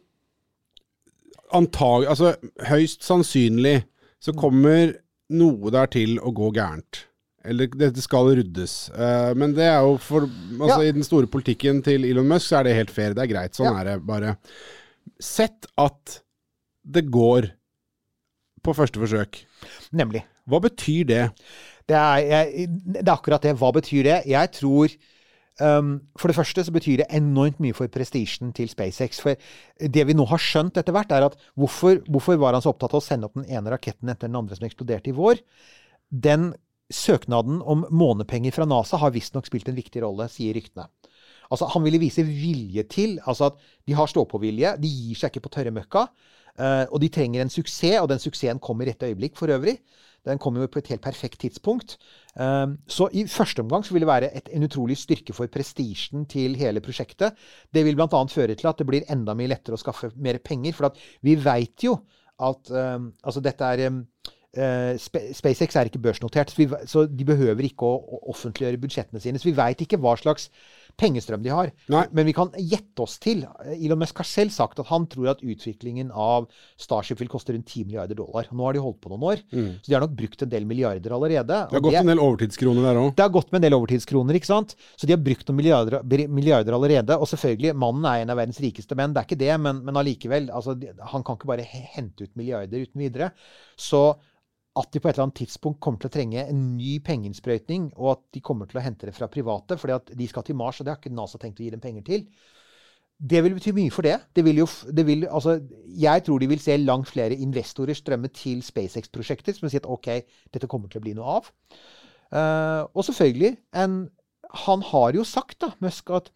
antag, 1.56 2.06
altså 2.12 2.36
høyst 2.68 3.06
sannsynlig 3.08 3.78
så 4.24 4.34
kommer 4.36 4.98
noe 5.32 5.72
der 5.74 5.88
til 5.94 6.18
å 6.20 6.36
gå 6.36 6.52
gærent. 6.60 7.06
Eller 7.46 7.70
dette 7.78 8.02
skal 8.04 8.32
ryddes. 8.40 8.76
Uh, 8.96 9.32
men 9.38 9.54
det 9.58 9.68
er 9.70 9.82
jo 9.86 9.98
for 10.02 10.26
Altså 10.26 10.82
Ja. 10.82 10.90
i 10.90 10.96
den 10.96 11.06
store 11.06 11.28
politikken 11.32 11.82
til 11.86 12.06
Elon 12.08 12.28
Musk 12.28 12.50
så 12.50 12.60
er 12.60 12.64
det 12.70 12.76
helt 12.80 12.94
fair. 12.94 13.14
Det 13.14 13.24
er 13.24 13.34
greit. 13.34 13.56
Sånn 13.58 13.70
Ja. 13.72 13.80
er 13.82 13.92
det 13.92 14.06
bare. 14.06 14.38
Sett 15.22 15.68
at 15.78 16.20
det 16.86 17.06
går 17.12 17.52
på 18.66 18.74
første 18.74 19.00
forsøk. 19.02 19.44
Nemlig. 19.94 20.24
Hva 20.50 20.60
betyr 20.62 21.06
det? 21.06 21.24
Det 21.90 21.98
er, 21.98 22.18
jeg, 22.26 22.70
det 22.98 23.04
er 23.08 23.14
akkurat 23.14 23.42
det. 23.46 23.56
Hva 23.60 23.72
betyr 23.74 24.04
det? 24.08 24.18
Jeg 24.26 24.52
tror 24.58 24.90
um, 25.62 26.02
For 26.18 26.28
det 26.30 26.36
første 26.36 26.64
så 26.66 26.74
betyr 26.74 26.98
det 27.04 27.08
enormt 27.14 27.60
mye 27.62 27.74
for 27.78 27.88
prestisjen 27.94 28.54
til 28.58 28.70
SpaceX. 28.70 29.22
For 29.22 29.38
det 29.80 30.08
vi 30.08 30.18
nå 30.18 30.26
har 30.30 30.42
skjønt 30.42 30.78
etter 30.82 30.96
hvert, 30.96 31.14
er 31.14 31.28
at 31.30 31.38
hvorfor, 31.56 32.02
hvorfor 32.10 32.38
var 32.42 32.58
han 32.58 32.66
så 32.66 32.74
opptatt 32.74 32.94
av 32.94 33.02
å 33.02 33.06
sende 33.06 33.30
opp 33.30 33.38
den 33.38 33.46
ene 33.50 33.70
raketten 33.74 34.10
etter 34.10 34.28
den 34.28 34.38
andre 34.42 34.58
som 34.58 34.66
eksploderte 34.68 35.14
i 35.14 35.18
vår? 35.18 35.42
Den 36.10 36.54
søknaden 36.94 37.62
om 37.66 37.86
månepenger 37.90 38.54
fra 38.54 38.68
NASA 38.70 39.00
har 39.02 39.14
visstnok 39.16 39.48
spilt 39.50 39.70
en 39.72 39.78
viktig 39.78 40.04
rolle, 40.04 40.28
sier 40.32 40.56
ryktene. 40.58 40.88
Altså, 41.52 41.68
han 41.70 41.84
ville 41.86 42.02
vise 42.02 42.26
vilje 42.26 42.86
til 42.90 43.20
altså 43.26 43.52
at 43.52 43.60
de 43.86 43.94
har 43.98 44.10
stå-på-vilje. 44.10 44.76
De 44.82 44.90
gir 44.90 45.20
seg 45.20 45.34
ikke 45.34 45.46
på 45.46 45.54
tørre 45.58 45.74
møkka. 45.76 46.08
eh, 46.58 46.86
og 46.90 47.02
de 47.02 47.10
trenger 47.10 47.42
en 47.42 47.52
suksess, 47.52 48.00
og 48.02 48.10
den 48.10 48.20
suksessen 48.20 48.60
kommer 48.60 48.86
i 48.86 48.94
rett 48.94 49.04
øyeblikk 49.04 49.38
for 49.38 49.52
øvrig. 49.52 49.78
Den 50.26 50.40
kommer 50.42 50.62
jo 50.62 50.68
på 50.68 50.80
et 50.80 50.88
helt 50.88 51.02
perfekt 51.02 51.40
tidspunkt. 51.40 51.98
Um, 52.34 52.78
så 52.88 53.08
i 53.14 53.28
første 53.30 53.62
omgang 53.62 53.86
så 53.86 53.94
vil 53.94 54.02
det 54.02 54.10
være 54.10 54.32
et, 54.36 54.50
en 54.52 54.66
utrolig 54.66 54.98
styrke 54.98 55.34
for 55.34 55.52
prestisjen 55.54 56.26
til 56.26 56.56
hele 56.56 56.82
prosjektet. 56.82 57.38
Det 57.74 57.86
vil 57.86 57.96
bl.a. 57.96 58.08
føre 58.10 58.56
til 58.56 58.68
at 58.68 58.82
det 58.82 58.88
blir 58.90 59.06
enda 59.12 59.36
mye 59.38 59.52
lettere 59.54 59.78
å 59.78 59.82
skaffe 59.82 60.10
mer 60.16 60.42
penger. 60.44 60.74
For 60.74 60.90
vi 61.22 61.38
veit 61.38 61.86
jo 61.86 62.00
at 62.42 62.72
um, 62.72 63.12
Altså, 63.24 63.40
dette 63.40 63.64
er 63.64 63.86
eh, 63.86 64.02
SpaceX 64.56 65.76
er 65.76 65.90
ikke 65.90 66.02
børsnotert, 66.04 66.52
så, 66.54 66.62
vi, 66.62 66.68
så 66.90 67.06
de 67.10 67.28
behøver 67.28 67.68
ikke 67.68 67.88
å, 67.88 68.22
offentliggjøre 68.34 68.82
budsjettene 68.82 69.22
sine. 69.24 69.42
Så 69.42 69.50
vi 69.50 69.56
veit 69.58 69.82
ikke 69.84 70.00
hva 70.02 70.16
slags 70.20 70.50
pengestrøm 70.96 71.42
de 71.44 71.52
har. 71.52 71.72
Nei. 71.92 72.06
Men 72.16 72.28
vi 72.30 72.34
kan 72.36 72.54
gjette 72.56 73.04
oss 73.04 73.18
til. 73.20 73.42
Elon 73.74 74.00
Musk 74.00 74.22
har 74.22 74.28
selv 74.30 74.54
sagt 74.56 74.80
at 74.80 74.88
han 74.88 75.08
tror 75.12 75.34
at 75.34 75.42
utviklingen 75.44 76.12
av 76.12 76.46
Starship 76.80 77.20
vil 77.20 77.28
koste 77.32 77.52
rundt 77.52 77.68
10 77.68 77.90
milliarder 77.90 78.16
dollar. 78.16 78.48
Nå 78.56 78.64
har 78.64 78.78
de 78.78 78.84
holdt 78.84 79.02
på 79.04 79.12
noen 79.12 79.26
år, 79.34 79.42
så 79.52 79.90
de 79.90 79.98
har 79.98 80.06
nok 80.06 80.16
brukt 80.16 80.46
en 80.46 80.52
del 80.54 80.68
milliarder 80.70 81.16
allerede. 81.18 81.58
Det 81.68 81.76
har 81.76 81.84
gått 81.84 81.98
det- 81.98 82.04
en 82.06 82.14
del 82.14 82.24
overtidskroner 82.24 82.88
der 82.88 83.00
òg. 83.02 83.16
det 83.16 83.26
har 83.26 83.34
gått 83.36 83.52
med 83.52 83.60
en 83.60 83.66
del 83.68 83.78
overtidskroner, 83.80 84.40
ikke 84.40 84.52
sant? 84.54 84.76
Så 84.96 85.06
de 85.06 85.14
har 85.14 85.20
brukt 85.26 85.48
noen 85.50 85.60
milliarder, 85.60 86.04
milliarder 86.30 86.74
allerede. 86.78 87.20
Og 87.20 87.28
selvfølgelig, 87.28 87.76
mannen 87.76 88.06
er 88.06 88.22
en 88.24 88.30
av 88.30 88.38
verdens 88.38 88.62
rikeste 88.64 88.96
menn, 88.96 89.12
det 89.14 89.20
er 89.20 89.28
ikke 89.28 89.42
det, 89.44 89.60
men, 89.60 89.84
men 89.84 89.96
allikevel. 90.00 90.48
Altså, 90.50 90.80
han 91.12 91.24
kan 91.24 91.36
ikke 91.36 91.52
bare 91.52 91.68
hente 91.68 92.24
ut 92.24 92.36
milliarder 92.40 92.88
uten 92.88 93.04
videre. 93.04 93.32
Så 93.76 94.16
at 94.76 94.92
de 94.92 95.00
på 95.00 95.08
et 95.08 95.16
eller 95.16 95.30
annet 95.30 95.40
tidspunkt 95.40 95.80
kommer 95.84 96.02
til 96.02 96.10
å 96.10 96.14
trenge 96.18 96.44
en 96.44 96.64
ny 96.76 96.98
pengeinnsprøytning, 97.06 97.94
og 97.96 98.12
at 98.12 98.24
de 98.36 98.42
kommer 98.44 98.68
til 98.68 98.82
å 98.82 98.84
hente 98.84 99.08
det 99.08 99.16
fra 99.16 99.30
private, 99.32 99.78
fordi 99.80 99.96
at 99.96 100.12
de 100.20 100.28
skal 100.28 100.44
til 100.44 100.58
Mars, 100.60 100.80
og 100.80 100.88
det 100.88 100.94
har 100.94 101.00
ikke 101.00 101.16
NASA 101.16 101.40
tenkt 101.40 101.62
å 101.62 101.66
gi 101.66 101.72
dem 101.72 101.84
penger 101.84 102.04
til. 102.10 102.26
Det 103.16 103.40
vil 103.46 103.56
bety 103.56 103.72
mye 103.72 103.94
for 103.96 104.04
det. 104.04 104.18
det, 104.36 104.44
jo, 104.58 104.66
det 104.92 105.06
vil, 105.08 105.24
altså, 105.32 105.62
jeg 105.88 106.24
tror 106.26 106.42
de 106.44 106.50
vil 106.52 106.60
se 106.60 106.76
langt 106.82 107.08
flere 107.08 107.38
investorer 107.40 107.96
strømme 107.96 108.28
til 108.36 108.60
SpaceX-prosjekter, 108.64 109.56
som 109.56 109.66
vil 109.66 109.72
si 109.72 109.80
at 109.80 109.88
OK, 109.88 110.10
dette 110.52 110.68
kommer 110.68 110.92
til 110.92 111.00
å 111.00 111.06
bli 111.06 111.16
noe 111.16 111.38
av. 111.38 111.48
Uh, 112.36 112.84
og 112.92 113.06
selvfølgelig 113.06 113.54
en, 113.78 114.10
Han 114.66 114.82
har 114.82 115.16
jo 115.16 115.24
sagt, 115.24 115.62
da, 115.62 115.72
Musk, 115.84 116.10
at 116.12 116.30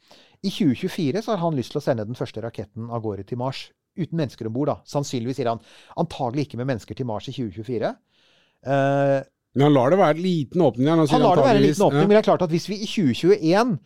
i 0.43 0.49
2024 0.49 1.21
så 1.25 1.35
har 1.35 1.43
han 1.43 1.55
lyst 1.55 1.73
til 1.75 1.81
å 1.81 1.83
sende 1.83 2.07
den 2.07 2.15
første 2.15 2.41
raketten 2.43 2.87
av 2.91 3.03
gårde 3.03 3.27
til 3.27 3.39
Mars. 3.39 3.69
Uten 3.99 4.17
mennesker 4.17 4.47
om 4.47 4.55
bord, 4.55 4.71
da. 4.71 4.77
Sannsynligvis, 4.87 5.37
sier 5.39 5.49
han. 5.51 5.61
Antagelig 5.99 6.47
ikke 6.47 6.59
med 6.61 6.69
mennesker 6.71 6.95
til 6.95 7.07
Mars 7.09 7.27
i 7.27 7.35
2024. 7.35 7.91
Eh, 8.65 9.19
Men 9.55 9.65
han 9.69 9.73
lar 9.73 9.89
det 9.93 9.97
være 9.99 10.15
en 10.17 10.21
liten 10.23 10.61
åpning. 10.61 10.87
Han, 10.91 11.05
han 11.07 11.21
lar 11.23 11.35
det 11.39 11.45
være 11.47 11.57
en 11.61 11.65
liten 11.67 11.85
åpning, 11.87 12.01
Ja. 12.03 12.07
men 12.07 12.15
det 12.17 12.21
er 12.23 12.29
klart 12.31 12.45
at 12.45 12.53
hvis 12.53 12.69
vi 12.69 12.77
i 12.83 12.87
2021 12.87 13.79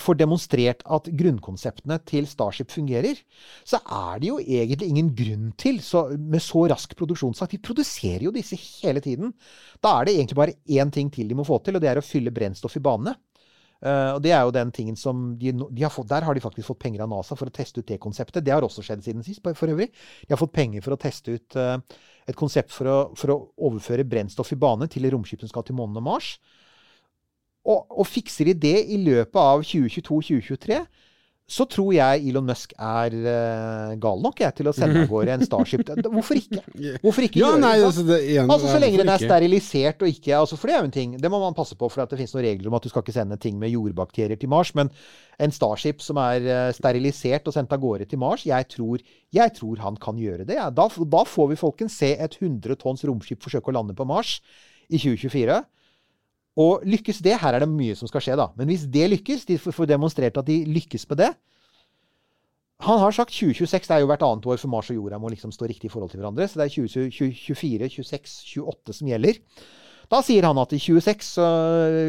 får 0.00 0.16
demonstrert 0.16 0.80
at 0.88 1.10
grunnkonseptene 1.12 1.98
til 2.08 2.24
Starship 2.26 2.70
fungerer, 2.72 3.18
så 3.68 3.78
er 3.84 4.18
det 4.22 4.30
jo 4.30 4.38
egentlig 4.40 4.88
ingen 4.88 5.10
grunn 5.14 5.50
til, 5.60 5.78
så, 5.84 6.06
med 6.18 6.40
så 6.40 6.64
rask 6.72 6.96
produksjonstakt 6.96 7.52
Vi 7.52 7.58
produserer 7.58 8.24
jo 8.24 8.32
disse 8.32 8.56
hele 8.56 9.00
tiden. 9.04 9.34
Da 9.84 10.00
er 10.00 10.04
det 10.08 10.14
egentlig 10.16 10.36
bare 10.40 10.56
én 10.66 10.90
ting 10.90 11.10
til 11.12 11.28
de 11.28 11.34
må 11.36 11.44
få 11.44 11.60
til, 11.62 11.76
og 11.76 11.82
det 11.84 11.90
er 11.92 12.00
å 12.00 12.06
fylle 12.06 12.32
brennstoff 12.32 12.76
i 12.80 12.84
banene. 12.84 13.14
Eh, 13.84 14.10
og 14.16 14.22
det 14.24 14.32
er 14.32 14.40
jo 14.46 14.54
den 14.54 14.70
tingen 14.72 14.96
som 14.96 15.34
de, 15.36 15.52
de 15.52 15.84
har 15.84 15.92
fått, 15.92 16.08
Der 16.08 16.24
har 16.24 16.34
de 16.34 16.40
faktisk 16.40 16.70
fått 16.70 16.80
penger 16.86 17.04
av 17.04 17.10
NASA 17.12 17.36
for 17.36 17.50
å 17.50 17.54
teste 17.54 17.82
ut 17.82 17.88
det 17.88 18.00
konseptet. 18.00 18.44
Det 18.44 18.54
har 18.54 18.64
også 18.64 18.84
skjedd 18.84 19.04
siden 19.04 19.24
sist, 19.26 19.44
for 19.44 19.68
øvrig. 19.74 19.90
De 20.24 20.32
har 20.32 20.40
fått 20.40 20.54
penger 20.56 20.84
for 20.84 20.96
å 20.96 21.00
teste 21.00 21.36
ut 21.36 21.56
uh, 21.60 21.76
et 22.24 22.38
konsept 22.38 22.72
for 22.72 22.88
å, 22.88 22.98
for 23.18 23.34
å 23.34 23.38
overføre 23.68 24.06
brennstoff 24.08 24.54
i 24.54 24.60
bane 24.60 24.88
til 24.88 25.10
romskip 25.12 25.44
som 25.44 25.52
skal 25.52 25.66
til 25.68 25.76
månen 25.76 26.00
og 26.00 26.06
Mars. 26.08 26.38
Og, 27.64 27.84
og 27.92 28.08
fikser 28.08 28.48
de 28.50 28.56
det 28.60 28.78
i 28.92 29.00
løpet 29.04 29.36
av 29.40 29.64
2022-2023, 29.64 30.80
så 31.44 31.66
tror 31.68 31.90
jeg 31.92 32.22
Elon 32.24 32.46
Musk 32.48 32.70
er 32.80 33.14
uh, 33.20 33.90
gal 34.00 34.22
nok 34.24 34.38
jeg, 34.40 34.54
til 34.56 34.70
å 34.70 34.72
sende 34.72 35.02
av 35.02 35.10
gårde 35.10 35.34
en 35.34 35.42
Starship. 35.44 35.82
Hvorfor 36.14 36.38
ikke? 36.40 36.62
Hvorfor 37.02 37.26
ikke 37.26 37.40
Ja, 37.42 37.50
gjøre 37.50 37.60
nei, 37.60 37.72
det? 37.76 37.88
altså, 37.90 38.04
det, 38.08 38.18
igjen, 38.30 38.52
Altså 38.54 38.70
Så 38.72 38.78
lenge 38.80 39.00
den 39.02 39.12
er 39.12 39.20
sterilisert 39.20 40.00
og 40.00 40.08
ikke 40.08 40.38
altså 40.38 40.56
For 40.56 40.70
det 40.70 40.76
er 40.76 40.80
jo 40.80 40.88
en 40.88 40.94
ting. 40.94 41.12
Det 41.20 41.30
må 41.32 41.42
man 41.42 41.56
passe 41.56 41.76
på, 41.76 41.90
for 41.92 42.04
at 42.04 42.14
det 42.14 42.16
finnes 42.22 42.32
noen 42.32 42.46
regler 42.46 42.72
om 42.72 42.78
at 42.78 42.86
du 42.86 42.88
skal 42.88 43.04
ikke 43.04 43.16
sende 43.18 43.36
ting 43.42 43.58
med 43.60 43.74
jordbakterier 43.74 44.40
til 44.40 44.52
Mars. 44.54 44.72
Men 44.78 44.88
en 45.36 45.52
Starship 45.52 46.00
som 46.06 46.22
er 46.22 46.48
uh, 46.48 46.70
sterilisert 46.76 47.52
og 47.52 47.58
sendt 47.58 47.76
av 47.76 47.84
gårde 47.84 48.08
til 48.08 48.22
Mars, 48.24 48.46
jeg 48.48 48.70
tror, 48.72 49.04
jeg 49.36 49.56
tror 49.60 49.84
han 49.84 50.00
kan 50.00 50.16
gjøre 50.20 50.48
det. 50.48 50.56
Ja. 50.56 50.70
Da, 50.72 50.88
da 50.88 51.24
får 51.28 51.52
vi 51.52 51.60
folkens 51.60 52.00
se 52.00 52.14
et 52.16 52.40
100 52.40 52.80
tonns 52.80 53.04
romskip 53.04 53.44
forsøke 53.44 53.68
å 53.68 53.76
lande 53.82 53.96
på 53.98 54.08
Mars 54.08 54.38
i 54.88 54.96
2024. 54.96 55.60
Og 56.60 56.84
lykkes 56.86 57.18
det 57.24 57.38
Her 57.40 57.56
er 57.56 57.64
det 57.64 57.70
mye 57.70 57.96
som 57.98 58.10
skal 58.10 58.22
skje, 58.22 58.36
da. 58.38 58.50
Men 58.58 58.70
hvis 58.70 58.86
det 58.90 59.08
lykkes, 59.10 59.46
de 59.48 59.58
får 59.58 59.90
demonstrert 59.90 60.38
at 60.38 60.46
de 60.46 60.60
lykkes 60.68 61.08
med 61.10 61.24
det 61.24 61.32
Han 62.84 63.00
har 63.00 63.14
sagt 63.14 63.32
2026. 63.32 63.88
Det 63.88 63.96
er 63.96 64.02
jo 64.02 64.10
hvert 64.10 64.22
annet 64.26 64.46
år 64.46 64.60
for 64.60 64.68
Mars 64.68 64.90
og 64.90 64.98
jorda 64.98 65.18
må 65.18 65.30
liksom 65.32 65.52
stå 65.54 65.66
riktig 65.70 65.88
i 65.88 65.92
forhold 65.92 66.10
til 66.10 66.20
hverandre. 66.20 66.46
Så 66.48 66.60
det 66.60 66.66
er 66.66 66.74
2024, 66.74 67.88
26, 67.88 68.62
28 68.66 68.98
som 68.98 69.08
gjelder. 69.08 69.38
Da 70.10 70.20
sier 70.20 70.44
han 70.44 70.58
at 70.60 70.74
i 70.74 70.80
26 70.82 71.24
så 71.24 71.46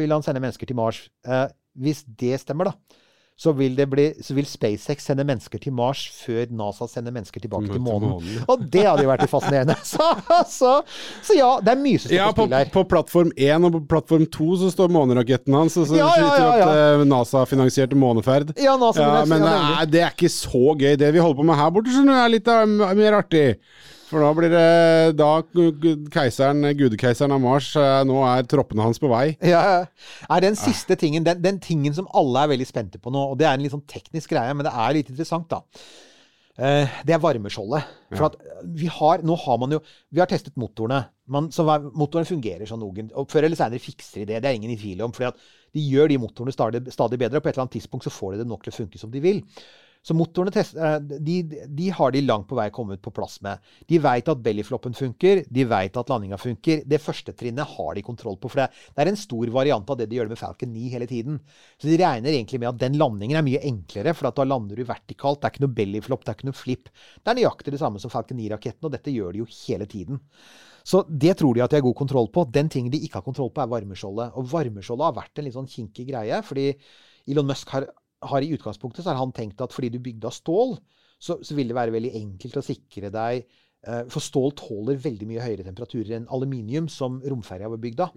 vil 0.02 0.12
han 0.12 0.24
sende 0.26 0.42
mennesker 0.42 0.68
til 0.68 0.76
Mars. 0.76 1.06
Eh, 1.24 1.46
hvis 1.80 2.02
det 2.04 2.40
stemmer, 2.42 2.68
da, 2.70 3.00
så 3.36 3.52
vil, 3.52 3.74
det 3.76 3.84
bli, 3.92 4.04
så 4.24 4.32
vil 4.32 4.46
SpaceX 4.48 5.04
sende 5.10 5.24
mennesker 5.28 5.60
til 5.60 5.74
Mars 5.76 6.06
før 6.22 6.48
NASA 6.56 6.86
sender 6.88 7.12
mennesker 7.12 7.42
tilbake 7.44 7.68
til 7.68 7.82
månen. 7.84 8.14
Og 8.48 8.62
det 8.72 8.86
hadde 8.86 9.04
jo 9.04 9.10
vært 9.10 9.26
fascinerende. 9.28 9.76
Så, 9.84 10.06
så, 10.48 10.70
så 11.24 11.36
ja, 11.36 11.50
det 11.60 11.74
er 11.74 11.82
mye 11.82 12.00
som 12.00 12.08
står 12.08 12.16
Ja, 12.16 12.30
på 12.32 12.46
spill 12.46 12.56
her. 12.56 12.70
på 12.72 12.84
plattform 12.88 13.32
1 13.36 13.66
og 13.68 13.74
på 13.76 13.82
plattform 13.92 14.24
2 14.38 14.48
så 14.62 14.70
står 14.72 14.94
måneraketten 14.96 15.56
hans, 15.56 15.76
og 15.76 15.86
så 15.90 15.98
Ja, 16.00 16.08
ja, 16.16 16.30
ja, 16.32 16.46
ja, 16.62 16.70
opp 16.70 17.02
eh, 17.02 17.04
NASA-finansierte 17.12 17.98
måneferd. 18.00 18.54
Ja, 18.56 18.78
NASA 18.80 19.04
Ja, 19.04 19.24
men 19.28 19.44
ja, 19.44 19.52
det 19.52 19.66
er, 19.82 19.90
det 19.92 20.02
er 20.06 20.16
ikke 20.16 20.32
så 20.32 20.72
gøy. 20.72 20.94
Det 21.04 21.12
vi 21.12 21.20
holder 21.22 21.42
på 21.42 21.46
med 21.52 21.60
her 21.60 21.74
borte, 21.76 21.92
skjønner 21.92 22.16
du, 22.16 22.22
er 22.24 22.32
litt 22.38 22.48
av, 22.56 22.72
mer 22.96 23.18
artig. 23.20 23.44
For 24.06 24.22
da 24.22 24.28
blir 24.38 24.52
det 24.52 25.16
Da 25.18 25.30
keiseren, 26.14 26.62
gudekeiseren 26.78 27.34
av 27.34 27.40
Mars, 27.42 27.72
eh, 27.80 28.00
nå 28.06 28.20
er 28.28 28.46
troppene 28.46 28.84
hans 28.86 29.00
på 29.02 29.10
vei. 29.10 29.36
Ja, 29.42 29.84
er 30.30 30.40
den 30.44 30.54
siste 30.58 30.94
tingen, 31.00 31.24
den, 31.26 31.40
den 31.42 31.58
tingen 31.62 31.94
som 31.96 32.06
alle 32.14 32.44
er 32.44 32.52
veldig 32.54 32.68
spente 32.68 33.00
på 33.02 33.10
nå, 33.14 33.24
og 33.32 33.38
det 33.40 33.48
er 33.48 33.56
en 33.58 33.64
litt 33.66 33.74
sånn 33.74 33.86
teknisk 33.90 34.30
greie, 34.34 34.54
men 34.54 34.66
det 34.68 34.72
er 34.74 34.94
litt 34.94 35.10
interessant, 35.10 35.48
da. 35.50 35.62
Eh, 36.56 36.88
det 37.04 37.12
er 37.12 37.20
varmeskjoldet. 37.20 37.88
For 38.16 38.28
at 38.30 38.36
vi 38.78 38.86
har, 38.88 39.20
nå 39.26 39.34
har 39.42 39.58
man 39.60 39.74
jo 39.74 39.80
Vi 40.14 40.22
har 40.22 40.30
testet 40.30 40.54
motorene. 40.56 41.02
Man, 41.28 41.50
så 41.52 41.66
hva- 41.66 41.82
motorene 41.92 42.24
fungerer 42.30 42.64
sånn 42.70 42.80
noen 42.80 43.10
og 43.18 43.26
Før 43.28 43.44
eller 43.44 43.58
senere 43.58 43.82
fikser 43.82 44.22
de 44.22 44.28
det. 44.30 44.38
Det 44.44 44.48
er 44.52 44.56
ingen 44.56 44.70
i 44.72 44.78
tvil 44.78 45.02
om. 45.04 45.12
For 45.12 45.34
de 45.74 45.82
gjør 45.82 46.08
de 46.14 46.16
motorene 46.22 46.54
stadig, 46.54 46.80
stadig 46.94 47.18
bedre, 47.20 47.36
og 47.36 47.44
på 47.44 47.50
et 47.50 47.56
eller 47.58 47.66
annet 47.66 47.76
tidspunkt 47.76 48.06
så 48.06 48.14
får 48.14 48.36
de 48.36 48.44
det 48.44 48.48
nok 48.48 48.62
til 48.64 48.72
å 48.72 48.78
funke 48.78 49.02
som 49.02 49.10
de 49.12 49.20
vil. 49.20 49.42
Så 50.06 50.14
motorene 50.14 50.52
test, 50.54 50.76
eh, 50.78 51.00
de, 51.02 51.36
de 51.66 51.86
har 51.90 52.12
de 52.14 52.22
langt 52.22 52.46
på 52.46 52.54
vei 52.54 52.68
kommet 52.70 53.00
på 53.02 53.10
plass 53.14 53.40
med. 53.42 53.62
De 53.90 53.98
veit 53.98 54.28
at 54.30 54.42
bellyfloppen 54.44 54.94
funker, 54.94 55.42
de 55.50 55.64
veit 55.66 55.98
at 55.98 56.12
landinga 56.12 56.38
funker. 56.38 56.84
Det 56.86 57.00
første 57.02 57.34
trinnet 57.34 57.66
har 57.72 57.96
de 57.96 58.04
kontroll 58.06 58.38
på. 58.38 58.50
For 58.52 58.62
det, 58.62 58.68
det 58.94 59.02
er 59.02 59.10
en 59.10 59.18
stor 59.18 59.50
variant 59.56 59.90
av 59.90 59.98
det 59.98 60.06
de 60.10 60.20
gjør 60.20 60.30
med 60.30 60.38
Falcon 60.38 60.70
9 60.76 60.92
hele 60.92 61.10
tiden. 61.10 61.40
Så 61.74 61.90
de 61.90 61.98
regner 61.98 62.36
egentlig 62.36 62.62
med 62.62 62.70
at 62.70 62.78
den 62.84 63.00
landingen 63.00 63.40
er 63.40 63.46
mye 63.48 63.64
enklere, 63.66 64.14
for 64.14 64.30
da 64.30 64.46
lander 64.46 64.78
du 64.78 64.86
vertikalt. 64.86 65.42
Det 65.42 65.50
er 65.50 65.56
ikke 65.56 65.66
noe 65.66 65.76
bellyflop, 65.80 66.22
det 66.22 66.32
er 66.32 66.38
ikke 66.38 66.50
noe 66.52 66.60
flip. 66.60 66.94
Det 67.18 67.34
er 67.34 67.40
nøyaktig 67.40 67.74
det 67.74 67.82
samme 67.82 68.02
som 68.02 68.14
Falcon 68.14 68.38
9-raketten, 68.38 68.86
og 68.86 68.94
dette 68.94 69.14
gjør 69.14 69.34
de 69.34 69.42
jo 69.42 69.50
hele 69.64 69.90
tiden. 69.90 70.22
Så 70.86 71.02
det 71.10 71.34
tror 71.40 71.56
de 71.56 71.66
at 71.66 71.72
de 71.74 71.80
har 71.80 71.88
god 71.88 71.98
kontroll 71.98 72.30
på. 72.30 72.46
Den 72.54 72.70
tingen 72.70 72.94
de 72.94 73.02
ikke 73.02 73.18
har 73.18 73.26
kontroll 73.26 73.50
på, 73.50 73.58
er 73.64 73.74
varmeskjoldet. 73.74 74.38
Og 74.38 74.46
varmeskjoldet 74.54 75.08
har 75.08 75.18
vært 75.18 75.40
en 75.40 75.48
litt 75.48 75.58
sånn 75.58 75.70
kinkig 75.70 76.06
greie, 76.12 76.38
fordi 76.46 76.70
Elon 77.26 77.48
Musk 77.50 77.74
har 77.74 77.88
har 78.24 78.44
i 78.44 78.52
utgangspunktet 78.56 79.04
så 79.04 79.12
har 79.12 79.20
han 79.20 79.34
tenkt 79.36 79.60
at 79.64 79.74
fordi 79.74 79.90
du 79.92 80.00
bygde 80.02 80.28
av 80.28 80.34
stål, 80.34 80.76
så, 81.18 81.38
så 81.44 81.56
vil 81.56 81.70
det 81.70 81.76
være 81.76 81.94
veldig 81.94 82.12
enkelt 82.18 82.58
å 82.60 82.64
sikre 82.64 83.08
deg 83.12 83.40
eh, 83.40 84.02
For 84.12 84.20
stål 84.20 84.52
tåler 84.58 85.00
veldig 85.00 85.28
mye 85.30 85.44
høyere 85.44 85.64
temperaturer 85.64 86.18
enn 86.18 86.30
aluminium, 86.32 86.90
som 86.92 87.22
romferja 87.24 87.70
var 87.72 87.80
bygd 87.80 88.02
av. 88.04 88.16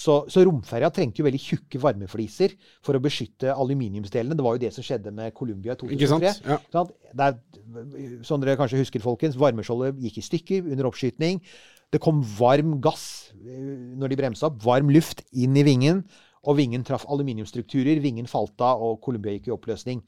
Så, 0.00 0.14
så 0.30 0.44
romferja 0.46 0.90
trengte 0.94 1.20
jo 1.20 1.26
veldig 1.26 1.40
tjukke 1.42 1.80
varmefliser 1.82 2.54
for 2.86 2.96
å 2.96 3.02
beskytte 3.02 3.50
aluminiumsdelene. 3.50 4.36
Det 4.38 4.46
var 4.46 4.56
jo 4.56 4.62
det 4.62 4.70
som 4.76 4.86
skjedde 4.86 5.12
med 5.14 5.34
Columbia 5.36 5.74
i 5.74 5.96
Ikke 5.96 6.10
sant? 6.10 6.24
2003. 6.24 6.52
Ja. 6.52 6.60
Sant? 6.72 6.94
Det 7.10 7.26
er, 7.26 8.22
som 8.26 8.42
dere 8.42 8.56
kanskje 8.60 8.80
husker, 8.80 9.02
folkens, 9.02 9.38
varmeskjoldet 9.40 9.98
gikk 10.06 10.20
i 10.22 10.26
stykker 10.28 10.70
under 10.70 10.88
oppskytning. 10.88 11.42
Det 11.90 11.98
kom 12.02 12.22
varm 12.22 12.78
gass 12.82 13.32
eh, 13.34 13.96
når 13.98 14.12
de 14.12 14.20
bremsa 14.22 14.46
opp. 14.48 14.60
Varm 14.62 14.92
luft 14.94 15.24
inn 15.34 15.58
i 15.58 15.66
vingen. 15.66 16.04
Og 16.48 16.56
vingen 16.56 16.84
traff 16.86 17.04
aluminiumsstrukturer. 17.10 18.00
Vingen 18.00 18.28
falt 18.30 18.60
av, 18.64 18.80
og 18.80 19.00
Columbia 19.04 19.34
gikk 19.36 19.50
i 19.50 19.56
oppløsning. 19.56 20.00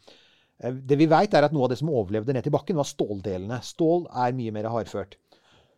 Eh, 0.63 0.73
Det 0.73 0.97
vi 0.99 1.07
veit, 1.11 1.35
er 1.35 1.45
at 1.45 1.53
noe 1.53 1.65
av 1.67 1.75
det 1.75 1.79
som 1.83 1.91
overlevde 1.93 2.33
ned 2.33 2.45
til 2.45 2.55
bakken, 2.55 2.77
var 2.77 2.89
ståldelene. 2.89 3.61
Stål 3.63 4.07
er 4.09 4.33
mye 4.33 4.53
mer 4.53 4.71
hardført. 4.73 5.19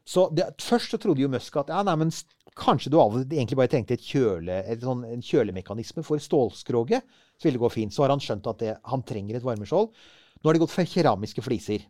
Så 0.06 0.28
det, 0.34 0.50
Først 0.60 0.92
så 0.92 0.98
trodde 1.00 1.22
jo 1.22 1.28
Musk 1.32 1.56
at 1.56 1.68
ja, 1.72 1.82
nei, 1.82 1.94
men 1.96 2.10
kanskje 2.54 2.90
du 2.92 2.98
egentlig 3.00 3.56
bare 3.56 3.72
trengte 3.72 3.96
et 3.96 4.04
kjøle, 4.04 4.60
et 4.68 4.82
sånn, 4.84 5.02
en 5.08 5.24
kjølemekanisme 5.24 6.04
for 6.04 6.18
stålskroget. 6.18 7.02
Så 7.38 7.48
ville 7.48 7.58
det 7.58 7.64
gå 7.64 7.72
fint. 7.72 7.92
Så 7.94 8.04
har 8.04 8.12
han 8.12 8.20
skjønt 8.22 8.46
at 8.46 8.60
det, 8.60 8.76
han 8.84 9.02
trenger 9.02 9.36
et 9.40 9.46
varmeskjold. 9.46 9.88
Nå 10.44 10.50
har 10.50 10.54
de 10.54 10.60
gått 10.60 10.74
for 10.74 10.84
keramiske 10.84 11.42
fliser. 11.42 11.86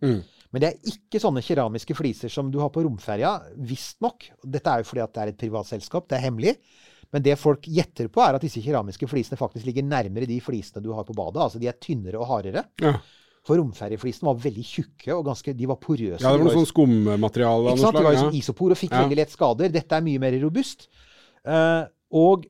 Men 0.55 0.62
det 0.62 0.68
er 0.70 0.92
ikke 0.94 1.18
sånne 1.18 1.42
keramiske 1.42 1.96
fliser 1.98 2.31
som 2.31 2.53
du 2.55 2.61
har 2.62 2.70
på 2.70 2.85
romferja, 2.87 3.35
visstnok. 3.59 4.29
Dette 4.46 4.70
er 4.70 4.85
jo 4.85 4.88
fordi 4.88 5.03
at 5.03 5.12
det 5.12 5.22
er 5.24 5.33
et 5.33 5.40
privat 5.40 5.66
selskap, 5.66 6.07
det 6.09 6.20
er 6.20 6.29
hemmelig. 6.29 6.55
Men 7.14 7.22
det 7.22 7.37
folk 7.38 7.68
gjetter 7.70 8.09
på, 8.11 8.22
er 8.24 8.35
at 8.35 8.42
disse 8.42 8.62
keramiske 8.62 9.07
flisene 9.07 9.38
faktisk 9.38 9.68
ligger 9.68 9.87
nærmere 9.87 10.27
de 10.27 10.40
flisene 10.42 10.83
du 10.83 10.90
har 10.96 11.07
på 11.07 11.14
badet. 11.14 11.44
Altså 11.44 11.61
de 11.62 11.68
er 11.70 11.79
tynnere 11.79 12.18
og 12.18 12.27
hardere. 12.27 12.64
Ja. 12.83 12.96
For 13.44 13.61
romferjeflisene 13.61 14.27
var 14.27 14.40
veldig 14.40 14.64
tjukke 14.64 15.12
og 15.14 15.27
ganske, 15.29 15.53
de 15.55 15.68
var 15.68 15.79
porøse. 15.79 16.16
ja, 16.16 16.33
det 16.33 16.40
var 16.40 16.46
noe 16.48 16.57
sånn 16.57 16.70
skummateriale 16.70 17.74
av 17.74 17.77
noe 17.77 17.83
sant? 17.83 17.98
De 17.98 18.05
var 18.07 18.16
jo 18.16 18.18
ja. 18.18 18.24
som 18.24 18.38
isopor 18.40 18.72
og 18.74 18.81
fikk 18.81 18.94
Ja. 18.96 19.05
veldig 19.05 19.18
lett 19.20 19.35
skader. 19.35 19.70
Dette 19.74 19.98
er 19.98 20.07
mye 20.07 20.22
mer 20.22 20.37
robust. 20.42 20.88
Uh, 21.44 21.85
og 22.11 22.48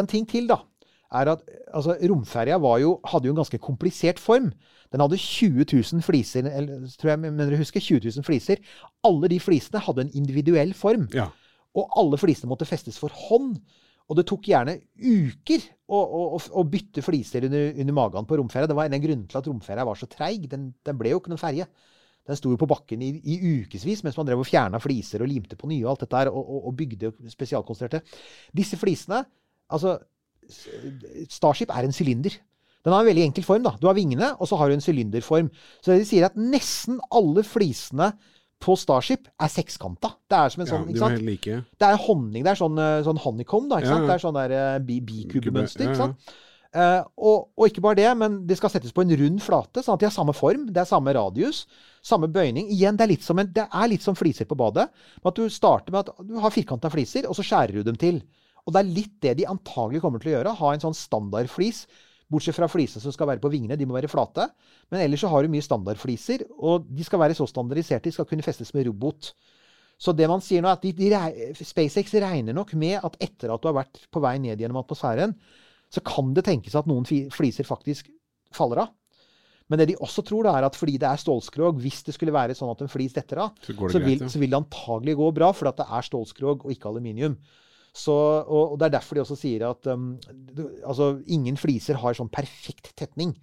en 0.00 0.08
ting 0.08 0.26
til, 0.28 0.48
da, 0.48 0.62
er 1.12 1.32
at 1.34 1.44
altså, 1.74 1.96
romferja 2.08 2.56
jo, 2.80 3.00
hadde 3.04 3.28
jo 3.28 3.34
en 3.34 3.42
ganske 3.42 3.58
komplisert 3.58 4.18
form. 4.18 4.50
Den 4.90 5.04
hadde 5.04 5.20
20 5.20 5.66
000 5.70 6.02
fliser, 6.02 6.48
eller 6.50 6.88
tror 6.98 7.12
jeg 7.12 7.20
mener 7.22 7.50
du 7.50 7.60
husker, 7.60 7.80
20 7.80 8.10
000 8.10 8.26
fliser. 8.26 8.58
Alle 9.06 9.28
de 9.28 9.38
flisene 9.38 9.78
hadde 9.78 10.06
en 10.06 10.14
individuell 10.18 10.74
form. 10.74 11.06
Ja. 11.14 11.28
Og 11.76 11.92
alle 12.00 12.18
flisene 12.18 12.50
måtte 12.50 12.66
festes 12.66 12.98
for 12.98 13.12
hånd. 13.28 13.60
Og 14.10 14.18
det 14.18 14.24
tok 14.26 14.48
gjerne 14.50 14.74
uker 14.98 15.62
å, 15.86 15.98
å, 16.02 16.40
å- 16.58 16.66
bytte 16.66 17.02
fliser 17.06 17.46
under, 17.46 17.68
under 17.78 17.94
magen 17.94 18.26
på 18.26 18.38
romferja. 18.40 18.66
Det 18.66 18.74
var 18.76 18.88
en 18.90 18.96
av 18.98 19.02
grunnene 19.04 19.30
til 19.30 19.38
at 19.38 19.46
romferja 19.46 19.86
var 19.86 19.98
så 20.00 20.08
treig. 20.10 20.48
Den, 20.50 20.68
den 20.86 20.98
ble 20.98 21.12
jo 21.14 21.20
ikke 21.22 21.30
noen 21.30 21.40
ferje. 21.42 21.68
Den 22.26 22.36
sto 22.38 22.50
jo 22.52 22.58
på 22.60 22.68
bakken 22.70 23.00
i, 23.06 23.12
i 23.32 23.36
ukevis 23.62 24.02
mens 24.06 24.18
man 24.18 24.26
drev 24.28 24.42
og 24.42 24.48
fjerna 24.50 24.78
fliser 24.82 25.22
og 25.24 25.30
limte 25.30 25.56
på 25.58 25.70
nye 25.70 25.84
og 25.86 25.92
alt 25.94 26.02
dette 26.04 26.18
her, 26.20 26.30
og, 26.34 26.42
og, 26.42 26.66
og 26.68 26.74
bygde 26.78 27.12
spesialkonstruerte. 27.32 28.02
Disse 28.54 28.78
flisene 28.80 29.22
Altså, 29.70 29.92
Starship 31.30 31.70
er 31.70 31.86
en 31.86 31.94
sylinder. 31.94 32.34
Den 32.84 32.94
har 32.94 33.04
en 33.04 33.08
veldig 33.10 33.24
enkel 33.28 33.44
form. 33.46 33.62
da. 33.62 33.74
Du 33.80 33.86
har 33.86 33.94
vingene, 33.94 34.32
og 34.40 34.48
så 34.48 34.56
har 34.58 34.68
du 34.70 34.74
en 34.74 34.82
sylinderform. 34.82 35.50
Så 35.84 35.92
det 35.94 36.06
sier 36.08 36.26
at 36.26 36.38
nesten 36.40 36.98
alle 37.14 37.44
flisene 37.46 38.10
på 38.60 38.76
Starship 38.76 39.26
er 39.40 39.48
sekskanta. 39.48 40.12
Det 40.28 40.36
er 40.36 40.52
som 40.52 40.60
en 40.62 40.68
sånn, 40.68 40.84
ja, 40.84 40.92
ikke 40.92 41.00
sant? 41.00 41.22
like. 41.24 41.58
Det 41.80 41.88
er 41.88 41.96
honning. 42.06 42.44
Det 42.44 42.50
er 42.52 42.60
sånn, 42.60 42.78
eh, 42.78 43.00
sånn 43.06 43.20
honeycomb, 43.24 43.70
da. 43.72 43.78
ikke 43.80 43.88
sant? 43.94 44.06
Det 44.06 44.14
er 44.18 44.24
sånn 44.26 44.36
der 44.36 44.54
eh, 44.58 44.78
bi- 44.84 45.00
bikubemønster. 45.00 45.86
Ikke 45.88 45.96
sant? 46.02 46.34
Eh, 46.72 47.00
og, 47.18 47.48
og 47.58 47.64
ikke 47.66 47.82
bare 47.82 47.96
det, 47.98 48.10
men 48.20 48.46
det 48.46 48.56
skal 48.60 48.70
settes 48.70 48.92
på 48.94 49.02
en 49.02 49.10
rund 49.18 49.40
flate, 49.42 49.82
sånn 49.82 49.96
at 49.96 50.02
de 50.04 50.06
har 50.06 50.12
samme 50.14 50.34
form. 50.36 50.68
Det 50.70 50.82
er 50.84 50.86
samme 50.86 51.14
radius, 51.16 51.64
samme 52.06 52.28
bøyning. 52.30 52.68
Igjen, 52.70 52.96
det 53.00 53.06
er 53.08 53.12
litt 53.16 53.24
som, 53.26 53.40
en, 53.42 53.48
det 53.56 53.64
er 53.66 53.88
litt 53.90 54.04
som 54.04 54.14
fliser 54.14 54.46
på 54.46 54.54
badet. 54.60 54.86
Med 55.24 55.32
at 55.32 55.40
du 55.40 55.48
starter 55.50 55.90
med 55.96 56.04
at 56.12 56.20
du 56.28 56.36
har 56.44 56.54
firkanta 56.54 56.92
fliser, 56.92 57.26
og 57.26 57.34
så 57.34 57.42
skjærer 57.42 57.80
du 57.80 57.82
dem 57.88 57.96
til. 57.98 58.20
Og 58.68 58.74
det 58.76 58.84
er 58.84 58.92
litt 58.92 59.16
det 59.24 59.34
de 59.40 59.48
antagelig 59.50 60.02
kommer 60.04 60.20
til 60.22 60.30
å 60.30 60.36
gjøre. 60.36 60.54
Ha 60.60 60.74
en 60.76 60.84
sånn 60.84 60.94
standardflis. 60.94 61.86
Bortsett 62.30 62.54
fra 62.54 62.68
flisene 62.70 63.02
som 63.02 63.14
skal 63.14 63.26
være 63.32 63.42
på 63.42 63.50
vingene, 63.50 63.78
de 63.78 63.86
må 63.88 63.96
være 63.96 64.10
flate. 64.10 64.46
Men 64.92 65.02
ellers 65.02 65.24
så 65.24 65.30
har 65.32 65.42
du 65.42 65.50
mye 65.52 65.64
standardfliser, 65.66 66.44
og 66.58 66.86
de 66.86 67.06
skal 67.06 67.22
være 67.24 67.36
så 67.38 67.48
standardiserte, 67.50 68.06
de 68.06 68.14
skal 68.14 68.28
kunne 68.30 68.46
festes 68.46 68.70
med 68.76 68.86
robot. 68.86 69.32
Så 70.00 70.14
det 70.16 70.28
man 70.30 70.40
sier 70.44 70.62
nå 70.64 70.70
er 70.70 70.78
at 70.78 70.86
de, 70.86 70.94
de, 70.96 71.64
SpaceX 71.66 72.14
regner 72.22 72.56
nok 72.56 72.72
med 72.78 73.02
at 73.04 73.18
etter 73.20 73.52
at 73.52 73.60
du 73.60 73.68
har 73.68 73.82
vært 73.82 74.06
på 74.08 74.22
vei 74.24 74.38
ned 74.40 74.62
gjennom 74.62 74.80
atmosfæren, 74.80 75.34
så 75.90 76.00
kan 76.06 76.30
det 76.36 76.46
tenkes 76.46 76.76
at 76.78 76.88
noen 76.88 77.04
fliser 77.04 77.66
faktisk 77.66 78.08
faller 78.54 78.86
av. 78.86 78.94
Men 79.70 79.78
det 79.78 79.92
de 79.92 79.98
også 80.02 80.24
tror, 80.26 80.48
da, 80.48 80.56
er 80.58 80.66
at 80.66 80.78
fordi 80.78 80.96
det 80.98 81.06
er 81.06 81.20
stålskrog, 81.20 81.78
hvis 81.82 82.00
det 82.06 82.16
skulle 82.16 82.34
være 82.34 82.56
sånn 82.58 82.72
at 82.72 82.80
en 82.82 82.90
flis 82.90 83.14
detter 83.14 83.44
av, 83.44 83.52
Så 83.62 83.76
så 83.76 84.00
vil, 84.02 84.18
ja. 84.18 84.30
så 84.30 84.40
vil 84.42 84.50
det 84.50 84.58
antagelig 84.58 85.14
gå 85.20 85.28
bra, 85.36 85.52
fordi 85.54 85.70
at 85.70 85.82
det 85.82 85.86
er 85.98 86.06
stålskrog 86.08 86.64
og 86.64 86.72
ikke 86.74 86.90
aluminium. 86.90 87.36
Så, 87.96 88.14
og, 88.14 88.72
og 88.72 88.78
det 88.78 88.86
er 88.86 88.94
derfor 88.98 89.18
de 89.18 89.24
også 89.24 89.36
sier 89.38 89.64
at 89.66 89.88
um, 89.90 90.12
altså, 90.86 91.16
ingen 91.26 91.56
fliser 91.58 91.98
har 91.98 92.14
sånn 92.14 92.30
perfekt 92.32 92.92
tetning. 92.98 93.34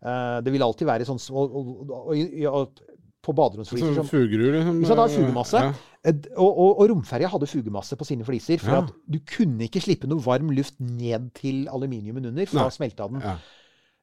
Uh, 0.00 0.38
det 0.44 0.54
vil 0.54 0.62
alltid 0.64 0.88
være 0.88 1.04
sånn 1.04 1.18
og, 1.36 1.56
og, 1.92 2.78
På 3.20 3.34
baderomsfliser 3.36 3.90
Sånn 3.90 3.98
som 3.98 4.06
fugerur, 4.08 4.54
liksom. 4.54 4.78
så 4.88 4.96
det 4.96 5.08
fugemasse. 5.12 5.60
Ja. 5.60 5.72
Eh, 6.08 6.22
Og, 6.40 6.60
og, 6.80 6.86
romferja 6.88 7.28
hadde 7.28 7.48
fugemasse 7.50 7.98
på 8.00 8.06
sine 8.08 8.24
fliser. 8.24 8.62
For 8.62 8.72
Ja. 8.72 8.78
at 8.80 8.94
du 9.04 9.18
kunne 9.28 9.66
ikke 9.66 9.82
slippe 9.84 10.08
noe 10.08 10.22
varm 10.24 10.48
luft 10.56 10.78
ned 10.80 11.28
til 11.36 11.66
aluminiumen 11.68 12.30
under, 12.30 12.48
for 12.48 12.62
da 12.62 12.70
smelta 12.72 13.10
den. 13.10 13.20
Ja. 13.20 13.36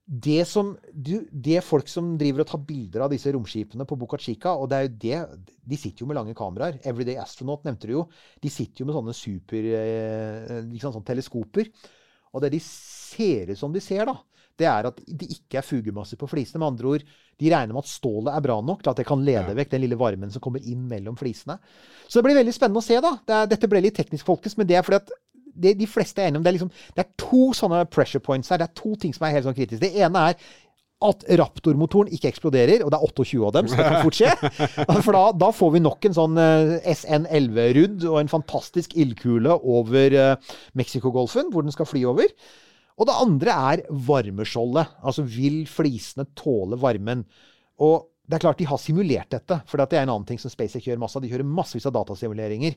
Det 0.08 0.45
som 0.47 0.70
du, 0.93 1.28
det 1.32 1.60
folk 1.68 1.89
som 1.91 2.14
driver 2.16 2.45
og 2.45 2.47
tar 2.47 2.62
bilder 2.64 3.03
av 3.03 3.12
disse 3.12 3.32
romskipene 3.36 3.84
på 3.84 3.97
Boca 3.99 4.16
Chica, 4.24 4.53
og 4.55 4.70
det 4.72 4.78
er 4.78 4.86
jo 4.86 4.93
det 5.03 5.18
De 5.68 5.80
sitter 5.80 6.05
jo 6.05 6.08
med 6.08 6.16
lange 6.16 6.36
kameraer. 6.38 6.78
Everyday 6.88 7.18
Astronaut 7.20 7.66
nevnte 7.68 7.89
du 7.89 7.97
jo. 7.97 8.05
De 8.39 8.51
sitter 8.51 8.82
jo 8.82 8.88
med 8.88 8.95
sånne 8.95 9.16
super 9.18 9.68
eh, 9.68 10.62
liksom 10.70 10.95
sånne 10.95 11.10
teleskoper. 11.12 11.68
Og 12.32 12.43
det 12.43 12.53
de 12.55 12.62
ser 12.64 13.51
ut 13.51 13.60
som 13.60 13.76
de 13.76 13.84
ser, 13.84 14.08
da, 14.08 14.16
det 14.58 14.68
er 14.72 14.88
at 14.89 15.03
det 15.05 15.28
ikke 15.36 15.60
er 15.60 15.68
fugemasse 15.68 16.16
på 16.20 16.32
flisene. 16.32 16.64
Med 16.64 16.72
andre 16.72 16.93
ord, 16.95 17.05
de 17.38 17.51
regner 17.51 17.76
med 17.76 17.84
at 17.84 17.91
stålet 17.91 18.32
er 18.32 18.47
bra 18.47 18.58
nok 18.64 18.82
til 18.84 18.93
at 18.93 19.03
det 19.03 19.10
kan 19.12 19.28
lede 19.28 19.51
Ja. 19.51 19.60
vekk 19.60 19.76
den 19.76 19.84
lille 19.84 19.99
varmen 19.99 20.32
som 20.32 20.41
kommer 20.41 20.64
inn 20.64 20.88
mellom 20.88 21.20
flisene. 21.20 21.60
Så 22.08 22.22
det 22.22 22.30
blir 22.30 22.39
veldig 22.39 22.55
spennende 22.55 22.80
å 22.80 22.88
se, 22.88 22.97
da. 23.03 23.18
Det 23.28 23.36
er, 23.41 23.51
dette 23.51 23.70
ble 23.70 23.84
litt 23.84 23.99
teknisk, 23.99 24.26
folkens, 24.26 24.55
men 24.58 24.72
det 24.72 24.80
er 24.80 24.88
fordi 24.88 25.03
at 25.03 25.12
det, 25.58 25.76
de 25.80 25.89
fleste 25.89 26.22
er 26.22 26.30
enige 26.30 26.41
om 26.41 26.45
det 26.45 26.51
er, 26.53 26.58
liksom, 26.60 26.72
det 26.95 27.03
er 27.03 27.12
to 27.22 27.49
sånne 27.58 27.84
pressure 27.91 28.24
points 28.24 28.53
her. 28.53 28.62
Det 28.62 28.70
er 28.70 28.80
to 28.80 28.95
ting 29.01 29.16
som 29.16 29.28
er 29.28 29.36
helt 29.36 29.47
sånn 29.49 29.58
kritiske. 29.58 29.84
Det 29.84 30.05
ene 30.05 30.30
er 30.30 30.47
at 31.08 31.26
Raptor-motoren 31.38 32.10
ikke 32.14 32.32
eksploderer, 32.32 32.82
og 32.82 32.89
det 32.89 32.97
er 32.97 33.03
28 33.05 33.41
av 33.45 33.51
dem, 33.53 33.68
så 33.70 33.78
det 33.78 33.86
kan 33.86 34.05
fort 34.08 34.18
skje. 34.18 34.32
For 35.05 35.14
da, 35.14 35.24
da 35.45 35.49
får 35.53 35.74
vi 35.76 35.82
nok 35.86 36.08
en 36.10 36.16
sånn 36.18 36.39
eh, 36.41 36.72
SN11-rudd 36.89 38.08
og 38.10 38.18
en 38.24 38.32
fantastisk 38.32 38.95
ildkule 38.97 39.60
over 39.62 40.16
uh, 40.18 40.55
Mexicogolfen, 40.80 41.51
hvor 41.53 41.66
den 41.66 41.76
skal 41.76 41.89
fly 41.89 42.01
over. 42.10 42.34
Og 42.97 43.05
det 43.05 43.18
andre 43.22 43.58
er 43.72 43.84
varmeskjoldet. 44.10 44.97
Altså 45.05 45.26
vil 45.30 45.66
flisene 45.70 46.26
tåle 46.38 46.80
varmen? 46.82 47.28
Og 47.86 48.10
det 48.28 48.39
er 48.39 48.43
klart 48.47 48.60
de 48.60 48.68
har 48.68 48.82
simulert 48.82 49.30
dette, 49.32 49.62
for 49.70 49.80
det 49.80 49.93
er 49.93 50.08
en 50.08 50.16
annen 50.16 50.26
ting 50.28 50.41
som 50.41 50.51
SpaceX 50.51 50.89
gjør 50.89 50.97
masse 50.99 51.20
av. 51.20 51.24
De 51.24 51.30
gjør 51.30 51.45
massevis 51.45 51.86
av 51.88 51.93
datasimuleringer. 51.95 52.74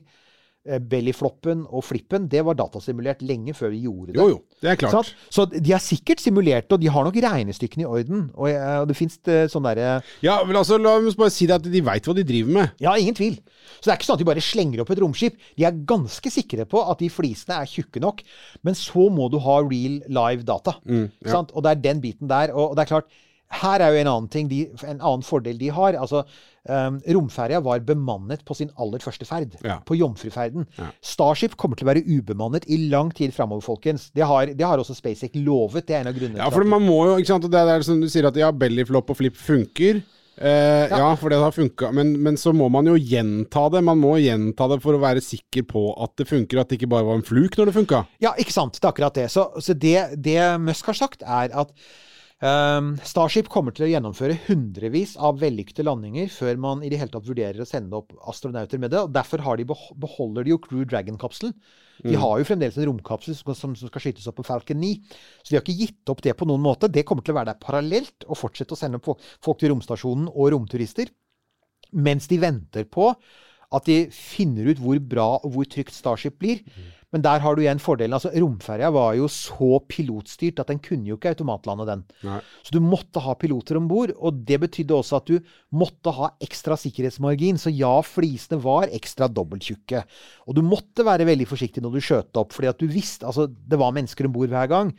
Eh, 0.61 0.77
Bellyfloppen 0.77 1.63
og 1.73 1.81
flippen, 1.81 2.27
det 2.29 2.43
var 2.45 2.53
datasimulert 2.53 3.23
lenge 3.25 3.55
før 3.57 3.71
vi 3.73 3.79
gjorde 3.87 4.11
det. 4.11 4.19
Jo, 4.19 4.27
jo. 4.29 4.41
Det 4.61 4.69
er 4.69 4.75
klart. 4.77 5.07
Så 5.33 5.47
de 5.49 5.71
er 5.73 5.81
sikkert 5.81 6.21
simulert 6.21 6.69
og 6.69 6.83
de 6.83 6.91
har 6.93 7.07
nok 7.07 7.17
regnestykkene 7.17 7.81
i 7.81 7.89
orden. 7.89 8.27
Og, 8.35 8.45
eh, 8.51 8.83
det 8.85 8.95
fins 8.99 9.17
sånn 9.49 9.65
derre 9.65 10.03
Ja, 10.21 10.35
vel 10.45 10.59
altså, 10.59 10.77
La 10.77 10.93
oss 10.99 11.17
bare 11.17 11.33
si 11.33 11.47
det 11.49 11.57
at 11.57 11.65
de 11.65 11.81
veit 11.81 12.05
hva 12.05 12.13
de 12.13 12.27
driver 12.29 12.53
med. 12.59 12.75
Ja, 12.77 12.93
ingen 12.93 13.17
tvil. 13.17 13.39
Så 13.79 13.89
det 13.89 13.95
er 13.95 13.97
ikke 13.97 14.09
sånn 14.11 14.19
at 14.19 14.21
de 14.21 14.29
bare 14.29 14.45
slenger 14.45 14.83
opp 14.83 14.93
et 14.93 15.01
romskip. 15.01 15.41
De 15.57 15.65
er 15.65 15.81
ganske 15.89 16.29
sikre 16.29 16.67
på 16.69 16.85
at 16.85 17.01
de 17.01 17.09
flisene 17.09 17.57
er 17.57 17.65
tjukke 17.65 17.99
nok, 17.99 18.21
men 18.61 18.77
så 18.77 19.09
må 19.09 19.31
du 19.33 19.39
ha 19.41 19.57
real 19.65 19.97
live 20.05 20.45
data. 20.45 20.77
Mm, 20.85 21.09
ja. 21.25 21.31
sant? 21.31 21.49
Og 21.55 21.65
det 21.65 21.71
er 21.73 21.85
den 21.89 22.05
biten 22.05 22.29
der. 22.29 22.53
Og 22.53 22.77
det 22.77 22.85
er 22.85 22.93
klart, 22.93 23.09
her 23.51 23.83
er 23.83 23.93
jo 23.93 24.01
en 24.01 24.09
annen 24.11 24.29
ting, 24.31 24.47
de, 24.51 24.63
en 24.87 24.99
annen 24.99 25.25
fordel 25.25 25.59
de 25.59 25.71
har. 25.73 25.97
Altså, 25.99 26.23
um, 26.69 26.99
Romferja 27.17 27.59
var 27.63 27.83
bemannet 27.87 28.45
på 28.47 28.55
sin 28.57 28.71
aller 28.81 29.03
første 29.03 29.27
ferd. 29.27 29.57
Ja. 29.65 29.79
På 29.87 29.97
jomfruferden. 29.99 30.67
Ja. 30.79 30.91
Starship 31.03 31.57
kommer 31.59 31.79
til 31.79 31.87
å 31.87 31.91
være 31.91 32.05
ubemannet 32.07 32.67
i 32.71 32.79
lang 32.91 33.11
tid 33.17 33.35
framover, 33.35 33.65
folkens. 33.65 34.09
Det 34.15 34.25
har, 34.27 34.53
det 34.55 34.67
har 34.67 34.81
også 34.81 34.95
SpaceX 34.97 35.37
lovet. 35.39 35.87
Det 35.87 35.97
er 35.97 36.05
en 36.05 36.13
av 36.13 36.17
grunnene 36.17 36.41
Ja, 36.41 36.49
for 36.53 36.67
man 36.67 36.85
må 36.87 37.03
jo, 37.09 37.19
ikke 37.19 37.33
sant, 37.33 37.51
det 37.51 37.61
er 37.75 37.85
som 37.87 38.01
du 38.01 38.09
sier 38.11 38.29
at 38.29 38.39
ja, 38.39 38.51
bellyflop 38.55 39.13
og 39.13 39.19
flip 39.19 39.39
funker. 39.39 40.03
Eh, 40.41 40.87
ja. 40.89 41.09
for 41.19 41.29
det 41.29 41.37
har 41.37 41.51
funka, 41.53 41.91
men, 41.93 42.15
men 42.23 42.37
så 42.39 42.53
må 42.55 42.65
man 42.71 42.87
jo 42.89 42.95
gjenta 42.95 43.67
det. 43.73 43.83
Man 43.85 43.99
må 44.01 44.15
gjenta 44.23 44.69
det 44.71 44.79
for 44.81 44.97
å 44.97 45.01
være 45.03 45.21
sikker 45.21 45.67
på 45.69 45.89
at 46.01 46.15
det 46.17 46.29
funker, 46.31 46.61
at 46.61 46.71
det 46.71 46.79
ikke 46.79 46.89
bare 46.93 47.05
var 47.09 47.19
en 47.19 47.27
fluk 47.27 47.57
når 47.59 47.69
det 47.69 47.75
funka. 47.75 48.05
Ja, 48.23 48.31
ikke 48.41 48.55
sant. 48.55 48.79
Det 48.79 48.87
er 48.87 48.93
akkurat 48.93 49.19
det. 49.19 49.27
Så, 49.33 49.49
så 49.61 49.75
det, 49.77 49.97
det 50.23 50.39
Musk 50.63 50.89
har 50.89 50.97
sagt, 50.97 51.27
er 51.27 51.53
at 51.53 51.75
ehm, 52.45 52.89
Starship 53.05 53.49
kommer 53.51 53.73
til 53.75 53.85
å 53.85 53.89
gjennomføre 53.91 54.37
hundrevis 54.47 55.13
av 55.17 55.39
vellykkede 55.41 55.85
landinger 55.87 56.31
før 56.33 56.59
man 56.61 56.83
i 56.83 56.89
det 56.91 56.99
hele 57.01 57.13
tatt 57.13 57.27
vurderer 57.27 57.61
å 57.61 57.67
sende 57.69 57.97
opp 57.97 58.13
astronauter 58.29 58.81
med 58.81 58.93
det. 58.93 59.03
og 59.05 59.13
Derfor 59.15 59.43
har 59.45 59.57
de 59.61 59.67
beholder 59.69 60.47
de 60.47 60.53
jo 60.53 60.59
Crew 60.63 60.83
Dragon-kapselen. 60.89 61.53
De 62.01 62.15
har 62.17 62.39
jo 62.39 62.47
fremdeles 62.47 62.77
en 62.81 62.87
romkapsel 62.89 63.35
som, 63.37 63.53
som 63.53 63.75
som 63.77 63.91
skal 63.91 64.01
skytes 64.01 64.25
opp 64.29 64.39
på 64.39 64.45
Falcon 64.47 64.79
9. 64.81 64.95
Så 65.43 65.51
de 65.51 65.59
har 65.59 65.61
ikke 65.65 65.77
gitt 65.83 66.09
opp 66.09 66.23
det 66.25 66.33
på 66.39 66.47
noen 66.49 66.63
måte. 66.63 66.89
Det 66.89 67.05
kommer 67.05 67.21
til 67.25 67.35
å 67.35 67.37
være 67.37 67.53
der 67.53 67.61
parallelt 67.61 68.25
og 68.27 68.39
fortsette 68.39 68.73
å 68.73 68.79
sende 68.79 68.97
opp 68.97 69.05
folk- 69.05 69.29
folk 69.45 69.61
til 69.61 69.73
romstasjonen 69.75 70.31
og 70.31 70.49
romturister. 70.55 71.11
Mens 71.91 72.25
de 72.31 72.39
venter 72.41 72.87
på 72.89 73.11
at 73.71 73.87
de 73.87 73.99
finner 74.11 74.71
ut 74.71 74.81
hvor 74.81 74.99
bra 74.99 75.29
og 75.39 75.53
hvor 75.53 75.69
trygt 75.69 75.95
Starship 75.95 76.39
blir. 76.41 76.63
Men 77.11 77.23
der 77.25 77.41
har 77.43 77.55
du 77.55 77.61
igjen 77.61 77.81
fordelen. 77.81 78.15
altså 78.15 78.31
Romferja 78.31 78.87
var 78.95 79.15
jo 79.19 79.27
så 79.31 79.81
pilotstyrt 79.91 80.61
at 80.63 80.69
den 80.71 80.79
kunne 80.83 81.09
jo 81.09 81.17
ikke 81.17 81.33
automatlande 81.33 81.87
den. 81.89 82.03
Nei. 82.23 82.37
Så 82.63 82.75
du 82.75 82.79
måtte 82.83 83.23
ha 83.23 83.35
piloter 83.35 83.79
om 83.79 83.89
bord, 83.91 84.13
og 84.15 84.39
det 84.47 84.61
betydde 84.63 84.95
også 84.95 85.19
at 85.19 85.31
du 85.31 85.51
måtte 85.75 86.13
ha 86.15 86.31
ekstra 86.43 86.77
sikkerhetsmargin. 86.79 87.59
Så 87.59 87.73
ja, 87.75 87.93
flisene 88.05 88.61
var 88.63 88.91
ekstra 88.95 89.27
dobbelttjukke. 89.27 90.05
Og 90.47 90.55
du 90.55 90.63
måtte 90.63 91.05
være 91.07 91.27
veldig 91.27 91.49
forsiktig 91.51 91.83
når 91.83 91.97
du 91.97 92.05
skjøt 92.05 92.39
opp, 92.39 92.55
fordi 92.55 92.71
at 92.71 92.79
du 92.79 92.87
visste 92.91 93.27
altså 93.27 93.49
det 93.51 93.79
var 93.79 93.91
mennesker 93.95 94.27
om 94.27 94.35
bord 94.35 94.51
hver 94.51 94.71
gang. 94.71 94.95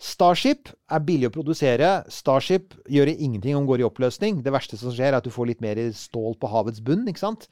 Starship 0.00 0.70
er 0.88 1.04
billig 1.04 1.28
å 1.28 1.34
produsere. 1.34 1.92
Starship 2.08 2.72
gjør 2.88 3.12
ingenting 3.12 3.58
om 3.58 3.68
går 3.68 3.82
i 3.82 3.88
oppløsning. 3.90 4.40
Det 4.40 4.54
verste 4.54 4.80
som 4.80 4.94
skjer, 4.96 5.12
er 5.12 5.20
at 5.20 5.28
du 5.28 5.34
får 5.34 5.52
litt 5.52 5.60
mer 5.60 5.76
stål 5.92 6.40
på 6.40 6.48
havets 6.48 6.80
bunn. 6.80 7.04
ikke 7.12 7.20
sant? 7.20 7.50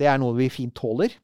Det 0.00 0.08
er 0.08 0.20
noe 0.20 0.36
vi 0.38 0.50
fint 0.52 0.74
tåler. 0.76 1.14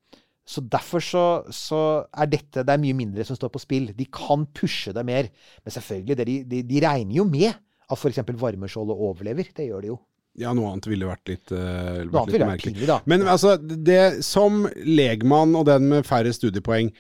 Så 0.47 0.63
derfor 0.63 1.03
så, 1.03 1.25
så 1.51 1.79
er 2.15 2.29
dette 2.31 2.63
Det 2.63 2.71
er 2.71 2.83
mye 2.83 2.95
mindre 2.95 3.25
som 3.27 3.39
står 3.39 3.51
på 3.55 3.63
spill. 3.63 3.89
De 3.97 4.07
kan 4.07 4.47
pushe 4.55 4.95
det 4.95 5.03
mer. 5.07 5.31
Men 5.65 5.75
selvfølgelig, 5.75 6.19
det 6.19 6.27
de, 6.29 6.37
de, 6.53 6.61
de 6.69 6.83
regner 6.85 7.19
jo 7.19 7.25
med 7.27 7.51
at 7.51 7.99
f.eks. 7.99 8.23
varmeskjoldet 8.39 9.09
overlever. 9.09 9.51
Det 9.57 9.67
gjør 9.67 9.83
de 9.83 9.91
jo. 9.95 9.99
Ja, 10.37 10.51
noe 10.53 10.69
annet 10.69 10.85
ville 10.91 11.07
vært 11.09 11.31
litt, 11.31 11.49
uh, 11.49 12.03
vært 12.13 12.35
litt 12.35 12.45
merkelig. 12.45 12.75
pinlig. 12.77 12.97
Men 13.09 13.25
altså, 13.25 13.55
det 13.57 14.21
som 14.27 14.67
legmann 14.85 15.57
og 15.57 15.65
den 15.69 15.87
med 15.89 16.05
færre 16.05 16.33
studiepoeng 16.35 16.91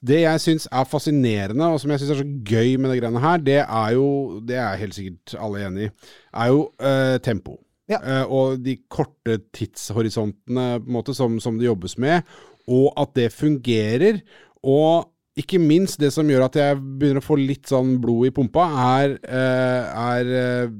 Det 0.00 0.22
jeg 0.22 0.40
syns 0.40 0.64
er 0.72 0.88
fascinerende, 0.88 1.68
og 1.68 1.80
som 1.82 1.92
jeg 1.92 2.00
syns 2.00 2.14
er 2.14 2.22
så 2.22 2.26
gøy 2.48 2.78
med 2.80 2.94
det 2.94 3.02
greiene 3.02 3.20
her, 3.20 3.42
det 3.44 3.58
er 3.66 3.90
jo 3.98 4.08
Det 4.48 4.56
er 4.56 4.80
helt 4.80 4.96
sikkert 4.96 5.36
alle 5.36 5.66
enig 5.68 5.90
i, 5.90 5.92
er 6.32 6.54
jo 6.54 6.64
uh, 6.80 7.18
tempo. 7.20 7.58
Ja. 7.90 8.00
Eh, 8.00 8.24
og 8.26 8.60
de 8.64 8.78
korte 8.90 9.38
tidshorisontene 9.54 10.80
måte, 10.90 11.14
som, 11.14 11.38
som 11.42 11.58
det 11.58 11.68
jobbes 11.68 11.96
med, 12.02 12.26
og 12.66 12.90
at 12.98 13.14
det 13.18 13.30
fungerer. 13.34 14.20
Og 14.66 15.06
ikke 15.38 15.60
minst 15.60 16.00
det 16.00 16.10
som 16.14 16.28
gjør 16.28 16.46
at 16.48 16.58
jeg 16.58 16.78
begynner 16.80 17.22
å 17.22 17.26
få 17.26 17.38
litt 17.38 17.68
sånn 17.70 17.96
blod 18.02 18.30
i 18.30 18.34
pumpa, 18.34 18.66
er, 18.98 19.18
eh, 19.22 19.98
er 20.02 20.32
eh, 20.40 20.76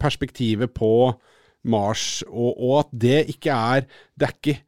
perspektivet 0.00 0.74
på 0.76 1.12
Mars, 1.70 2.22
og, 2.28 2.54
og 2.56 2.74
at 2.80 2.92
det 3.02 3.18
ikke 3.34 3.52
er 3.52 3.82
Det 4.16 4.26
er 4.26 4.36
ikke 4.38 4.60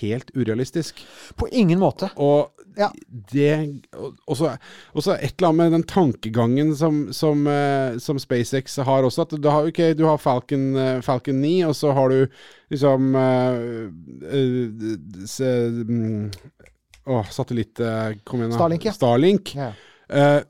helt 0.00 0.30
urealistisk. 0.36 1.00
På 1.38 1.48
ingen 1.48 1.80
måte. 1.80 2.10
Og 2.20 2.55
Ja. 2.76 2.90
det 3.32 3.82
og- 3.96 4.36
så 4.36 5.14
et 5.16 5.34
eller 5.38 5.48
annet 5.48 5.56
med 5.56 5.72
den 5.72 5.82
tankegangen 5.82 6.74
som, 6.76 7.12
som, 7.12 7.46
eh, 7.46 7.98
som 7.98 8.18
SpaceX 8.18 8.76
har 8.84 9.02
også. 9.02 9.22
At 9.22 9.40
du 9.40 9.48
har, 9.48 9.66
okay, 9.66 9.94
du 9.94 10.04
har 10.04 10.18
Falcon, 10.18 10.76
eh, 10.76 11.00
Falcon 11.00 11.40
9, 11.40 11.62
og 11.64 11.74
så 11.74 11.92
har 11.92 12.08
du 12.08 12.26
liksom 12.70 13.14
eh, 13.14 13.88
mm, 15.88 16.30
Å, 17.06 17.22
satellitt 17.30 17.78
Kom 18.24 18.40
igjen, 18.40 18.50
da. 18.50 18.56
Starlink, 18.58 18.84
ja. 18.84 18.92
Starlink. 18.92 19.54
Ja. 19.54 19.72
Uh, 20.10 20.42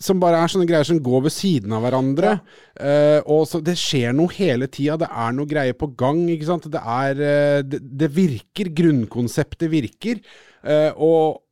som 0.00 0.20
bare 0.22 0.38
er 0.38 0.50
sånne 0.52 0.68
greier 0.68 0.86
som 0.86 1.00
går 1.02 1.24
ved 1.26 1.34
siden 1.34 1.72
av 1.74 1.82
hverandre. 1.84 2.36
Eh, 2.78 3.20
og 3.26 3.46
så 3.50 3.60
Det 3.64 3.76
skjer 3.78 4.14
noe 4.16 4.30
hele 4.36 4.68
tida. 4.70 4.98
Det 5.00 5.08
er 5.10 5.32
noe 5.34 5.50
greier 5.50 5.74
på 5.78 5.90
gang. 5.98 6.20
ikke 6.30 6.46
sant? 6.46 6.68
Det 6.70 6.80
er 6.80 7.18
uh, 7.18 7.62
det, 7.66 7.80
det 7.82 8.10
virker. 8.14 8.70
Grunnkonseptet 8.70 9.72
virker. 9.72 10.22
Uh, 10.64 10.92
og 10.94 11.43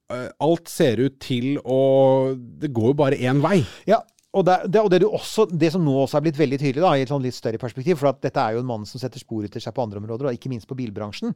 alt 0.42 0.70
ser 0.70 1.00
ut 1.02 1.18
til 1.22 1.56
å 1.62 1.80
Det 2.36 2.72
går 2.74 2.92
jo 2.92 2.98
bare 2.98 3.20
én 3.20 3.42
vei. 3.44 3.60
Ja, 3.88 4.00
og 4.32 4.46
det, 4.48 4.54
det, 4.72 4.80
og 4.80 4.88
det, 4.92 5.02
også, 5.04 5.44
det 5.60 5.68
som 5.74 5.82
nå 5.84 5.92
også 6.04 6.16
er 6.16 6.24
blitt 6.24 6.38
veldig 6.40 6.58
tydelig, 6.60 6.80
da, 6.80 6.92
i 6.96 7.02
et 7.04 7.10
sånn 7.12 7.24
litt 7.24 7.36
større 7.36 7.60
perspektiv, 7.60 7.98
for 8.00 8.16
dette 8.16 8.40
er 8.40 8.56
jo 8.56 8.62
en 8.62 8.68
mann 8.70 8.86
som 8.88 9.00
setter 9.00 9.20
spor 9.20 9.44
etter 9.44 9.60
seg 9.60 9.74
på 9.76 9.84
andre 9.84 10.00
områder, 10.00 10.30
og 10.30 10.38
ikke 10.38 10.48
minst 10.52 10.68
på 10.70 10.76
bilbransjen, 10.78 11.34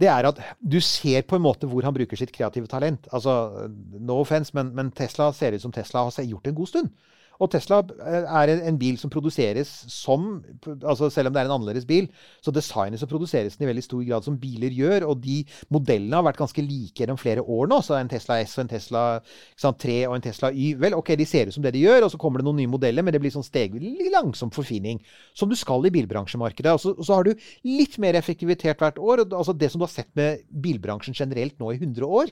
det 0.00 0.08
er 0.08 0.30
at 0.30 0.40
du 0.60 0.78
ser 0.80 1.26
på 1.28 1.36
en 1.36 1.44
måte 1.44 1.68
hvor 1.68 1.84
han 1.84 1.92
bruker 1.96 2.16
sitt 2.16 2.32
kreative 2.32 2.70
talent. 2.72 3.04
Altså, 3.12 3.68
no 4.00 4.16
offense, 4.22 4.54
men, 4.56 4.72
men 4.78 4.94
Tesla 4.96 5.28
ser 5.36 5.58
ut 5.58 5.64
som 5.64 5.74
Tesla 5.76 6.06
har 6.08 6.24
gjort 6.24 6.48
en 6.48 6.56
god 6.56 6.72
stund. 6.72 6.94
Og 7.42 7.50
Tesla 7.50 7.80
eh, 7.82 8.22
er 8.22 8.52
en, 8.54 8.78
bil 8.78 8.98
som 9.00 9.10
produseres 9.10 9.70
som 9.90 10.42
altså 10.68 11.08
Selv 11.10 11.28
om 11.28 11.34
det 11.34 11.42
er 11.42 11.48
en 11.48 11.56
annerledes 11.56 11.86
bil, 11.88 12.08
så 12.42 12.54
designes 12.54 13.02
og 13.02 13.10
produseres 13.10 13.56
den 13.56 13.66
i 13.66 13.70
veldig 13.70 13.84
stor 13.84 14.02
grad 14.06 14.26
som 14.26 14.38
biler 14.38 14.74
gjør. 14.74 15.08
Og 15.10 15.20
de 15.24 15.40
modellene 15.74 16.18
har 16.18 16.26
vært 16.26 16.40
ganske 16.40 16.64
like 16.64 17.02
gjennom 17.02 17.20
flere 17.20 17.42
år 17.42 17.70
nå. 17.70 17.80
Så 17.84 17.96
en 17.98 18.10
Tesla 18.10 18.38
S 18.42 18.56
og 18.58 18.64
en 18.64 18.72
Tesla 18.72 19.04
sant, 19.58 19.80
3 19.82 19.98
og 20.08 20.16
en 20.16 20.26
Tesla 20.28 20.52
Y 20.52 20.72
Vel, 20.82 20.96
ok, 20.98 21.14
de 21.18 21.26
ser 21.28 21.50
ut 21.50 21.56
som 21.56 21.64
det 21.64 21.74
de 21.74 21.84
gjør, 21.84 22.06
og 22.06 22.12
så 22.12 22.20
kommer 22.20 22.40
det 22.40 22.46
noen 22.48 22.60
nye 22.62 22.70
modeller, 22.70 23.04
men 23.04 23.14
det 23.14 23.20
blir 23.22 23.34
sånn 23.34 23.46
stegvis 23.46 24.10
langsom 24.12 24.52
forfining. 24.54 25.00
Som 25.38 25.50
du 25.50 25.56
skal 25.58 25.86
i 25.88 25.94
bilbransjemarkedet. 25.94 26.74
Og 26.76 26.82
så, 26.82 26.94
og 26.96 27.08
så 27.08 27.18
har 27.18 27.26
du 27.28 27.48
litt 27.66 27.98
mer 28.02 28.18
effektivitet 28.18 28.82
hvert 28.82 29.00
år. 29.00 29.24
og 29.26 29.38
Altså 29.42 29.56
det 29.56 29.72
som 29.72 29.82
du 29.82 29.88
har 29.88 29.94
sett 29.94 30.10
med 30.18 30.44
bilbransjen 30.62 31.16
generelt 31.16 31.58
nå 31.60 31.72
i 31.74 31.80
100 31.80 32.06
år. 32.06 32.30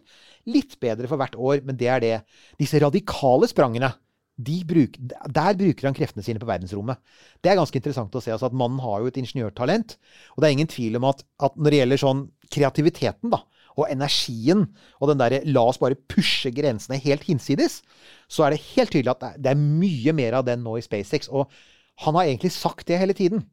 Litt 0.51 0.79
bedre 0.83 1.11
for 1.11 1.21
hvert 1.21 1.37
år, 1.37 1.65
men 1.67 1.79
det 1.81 1.91
er 1.91 2.05
det. 2.05 2.15
Disse 2.61 2.81
radikale 2.83 3.49
sprangene 3.51 3.93
de 4.47 4.57
bruk, 4.67 4.97
der 5.01 5.57
bruker 5.59 5.89
han 5.89 5.97
kreftene 5.97 6.25
sine 6.25 6.41
på 6.43 6.49
verdensrommet. 6.49 7.01
Det 7.43 7.53
er 7.53 7.59
ganske 7.59 7.77
interessant 7.81 8.15
å 8.15 8.23
se. 8.23 8.33
Altså 8.35 8.49
at 8.49 8.57
Mannen 8.57 8.83
har 8.85 9.01
jo 9.01 9.11
et 9.11 9.21
ingeniørtalent. 9.21 9.97
Og 10.35 10.43
det 10.43 10.49
er 10.49 10.57
ingen 10.57 10.71
tvil 10.71 10.99
om 11.01 11.09
at, 11.11 11.25
at 11.43 11.57
når 11.57 11.75
det 11.75 11.81
gjelder 11.81 12.03
sånn 12.05 12.23
kreativiteten 12.51 13.35
da, 13.35 13.43
og 13.79 13.87
energien 13.87 14.67
og 14.99 15.11
den 15.11 15.21
derre 15.21 15.41
'la 15.47 15.63
oss 15.71 15.79
bare 15.81 15.99
pushe 16.11 16.51
grensene 16.53 16.99
helt 17.01 17.25
hinsides', 17.29 17.81
så 18.29 18.45
er 18.45 18.51
det 18.55 18.65
helt 18.75 18.93
tydelig 18.93 19.15
at 19.15 19.39
det 19.39 19.53
er 19.53 19.61
mye 19.61 20.13
mer 20.13 20.41
av 20.41 20.45
den 20.49 20.65
nå 20.65 20.77
i 20.77 20.85
SpaceX. 20.85 21.31
Og 21.31 21.51
han 22.05 22.17
har 22.17 22.25
egentlig 22.25 22.53
sagt 22.53 22.89
det 22.89 22.99
hele 22.99 23.15
tiden. 23.17 23.45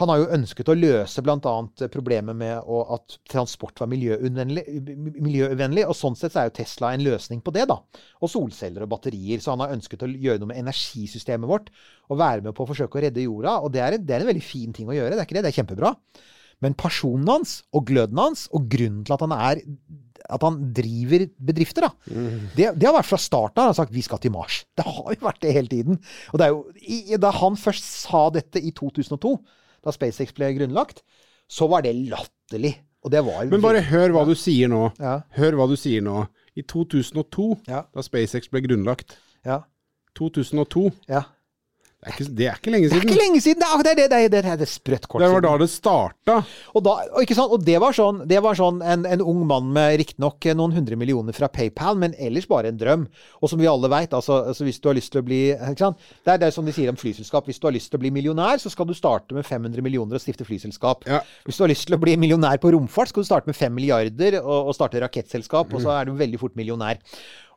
Han 0.00 0.10
har 0.10 0.18
jo 0.18 0.30
ønsket 0.34 0.70
å 0.72 0.74
løse 0.74 1.22
bl.a. 1.22 1.54
problemet 1.94 2.34
med 2.34 2.66
å, 2.66 2.80
at 2.96 3.14
transport 3.30 3.78
var 3.78 3.90
miljøuvennlig. 3.92 5.84
Og 5.86 5.94
sånn 5.94 6.18
sett 6.18 6.34
så 6.34 6.42
er 6.42 6.48
jo 6.48 6.56
Tesla 6.56 6.90
en 6.94 7.04
løsning 7.06 7.42
på 7.46 7.54
det, 7.54 7.68
da. 7.70 7.76
Og 8.18 8.32
solceller 8.32 8.82
og 8.82 8.90
batterier. 8.90 9.38
Så 9.42 9.54
han 9.54 9.62
har 9.62 9.74
ønsket 9.76 10.02
å 10.02 10.10
gjøre 10.10 10.42
noe 10.42 10.50
med 10.50 10.62
energisystemet 10.64 11.50
vårt. 11.50 11.70
Og 12.10 12.18
være 12.18 12.42
med 12.42 12.56
på 12.58 12.66
å 12.66 12.70
forsøke 12.72 12.98
å 12.98 13.04
redde 13.06 13.22
jorda. 13.22 13.60
Og 13.62 13.70
det 13.76 13.84
er, 13.84 13.98
det 14.02 14.16
er 14.16 14.24
en 14.24 14.32
veldig 14.32 14.46
fin 14.46 14.74
ting 14.74 14.90
å 14.90 14.96
gjøre. 14.98 15.14
Det 15.14 15.22
er 15.22 15.28
ikke 15.28 15.38
det? 15.38 15.46
Det 15.46 15.52
er 15.52 15.60
kjempebra. 15.62 15.94
Men 16.64 16.74
personen 16.78 17.30
hans 17.30 17.60
og 17.74 17.86
gløden 17.86 18.18
hans, 18.18 18.48
og 18.54 18.66
grunnen 18.72 19.06
til 19.06 19.14
at 19.14 19.22
han 19.22 19.34
er 19.36 19.62
at 20.32 20.40
han 20.40 20.54
driver 20.72 21.26
bedrifter, 21.36 21.84
da. 21.84 21.90
Mm. 22.08 22.46
Det, 22.54 22.70
det, 22.78 22.86
har 22.88 22.94
vært 22.96 23.10
fra 23.10 23.18
starten 23.20 23.60
av. 23.60 23.66
Han 23.66 23.74
har 23.74 23.76
sagt 23.76 23.92
'vi 23.92 24.04
skal 24.06 24.22
til 24.22 24.32
Mars'. 24.32 24.64
Det 24.76 24.86
har 24.86 25.10
jo 25.12 25.26
vært 25.26 25.42
det 25.42 25.52
hele 25.52 25.68
tiden. 25.68 25.98
Og 26.32 26.38
det 26.40 26.46
er 26.46 26.54
jo, 26.54 27.18
Da 27.20 27.30
han 27.30 27.58
først 27.60 27.84
sa 28.08 28.30
dette 28.32 28.58
i 28.58 28.72
2002, 28.72 29.36
da 29.84 29.92
SpaceX 29.94 30.34
ble 30.36 30.50
grunnlagt, 30.56 31.04
så 31.50 31.68
var 31.70 31.84
det 31.84 31.94
latterlig. 31.96 32.76
Og 33.04 33.12
det 33.12 33.20
var 33.26 33.44
Men 33.50 33.60
bare 33.60 33.82
hør 33.84 34.14
hva 34.16 34.24
du 34.24 34.32
sier 34.38 34.70
nå. 34.72 34.88
Ja. 34.96 35.18
Hør 35.36 35.58
hva 35.60 35.68
du 35.68 35.76
sier 35.76 36.04
nå. 36.04 36.24
I 36.56 36.62
2002, 36.64 37.48
ja. 37.68 37.82
da 37.92 38.04
SpaceX 38.04 38.48
ble 38.48 38.62
grunnlagt 38.64 39.18
ja. 39.44 39.60
2002. 40.16 40.88
Ja. 41.10 41.26
Det 42.04 42.10
er, 42.10 42.16
ikke, 42.18 42.32
det 42.36 42.44
er, 42.44 42.56
ikke, 42.58 42.72
lenge 42.74 42.88
siden. 42.88 43.00
Det 43.00 43.00
er 43.00 43.08
ikke 43.08 43.22
lenge 43.22 43.40
siden! 43.40 43.60
Det 43.62 43.68
er, 43.90 43.96
det 43.96 44.08
det 44.12 44.32
det 44.34 44.40
er, 44.44 44.56
det 44.60 44.66
sprøtt 44.68 45.06
kort 45.08 45.22
siden. 45.22 45.30
Det 45.30 45.34
var 45.34 45.44
da 45.46 45.52
det 45.62 45.68
starta. 45.72 46.34
Og, 46.76 46.82
da, 46.84 46.92
og, 47.16 47.30
og 47.46 47.62
det 47.64 47.76
var 47.80 47.96
sånn, 47.96 48.18
det 48.28 48.40
var 48.44 48.58
sånn 48.58 48.82
en, 48.84 49.06
en 49.08 49.22
ung 49.24 49.40
mann 49.48 49.70
med 49.72 49.96
riktignok 50.02 50.44
noen 50.52 50.74
hundre 50.76 50.98
millioner 51.00 51.32
fra 51.32 51.48
PayPal, 51.48 51.96
men 52.02 52.12
ellers 52.20 52.48
bare 52.50 52.68
en 52.68 52.80
drøm. 52.80 53.06
Og 53.40 53.48
som 53.48 53.62
vi 53.62 53.70
alle 53.70 53.88
veit, 53.88 54.12
altså, 54.12 54.42
altså, 54.50 54.66
hvis 54.68 54.82
du 54.84 54.90
har 54.90 54.98
lyst 54.98 55.14
til 55.14 55.22
å 55.22 55.24
bli 55.24 55.38
ikke 55.54 55.86
sant? 55.86 56.10
Det 56.20 56.34
er 56.34 56.42
det 56.42 56.50
som 56.56 56.68
de 56.68 56.74
sier 56.76 56.92
om 56.92 57.00
flyselskap. 57.00 57.48
Hvis 57.48 57.62
du 57.62 57.70
har 57.70 57.76
lyst 57.78 57.88
til 57.88 57.96
å 58.00 58.04
bli 58.04 58.12
millionær, 58.12 58.60
så 58.60 58.72
skal 58.74 58.90
du 58.90 58.92
starte 58.98 59.36
med 59.38 59.48
500 59.48 59.86
millioner 59.86 60.20
og 60.20 60.24
stifte 60.26 60.44
flyselskap. 60.44 61.08
Ja. 61.08 61.22
Hvis 61.48 61.56
du 61.56 61.64
har 61.64 61.72
lyst 61.72 61.88
til 61.88 61.96
å 61.96 62.02
bli 62.04 62.18
millionær 62.20 62.60
på 62.60 62.74
romfart, 62.76 63.14
skal 63.14 63.24
du 63.24 63.30
starte 63.30 63.48
med 63.48 63.56
5 63.56 63.72
milliarder 63.80 64.42
og, 64.42 64.68
og 64.68 64.76
starte 64.76 65.00
rakettselskap, 65.00 65.72
og 65.72 65.80
så 65.80 65.96
er 65.96 66.10
du 66.10 66.18
veldig 66.20 66.44
fort 66.44 66.60
millionær. 66.60 67.00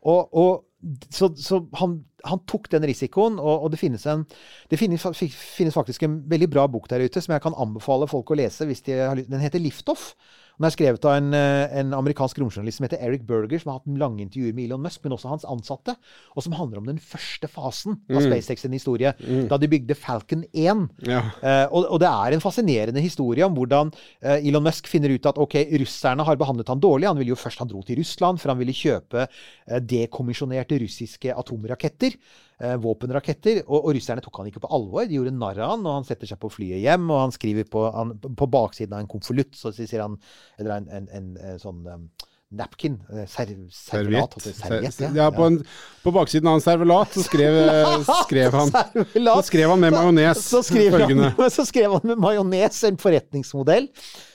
Og, 0.08 0.32
og 0.32 0.67
så, 1.10 1.32
så 1.42 1.62
han, 1.80 1.98
han, 2.28 2.42
tok 2.50 2.70
den 2.72 2.86
risikoen, 2.86 3.40
og, 3.42 3.66
og 3.66 3.72
det, 3.74 3.80
finnes 3.82 4.06
en, 4.10 4.26
det 4.70 4.78
finnes, 4.80 5.02
finnes, 5.02 5.74
faktisk 5.74 6.06
en 6.06 6.20
veldig 6.30 6.50
bra 6.54 6.68
bok 6.70 6.86
der 6.92 7.06
ute 7.06 7.24
som 7.24 7.34
jeg 7.34 7.44
kan 7.44 7.58
anbefale 7.58 8.10
folk 8.10 8.32
å 8.32 8.38
lese. 8.38 8.68
hvis 8.70 8.84
de 8.86 9.00
har. 9.00 9.18
Den 9.18 9.44
heter 9.44 9.64
Liftoff. 9.64 10.12
Den 10.58 10.66
er 10.66 10.74
skrevet 10.74 11.06
av 11.06 11.14
en, 11.20 11.34
eh, 11.38 11.70
en 11.80 11.94
amerikansk 11.94 12.40
romjournalist 12.42 12.80
som 12.80 12.88
heter 12.88 13.02
Eric 13.06 13.28
Berger, 13.28 13.60
som 13.62 13.72
har 13.72 13.80
hatt 13.80 14.00
lange 14.00 14.24
intervjuer 14.24 14.56
med 14.58 14.66
Elon 14.66 14.82
Musk, 14.82 15.04
men 15.04 15.14
også 15.14 15.30
hans 15.30 15.46
ansatte, 15.46 15.94
og 16.34 16.44
som 16.44 16.56
handler 16.58 16.82
om 16.82 16.88
den 16.90 16.98
første 16.98 17.50
fasen 17.52 18.00
av 18.10 18.18
mm. 18.18 18.26
SpaceX 18.26 18.66
sin 18.66 18.74
historie, 18.74 19.14
mm. 19.22 19.46
da 19.52 19.60
de 19.62 19.70
bygde 19.70 19.98
Falcon 19.98 20.44
1. 20.50 20.88
Ja. 21.06 21.22
Eh, 21.42 21.68
og, 21.70 21.86
og, 21.86 22.00
det 22.02 22.10
er 22.10 22.34
en 22.34 22.42
fascinerende 22.42 23.04
historie 23.04 23.46
om 23.46 23.54
hvordan 23.54 23.94
eh, 24.24 24.48
Elon 24.50 24.66
Musk 24.66 24.90
finner 24.90 25.14
ut 25.14 25.30
at 25.30 25.38
ok, 25.38 25.60
russerne 25.84 26.26
har 26.26 26.42
behandlet 26.42 26.74
han 26.74 26.82
dårlig. 26.82 27.10
Han 27.12 27.22
ville 27.22 27.36
jo 27.36 27.40
først 27.40 27.62
han 27.62 27.70
dro 27.70 27.84
til 27.86 28.02
Russland, 28.02 28.42
for 28.42 28.54
han 28.54 28.62
ville 28.62 28.74
kjøpe 28.74 29.28
eh, 29.28 29.80
dekommisjonerte 29.94 30.82
russiske 30.82 31.38
atomraketter 31.38 32.18
våpenraketter. 32.58 33.62
Og, 33.68 33.80
og, 33.84 33.92
russerne 33.98 34.24
tok 34.26 34.42
han 34.42 34.50
ikke 34.52 34.64
på 34.64 34.72
alvor. 34.74 35.06
De 35.06 35.20
gjorde 35.20 35.36
narr 35.36 35.60
av 35.62 35.76
han, 35.76 35.86
og 35.86 36.00
han 36.00 36.08
setter 36.08 36.30
seg 36.30 36.40
på 36.42 36.52
flyet 36.54 36.82
hjem, 36.84 37.06
og 37.12 37.28
han 37.28 37.36
skriver 37.36 37.68
på, 37.70 37.84
han, 37.94 38.16
på 38.18 38.50
baksiden 38.54 38.98
av 38.98 39.04
en 39.04 39.12
konvolutt, 39.12 39.54
så 39.58 39.74
sier 39.76 40.02
han 40.04 40.18
Eller 40.58 40.80
en, 40.80 40.90
en, 40.90 41.12
en, 41.14 41.30
en 41.52 41.62
sånn 41.62 41.86
um, 41.86 42.08
napkin. 42.50 42.98
Eh, 43.12 43.26
ser, 43.28 43.52
servelat. 43.74 44.36
Serviett. 44.42 45.02
Ja, 45.02 45.12
ja 45.16 45.28
på, 45.36 45.44
en, 45.50 45.60
på, 46.04 46.14
baksiden 46.16 46.48
av 46.50 46.60
en 46.60 46.64
servelat 46.64 47.14
så 47.14 47.26
skrev, 47.26 47.60
skrev 48.26 48.56
han 48.56 48.72
Så 48.72 49.42
skrev 49.50 49.70
han 49.74 49.84
med 49.84 49.96
majones 49.96 50.46
så, 50.48 50.64
følgende. 50.64 51.34
så 51.58 51.68
skrev 51.68 51.98
han 51.98 52.08
med 52.14 52.24
majones 52.24 52.84
en 52.88 53.00
forretningsmodell 53.02 53.90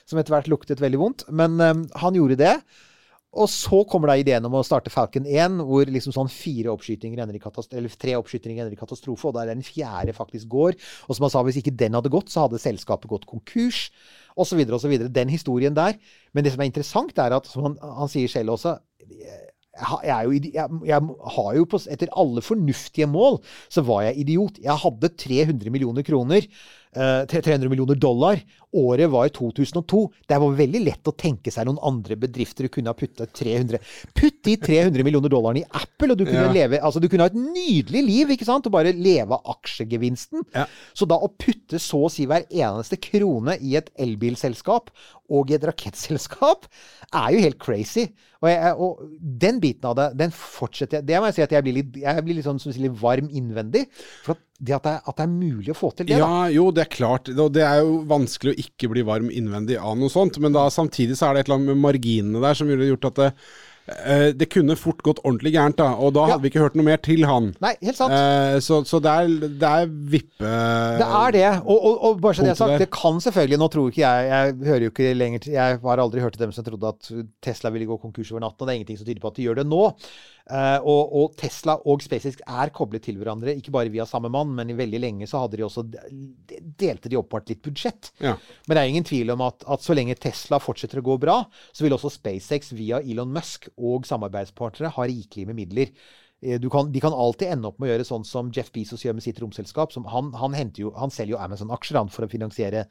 som 0.09 0.21
etter 0.21 0.35
hvert 0.35 0.51
luktet 0.53 0.83
veldig 0.83 1.01
vondt. 1.01 1.27
Men 1.33 1.61
um, 1.61 1.85
han 2.05 2.19
gjorde 2.19 2.41
det. 2.43 2.57
Og 3.33 3.49
så 3.49 3.79
kommer 3.89 4.11
da 4.11 4.19
ideen 4.21 4.45
om 4.45 4.59
å 4.59 4.65
starte 4.67 4.93
Falcon 4.93 5.25
1, 5.25 5.63
hvor 5.65 5.89
liksom 5.89 6.13
sånn 6.13 6.29
fire 6.29 6.73
oppskytinger 6.75 7.23
ender 7.25 7.39
i 7.39 7.41
eller 7.41 7.95
tre 7.97 8.17
oppskytinger 8.19 8.61
ender 8.61 8.77
i 8.77 8.81
katastrofe, 8.81 9.31
og 9.31 9.39
der 9.39 9.49
den 9.55 9.65
fjerde 9.65 10.13
faktisk 10.13 10.51
går. 10.53 10.77
Og 11.09 11.17
som 11.17 11.25
han 11.25 11.33
sa, 11.33 11.45
hvis 11.47 11.63
ikke 11.63 11.73
den 11.81 11.97
hadde 11.97 12.13
gått, 12.13 12.29
så 12.29 12.45
hadde 12.45 12.61
selskapet 12.61 13.09
gått 13.09 13.25
konkurs, 13.31 13.87
osv., 14.37 14.61
osv. 14.77 14.97
Den 15.09 15.33
historien 15.33 15.77
der. 15.77 15.97
Men 16.37 16.45
det 16.45 16.53
som 16.53 16.61
er 16.61 16.69
interessant, 16.69 17.17
er 17.17 17.39
at, 17.39 17.49
som 17.49 17.71
han, 17.71 17.79
han 17.81 18.13
sier 18.13 18.29
selv 18.33 18.59
også 18.59 18.77
jeg, 20.05 20.25
jo, 20.27 20.33
jeg, 20.53 20.81
jeg, 20.85 21.01
har 21.35 21.55
jo 21.57 21.65
på, 21.65 21.81
Etter 21.91 22.11
alle 22.21 22.43
fornuftige 22.45 23.09
mål 23.09 23.39
så 23.73 23.85
var 23.87 24.05
jeg 24.05 24.21
idiot. 24.27 24.61
Jeg 24.61 24.77
hadde 24.85 25.13
300 25.25 25.73
millioner 25.73 26.05
kroner. 26.05 26.45
Uh, 26.93 27.25
300 27.25 27.71
millioner 27.73 27.97
dollar. 27.97 28.41
Året 28.73 29.11
var 29.11 29.29
2002. 29.29 30.01
Det 30.29 30.39
var 30.41 30.57
veldig 30.59 30.81
lett 30.85 31.09
å 31.09 31.15
tenke 31.17 31.53
seg 31.53 31.65
noen 31.69 31.81
andre 31.89 32.19
bedrifter 32.21 32.69
du 32.69 32.73
kunne 32.73 32.93
ha 32.93 32.97
putta 32.97 33.25
300 33.25 33.81
Putt 34.17 34.43
de 34.45 34.59
300 34.61 35.05
millioner 35.05 35.33
dollarene 35.33 35.63
i 35.63 35.69
Apple, 35.69 36.11
og 36.13 36.21
du 36.21 36.27
kunne, 36.27 36.47
ja. 36.49 36.53
leve, 36.53 36.81
altså, 36.85 37.01
du 37.01 37.09
kunne 37.09 37.25
ha 37.25 37.33
et 37.33 37.39
nydelig 37.39 38.03
liv 38.05 38.35
ikke 38.35 38.49
sant? 38.49 38.69
og 38.69 38.75
bare 38.75 38.93
leve 38.93 39.39
av 39.39 39.55
aksjegevinsten. 39.55 40.45
Ja. 40.57 40.67
Så 40.97 41.09
da 41.09 41.17
å 41.17 41.31
putte 41.33 41.81
så 41.81 42.05
å 42.07 42.13
si 42.13 42.27
hver 42.29 42.45
eneste 42.49 43.01
krone 43.01 43.57
i 43.61 43.77
et 43.81 43.89
elbilselskap 44.01 44.93
og 45.33 45.51
i 45.51 45.57
et 45.57 45.65
rakettselskap 45.65 46.69
er 47.09 47.33
jo 47.35 47.43
helt 47.47 47.61
crazy. 47.63 48.09
Og, 48.43 48.49
jeg, 48.51 48.73
og, 48.75 49.03
den 49.43 49.61
biten 49.63 49.87
av 49.89 49.97
det, 49.99 50.09
den 50.19 50.33
fortsetter 50.35 50.99
jeg 50.99 51.07
Det 51.07 51.19
må 51.21 51.29
jeg 51.29 51.37
si 51.37 51.45
at 51.45 51.53
jeg 51.55 51.63
blir 51.63 51.77
litt, 51.77 51.99
jeg 52.03 52.25
blir 52.27 52.39
litt 52.39 52.47
sånn 52.49 52.59
som 52.63 52.75
litt 52.75 52.97
varm 52.99 53.29
innvendig. 53.31 53.85
For 54.27 54.35
at 54.35 54.43
det 54.63 54.77
at 54.77 54.87
det, 54.87 54.95
at 55.03 55.17
det, 55.19 55.25
er, 55.27 55.33
mulig 55.33 55.73
å 55.75 55.79
få 55.79 55.91
til 55.97 56.07
det, 56.07 56.21
ja, 56.21 56.29
da. 56.29 56.47
Jo, 56.55 56.69
det 56.75 56.85
er 56.85 56.93
klart. 56.93 57.33
Det 57.35 57.65
er 57.67 57.83
jo 57.83 57.99
vanskelig 58.11 58.55
å 58.55 58.61
ikke 58.63 58.93
bli 58.93 59.03
varm 59.07 59.33
innvendig 59.35 59.81
av 59.81 59.99
noe 59.99 60.13
sånt. 60.13 60.39
Men 60.43 60.55
da 60.55 60.69
samtidig 60.71 61.19
så 61.19 61.29
er 61.29 61.35
det 61.35 61.45
et 61.45 61.51
eller 61.51 61.61
annet 61.61 61.75
med 61.75 61.85
marginene 61.89 62.43
der 62.45 62.59
som 62.59 62.71
ville 62.71 62.93
gjort 62.93 63.11
at 63.11 63.21
det 63.21 63.31
Eh, 63.83 64.29
det 64.39 64.47
kunne 64.47 64.77
fort 64.79 65.01
gått 65.03 65.19
ordentlig 65.25 65.57
gærent, 65.57 65.75
da, 65.81 65.89
og 65.99 66.13
da 66.15 66.29
hadde 66.29 66.37
ja. 66.37 66.43
vi 66.45 66.51
ikke 66.53 66.63
hørt 66.63 66.77
noe 66.79 66.87
mer 66.87 67.01
til 67.03 67.25
han. 67.27 67.49
Nei, 67.63 67.73
helt 67.83 67.99
sant. 67.99 68.15
Eh, 68.15 68.59
så, 68.63 68.79
så 68.87 69.01
det, 69.03 69.11
er, 69.11 69.49
det 69.59 69.71
er 69.71 69.89
vippe... 70.13 70.53
Det 71.01 71.09
er 71.09 71.35
det. 71.35 71.49
Og, 71.65 71.79
og, 71.79 71.97
og 72.07 72.21
bare 72.23 72.39
så 72.39 72.47
det 72.47 72.53
er 72.53 72.61
sagt, 72.61 72.77
det 72.83 72.91
kan 72.95 73.19
selvfølgelig 73.23 73.59
Nå 73.59 73.69
tror 73.73 73.91
ikke 73.91 74.03
jeg 74.03 74.29
Jeg 74.31 74.55
hører 74.69 74.85
jo 74.85 74.93
ikke 74.93 75.13
lenger 75.17 75.47
Jeg 75.51 75.79
har 75.83 76.03
aldri 76.03 76.23
hørt 76.23 76.37
til 76.37 76.45
dem 76.45 76.55
som 76.55 76.67
trodde 76.67 76.93
at 76.93 77.11
Tesla 77.45 77.73
ville 77.75 77.89
gå 77.89 77.99
konkurs 78.03 78.31
over 78.33 78.45
natten, 78.45 78.63
og 78.63 78.69
det 78.69 78.73
er 78.75 78.81
ingenting 78.81 79.01
som 79.01 79.09
tyder 79.09 79.23
på 79.23 79.33
at 79.33 79.39
de 79.39 79.47
gjør 79.49 79.61
det 79.61 79.67
nå. 79.67 79.83
Uh, 80.51 80.83
og, 80.83 81.13
og, 81.15 81.35
Tesla 81.39 81.77
og 81.87 82.03
SpaceX 82.03 82.41
er 82.43 82.73
koblet 82.75 83.05
til 83.07 83.19
hverandre, 83.21 83.55
ikke 83.55 83.75
bare 83.75 83.93
via 83.93 84.07
samme 84.09 84.31
mann, 84.33 84.51
men 84.57 84.73
i 84.73 84.77
veldig 84.79 85.01
lenge 85.01 85.29
så 85.31 85.45
hadde 85.45 85.61
de 85.61 85.67
også 85.67 85.85
delte 85.87 87.11
de 87.13 87.19
oppbart 87.21 87.53
litt 87.53 87.63
budsjett. 87.63 88.11
Ja. 88.19 88.35
Men 88.67 88.75
det 88.75 88.83
er 88.83 88.91
ingen 88.91 89.07
tvil 89.07 89.31
om 89.37 89.45
at, 89.47 89.63
at, 89.71 89.85
så 89.85 89.95
lenge 89.95 90.19
Tesla 90.19 90.59
fortsetter 90.63 90.99
å 90.99 91.07
gå 91.07 91.17
bra, 91.23 91.39
så 91.71 91.87
vil 91.87 91.95
også 91.95 92.11
SpaceX 92.17 92.75
via 92.75 93.01
Elon 93.01 93.33
Musk 93.33 93.71
og 93.77 94.09
samarbeidspartnere 94.09 94.93
ha 94.97 95.09
rikelig 95.09 95.47
med 95.49 95.61
midler. 95.63 95.95
Eh, 96.43 96.61
kan, 96.75 96.91
de 96.93 97.01
kan 97.01 97.15
alltid 97.15 97.55
ende 97.55 97.71
opp 97.71 97.79
med 97.79 97.89
å 97.89 97.95
gjøre 97.95 98.11
sånn 98.11 98.27
som 98.27 98.51
Jeff 98.55 98.73
Bezos 98.75 99.07
gjør 99.07 99.15
med 99.19 99.25
sitt 99.25 99.39
romselskap. 99.39 99.95
han, 99.95 100.33
han, 100.35 100.61
jo, 100.77 100.91
han 100.99 101.15
selger 101.15 101.37
jo 101.37 101.43
Amazon-aksjer 101.45 102.03
for 102.11 102.27
å 102.27 102.33
finansiere 102.33 102.89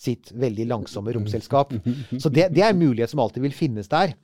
sitt 0.00 0.32
veldig 0.32 0.66
langsomme 0.66 1.14
romselskap. 1.14 1.74
Så 2.22 2.32
det, 2.32 2.50
det 2.56 2.64
er 2.64 2.74
en 2.74 2.82
mulighet 2.82 3.12
som 3.12 3.22
alltid 3.22 3.46
vil 3.46 3.54
finnes 3.54 3.90
der. 3.92 4.16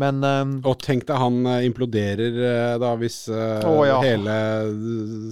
Men 0.00 0.22
um, 0.24 0.52
Og 0.64 0.78
tenk 0.80 1.04
deg 1.08 1.18
han 1.20 1.34
eh, 1.50 1.66
imploderer 1.66 2.36
eh, 2.48 2.74
da, 2.80 2.94
hvis 2.96 3.18
uh, 3.28 3.60
å, 3.68 3.74
ja. 3.84 3.98
hele 4.00 4.36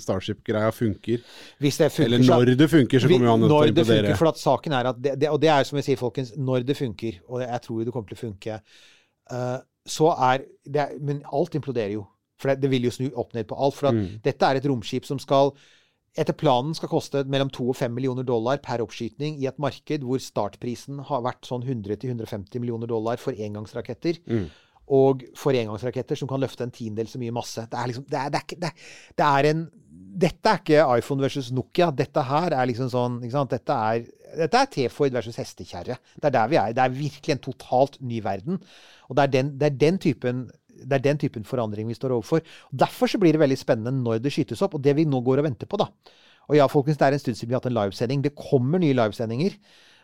Starship-greia 0.04 0.68
funker. 0.76 1.22
Hvis 1.64 1.80
det 1.80 1.88
funker. 1.94 2.10
Eller 2.10 2.26
når 2.26 2.52
det 2.60 2.68
funker, 2.68 3.00
så 3.00 3.08
kommer 3.08 3.30
jo 3.30 3.32
han 3.32 3.46
til 3.46 3.56
å 3.56 3.62
implodere. 3.70 4.10
Funker, 4.10 4.20
for 4.20 4.42
saken 4.42 4.76
er 4.76 4.90
at 4.92 5.00
det, 5.00 5.16
det, 5.22 5.32
Og 5.32 5.40
det 5.40 5.52
er 5.54 5.64
som 5.68 5.80
jeg 5.80 5.88
sier, 5.88 6.00
folkens, 6.00 6.34
når 6.36 6.68
det 6.68 6.76
funker, 6.76 7.22
og 7.30 7.40
jeg 7.46 7.64
tror 7.64 7.82
det 7.86 7.96
kommer 7.96 8.12
til 8.12 8.20
å 8.20 8.22
funke, 8.26 8.60
uh, 9.32 9.58
så 9.88 10.12
er 10.28 10.44
det 10.68 10.90
Men 11.00 11.24
alt 11.32 11.56
imploderer 11.56 11.96
jo. 11.96 12.04
For 12.40 12.52
det, 12.52 12.60
det 12.60 12.72
vil 12.72 12.84
jo 12.88 12.92
snu 12.92 13.08
opp 13.20 13.32
ned 13.36 13.48
på 13.48 13.56
alt. 13.56 13.80
For 13.80 13.92
at 13.94 14.24
dette 14.24 14.48
er 14.48 14.60
et 14.60 14.68
romskip 14.68 15.08
som 15.08 15.20
skal 15.20 15.54
etter 16.18 16.34
planen 16.34 16.74
skal 16.74 16.88
koste 16.90 17.22
mellom 17.30 17.50
2 17.54 17.68
og 17.70 17.76
5 17.78 17.92
millioner 17.94 18.24
dollar 18.26 18.58
per 18.64 18.82
oppskyting 18.82 19.36
i 19.38 19.46
et 19.46 19.58
marked 19.62 20.02
hvor 20.02 20.18
startprisen 20.18 20.98
har 21.06 21.22
vært 21.22 21.46
sånn 21.46 21.62
100-150 21.62 22.58
millioner 22.58 22.90
dollar 22.90 23.16
for 23.22 23.32
engangsraketter. 23.32 24.18
Og 24.90 25.22
for 25.38 25.54
engangsraketter 25.54 26.18
som 26.18 26.26
kan 26.26 26.40
løfte 26.42 26.64
en 26.66 26.72
tiendedel 26.74 27.06
så 27.06 27.20
mye 27.22 27.30
masse. 27.36 27.62
Det 27.70 27.78
er 27.78 27.86
liksom, 27.92 28.06
det 28.10 28.18
er, 28.18 28.30
det 28.34 28.40
er, 28.40 28.46
ikke- 28.48 28.60
det 28.60 28.72
det 29.16 29.26
er 29.26 29.50
en 29.52 29.70
Dette 30.20 30.48
er 30.50 30.58
ikke 30.58 30.98
iPhone 30.98 31.22
versus 31.22 31.52
Nokia. 31.52 31.90
Dette 31.94 32.22
her 32.26 32.50
er 32.52 32.66
liksom 32.66 32.88
sånn 32.90 33.20
ikke 33.22 33.30
sant? 33.36 33.50
Dette 33.50 33.70
er, 33.70 34.00
dette 34.36 34.58
er 34.58 34.66
T-Ford 34.66 35.12
versus 35.14 35.36
hestekjerre. 35.38 35.96
Det 36.18 36.24
er 36.26 36.30
der 36.34 36.48
vi 36.50 36.56
er. 36.56 36.72
Det 36.74 36.82
er 36.82 36.88
virkelig 36.96 37.30
en 37.36 37.38
totalt 37.44 38.00
ny 38.02 38.18
verden. 38.20 38.58
Og 39.08 39.14
det 39.16 39.22
er 39.22 39.26
den, 39.36 39.52
det 39.58 39.66
er 39.68 39.76
den 39.78 39.98
typen 40.02 40.50
det 40.82 40.98
er 40.98 41.04
den 41.04 41.20
typen 41.20 41.46
forandring 41.46 41.90
vi 41.90 41.98
står 41.98 42.16
overfor. 42.16 42.42
Og 42.70 42.80
Derfor 42.84 43.10
så 43.10 43.20
blir 43.20 43.36
det 43.36 43.42
veldig 43.42 43.58
spennende 43.60 43.92
når 43.96 44.22
det 44.24 44.32
skytes 44.34 44.62
opp, 44.66 44.78
og 44.78 44.84
det 44.84 44.96
vi 44.98 45.06
nå 45.08 45.20
går 45.26 45.42
og 45.42 45.48
venter 45.50 45.70
på. 45.70 45.80
da. 45.80 45.90
Og 46.50 46.56
ja, 46.58 46.66
folkens, 46.70 46.98
det 46.98 47.06
er 47.06 47.16
en 47.16 47.22
stund 47.22 47.38
siden 47.38 47.52
vi 47.52 47.54
har 47.56 47.62
hatt 47.62 47.70
en 47.70 47.76
livesending. 47.76 48.24
Det 48.24 48.34
kommer 48.38 48.82
nye 48.82 48.96
livesendinger. 48.96 49.54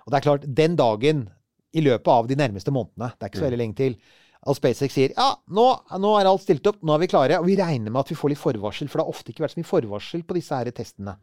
Og 0.07 0.13
det 0.13 0.19
er 0.19 0.27
klart, 0.29 0.47
den 0.47 0.77
dagen 0.79 1.27
i 1.77 1.83
løpet 1.83 2.13
av 2.13 2.29
de 2.31 2.39
nærmeste 2.39 2.73
månedene, 2.73 3.11
det 3.17 3.27
er 3.27 3.33
ikke 3.33 3.43
så 3.43 3.49
veldig 3.49 3.61
lenge 3.61 3.79
til, 3.81 3.99
at 4.47 4.59
SpaceX 4.59 4.95
sier 4.95 5.15
ja, 5.17 5.33
nå, 5.51 5.65
nå 5.99 6.13
er 6.21 6.29
alt 6.31 6.45
stilt 6.45 6.69
opp, 6.71 6.79
nå 6.87 6.95
er 6.95 7.03
vi 7.03 7.11
klare. 7.11 7.41
Og 7.43 7.49
vi 7.49 7.57
regner 7.59 7.91
med 7.91 8.05
at 8.05 8.13
vi 8.13 8.19
får 8.19 8.33
litt 8.33 8.41
forvarsel, 8.41 8.91
for 8.91 9.01
det 9.01 9.07
har 9.07 9.17
ofte 9.17 9.33
ikke 9.33 9.43
vært 9.43 9.57
så 9.57 9.61
mye 9.61 9.73
forvarsel 9.73 10.23
på 10.27 10.37
disse 10.39 10.61
her 10.61 10.71
testene. 10.77 11.17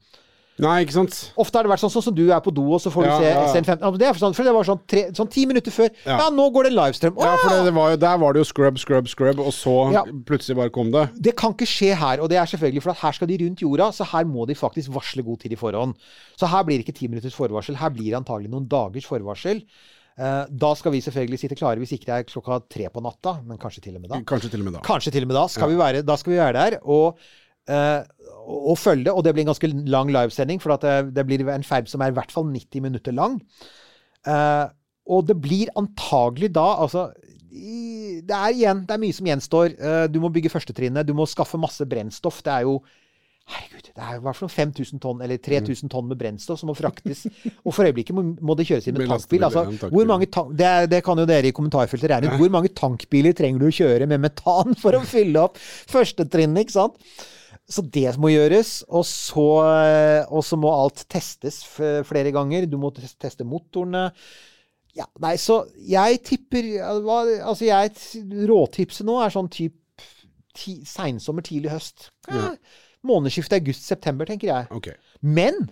Nei, 0.61 0.83
ikke 0.83 0.93
sant? 0.93 1.15
Ofte 1.41 1.57
har 1.57 1.65
det 1.65 1.71
vært 1.71 1.81
sånn, 1.81 1.91
sånn 1.95 2.03
som 2.05 2.13
du 2.13 2.27
er 2.29 2.41
på 2.45 2.51
do, 2.53 2.65
og 2.75 2.81
så 2.81 2.91
får 2.93 3.05
du 3.05 3.09
Ja, 3.09 3.15
se 3.17 3.25
ja, 3.25 3.37
ja. 3.41 3.45
SN15. 3.49 3.95
Det 3.97 4.05
er 4.05 4.19
sånn, 4.21 4.35
for 4.37 4.45
det 4.45 4.51
var 4.53 4.67
sånn, 4.67 4.81
tre, 4.85 5.01
sånn 5.17 5.29
ti 5.33 5.47
minutter 5.49 5.73
før. 5.73 5.89
Ja. 6.05 6.17
Ja. 6.19 6.27
nå 6.29 6.45
går 6.53 6.67
det 6.69 6.73
livestream. 6.75 7.15
Ja, 7.17 7.31
for 7.41 7.49
det, 7.49 7.63
det 7.65 7.73
var 7.73 7.95
jo, 7.95 7.97
Der 8.03 8.19
var 8.21 8.35
det 8.37 8.43
jo 8.43 8.49
scrub, 8.51 8.77
scrub, 8.77 9.09
scrub, 9.09 9.41
og 9.41 9.49
så 9.55 9.73
plutselig 10.29 10.59
bare 10.61 10.73
kom 10.75 10.91
det. 10.93 11.07
Det 11.17 11.33
kan 11.41 11.57
ikke 11.57 11.69
skje 11.69 11.95
her, 11.97 12.21
og 12.21 12.29
det 12.29 12.37
er 12.37 12.45
selvfølgelig 12.53 12.85
for 12.85 12.93
at 12.93 13.01
her 13.01 13.17
skal 13.17 13.31
de 13.33 13.39
rundt 13.41 13.65
jorda, 13.65 13.89
så 13.97 14.05
her 14.13 14.29
må 14.29 14.45
de 14.45 14.53
faktisk 14.59 14.93
varsle 14.93 15.25
god 15.25 15.41
tid 15.41 15.57
i 15.57 15.59
forhånd. 15.59 15.97
Så 16.37 16.45
her 16.53 16.63
blir 16.69 16.77
det 16.77 16.85
ikke 16.85 16.99
ti 17.01 17.09
minutters 17.09 17.33
forvarsel, 17.33 17.81
her 17.81 17.89
blir 17.89 18.13
det 18.13 18.21
antagelig 18.21 18.53
noen 18.53 18.69
dagers 18.69 19.09
forvarsel. 19.09 19.65
Eh, 20.13 20.43
da 20.53 20.75
skal 20.77 20.93
vi 20.93 21.01
selvfølgelig 21.01 21.39
sitte 21.41 21.55
klare, 21.57 21.81
hvis 21.81 21.95
ikke 21.95 22.05
det 22.05 22.17
er 22.19 22.25
klokka 22.29 22.59
tre 22.69 22.85
på 22.93 23.01
natta, 23.01 23.39
men 23.49 23.57
kanskje 23.57 23.81
til 23.87 23.95
og 23.97 24.03
med 24.03 24.11
da. 24.13 24.19
Kanskje 24.29 24.51
til 24.53 24.61
og 24.61 24.67
med 24.69 24.75
da. 24.77 24.83
Kanskje 24.85 25.13
til 25.15 25.25
og 25.25 25.31
med 25.31 25.39
da 25.39 25.47
skal, 25.49 25.71
vi, 25.73 25.79
være, 25.79 26.03
da 26.05 26.17
skal 26.21 26.35
vi 26.35 26.37
være 26.37 26.53
der 26.59 26.75
og, 26.85 27.17
eh, 27.69 28.01
og, 28.43 28.59
og 28.73 28.77
følge 28.79 29.07
det. 29.07 29.13
Og 29.13 29.23
det 29.25 29.33
blir 29.35 29.45
en 29.45 29.51
ganske 29.53 29.71
lang 29.91 30.11
livesending, 30.13 30.61
for 30.63 30.75
at 30.75 30.85
det, 30.85 31.15
det 31.15 31.27
blir 31.27 31.45
en 31.53 31.67
ferd 31.67 31.91
som 31.91 32.03
er 32.03 32.13
i 32.13 32.17
hvert 32.17 32.33
fall 32.33 32.49
90 32.49 32.83
minutter 32.85 33.15
lang. 33.15 33.39
Eh, 34.27 34.65
og 35.11 35.27
det 35.27 35.35
blir 35.43 35.71
antagelig 35.75 36.53
da 36.55 36.77
altså 36.79 37.09
Det 37.51 38.31
er 38.31 38.53
igjen, 38.55 38.85
det 38.87 38.95
er 38.95 39.01
mye 39.01 39.15
som 39.15 39.27
gjenstår. 39.27 39.73
Eh, 39.77 40.05
du 40.09 40.19
må 40.23 40.31
bygge 40.33 40.51
førstetrinnet, 40.53 41.07
du 41.07 41.13
må 41.17 41.27
skaffe 41.29 41.59
masse 41.59 41.85
brennstoff. 41.85 42.41
Det 42.45 42.53
er 42.53 42.69
jo 42.69 42.79
Herregud, 43.43 43.89
det 43.91 43.99
er 43.99 44.15
i 44.15 44.21
hvert 44.23 44.37
fall 44.39 44.47
5000 44.47 45.01
tonn, 45.03 45.19
eller 45.19 45.35
3000 45.43 45.89
tonn 45.91 46.05
med 46.07 46.15
brennstoff 46.15 46.61
som 46.61 46.69
må 46.71 46.75
fraktes. 46.77 47.25
Og 47.65 47.73
for 47.75 47.83
øyeblikket 47.83 48.15
må, 48.15 48.23
må 48.39 48.55
det 48.55 48.69
kjøres 48.69 48.87
inn 48.87 48.95
med 48.95 49.11
tankbil. 49.11 49.43
Altså, 49.43 49.89
hvor 49.91 50.07
mange 50.07 50.29
tank, 50.31 50.53
det, 50.55 50.69
det 50.93 51.01
kan 51.03 51.19
jo 51.19 51.25
dere 51.27 51.51
i 51.51 51.55
kommentarfeltet 51.55 52.07
regne 52.13 52.31
ut. 52.31 52.37
Hvor 52.39 52.53
mange 52.55 52.71
tankbiler 52.71 53.35
trenger 53.35 53.59
du 53.59 53.67
å 53.67 53.75
kjøre 53.75 54.07
med 54.07 54.23
metan 54.23 54.79
for 54.79 54.95
å 54.95 55.03
fylle 55.03 55.43
opp 55.43 55.59
førstetrinnet, 55.59 56.63
ikke 56.63 56.77
sant? 56.77 56.95
Så 57.69 57.83
det 57.85 58.15
må 58.21 58.31
gjøres. 58.33 58.81
Og 58.89 59.05
så, 59.07 59.47
eh, 59.67 60.23
og 60.29 60.43
så 60.45 60.59
må 60.59 60.71
alt 60.73 61.05
testes 61.11 61.61
flere 61.67 62.33
ganger. 62.35 62.67
Du 62.69 62.79
må 62.81 62.93
teste 62.95 63.47
motorene. 63.47 64.09
Ja, 64.93 65.07
nei, 65.23 65.35
så 65.41 65.63
jeg 65.89 66.19
tipper 66.21 66.67
Altså, 66.85 67.65
jeg 67.65 67.93
Råtipset 68.45 69.07
nå 69.07 69.15
er 69.23 69.33
sånn 69.33 69.49
type 69.49 69.79
ti, 70.53 70.83
seinsommer, 70.85 71.45
tidlig 71.45 71.71
høst. 71.73 72.11
Ja, 72.29 72.51
Månedsskiftet 73.03 73.57
august-september, 73.59 74.29
tenker 74.29 74.47
jeg. 74.47 74.67
Okay. 74.71 74.93
Men 75.19 75.65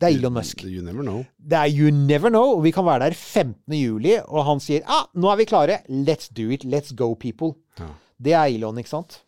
det 0.00 0.08
er 0.08 0.14
Elon 0.16 0.32
Musk. 0.32 0.62
You 0.64 0.80
never 0.86 1.04
know. 1.04 1.24
Det 1.36 1.58
er 1.58 1.68
You 1.68 1.90
Never 1.92 2.32
Know, 2.32 2.54
og 2.56 2.62
vi 2.64 2.72
kan 2.72 2.86
være 2.86 3.10
der 3.10 3.16
15. 3.18 3.74
juli, 3.76 4.14
og 4.22 4.46
han 4.48 4.62
sier 4.64 4.86
ah, 4.88 5.10
nå 5.12 5.28
er 5.28 5.42
vi 5.42 5.48
klare. 5.50 5.80
Let's 5.90 6.30
do 6.32 6.48
it. 6.54 6.64
Let's 6.64 6.94
go, 6.96 7.12
people. 7.20 7.52
Ja. 7.76 7.90
Det 8.16 8.32
er 8.32 8.54
Elon, 8.54 8.80
ikke 8.80 8.94
sant? 8.94 9.18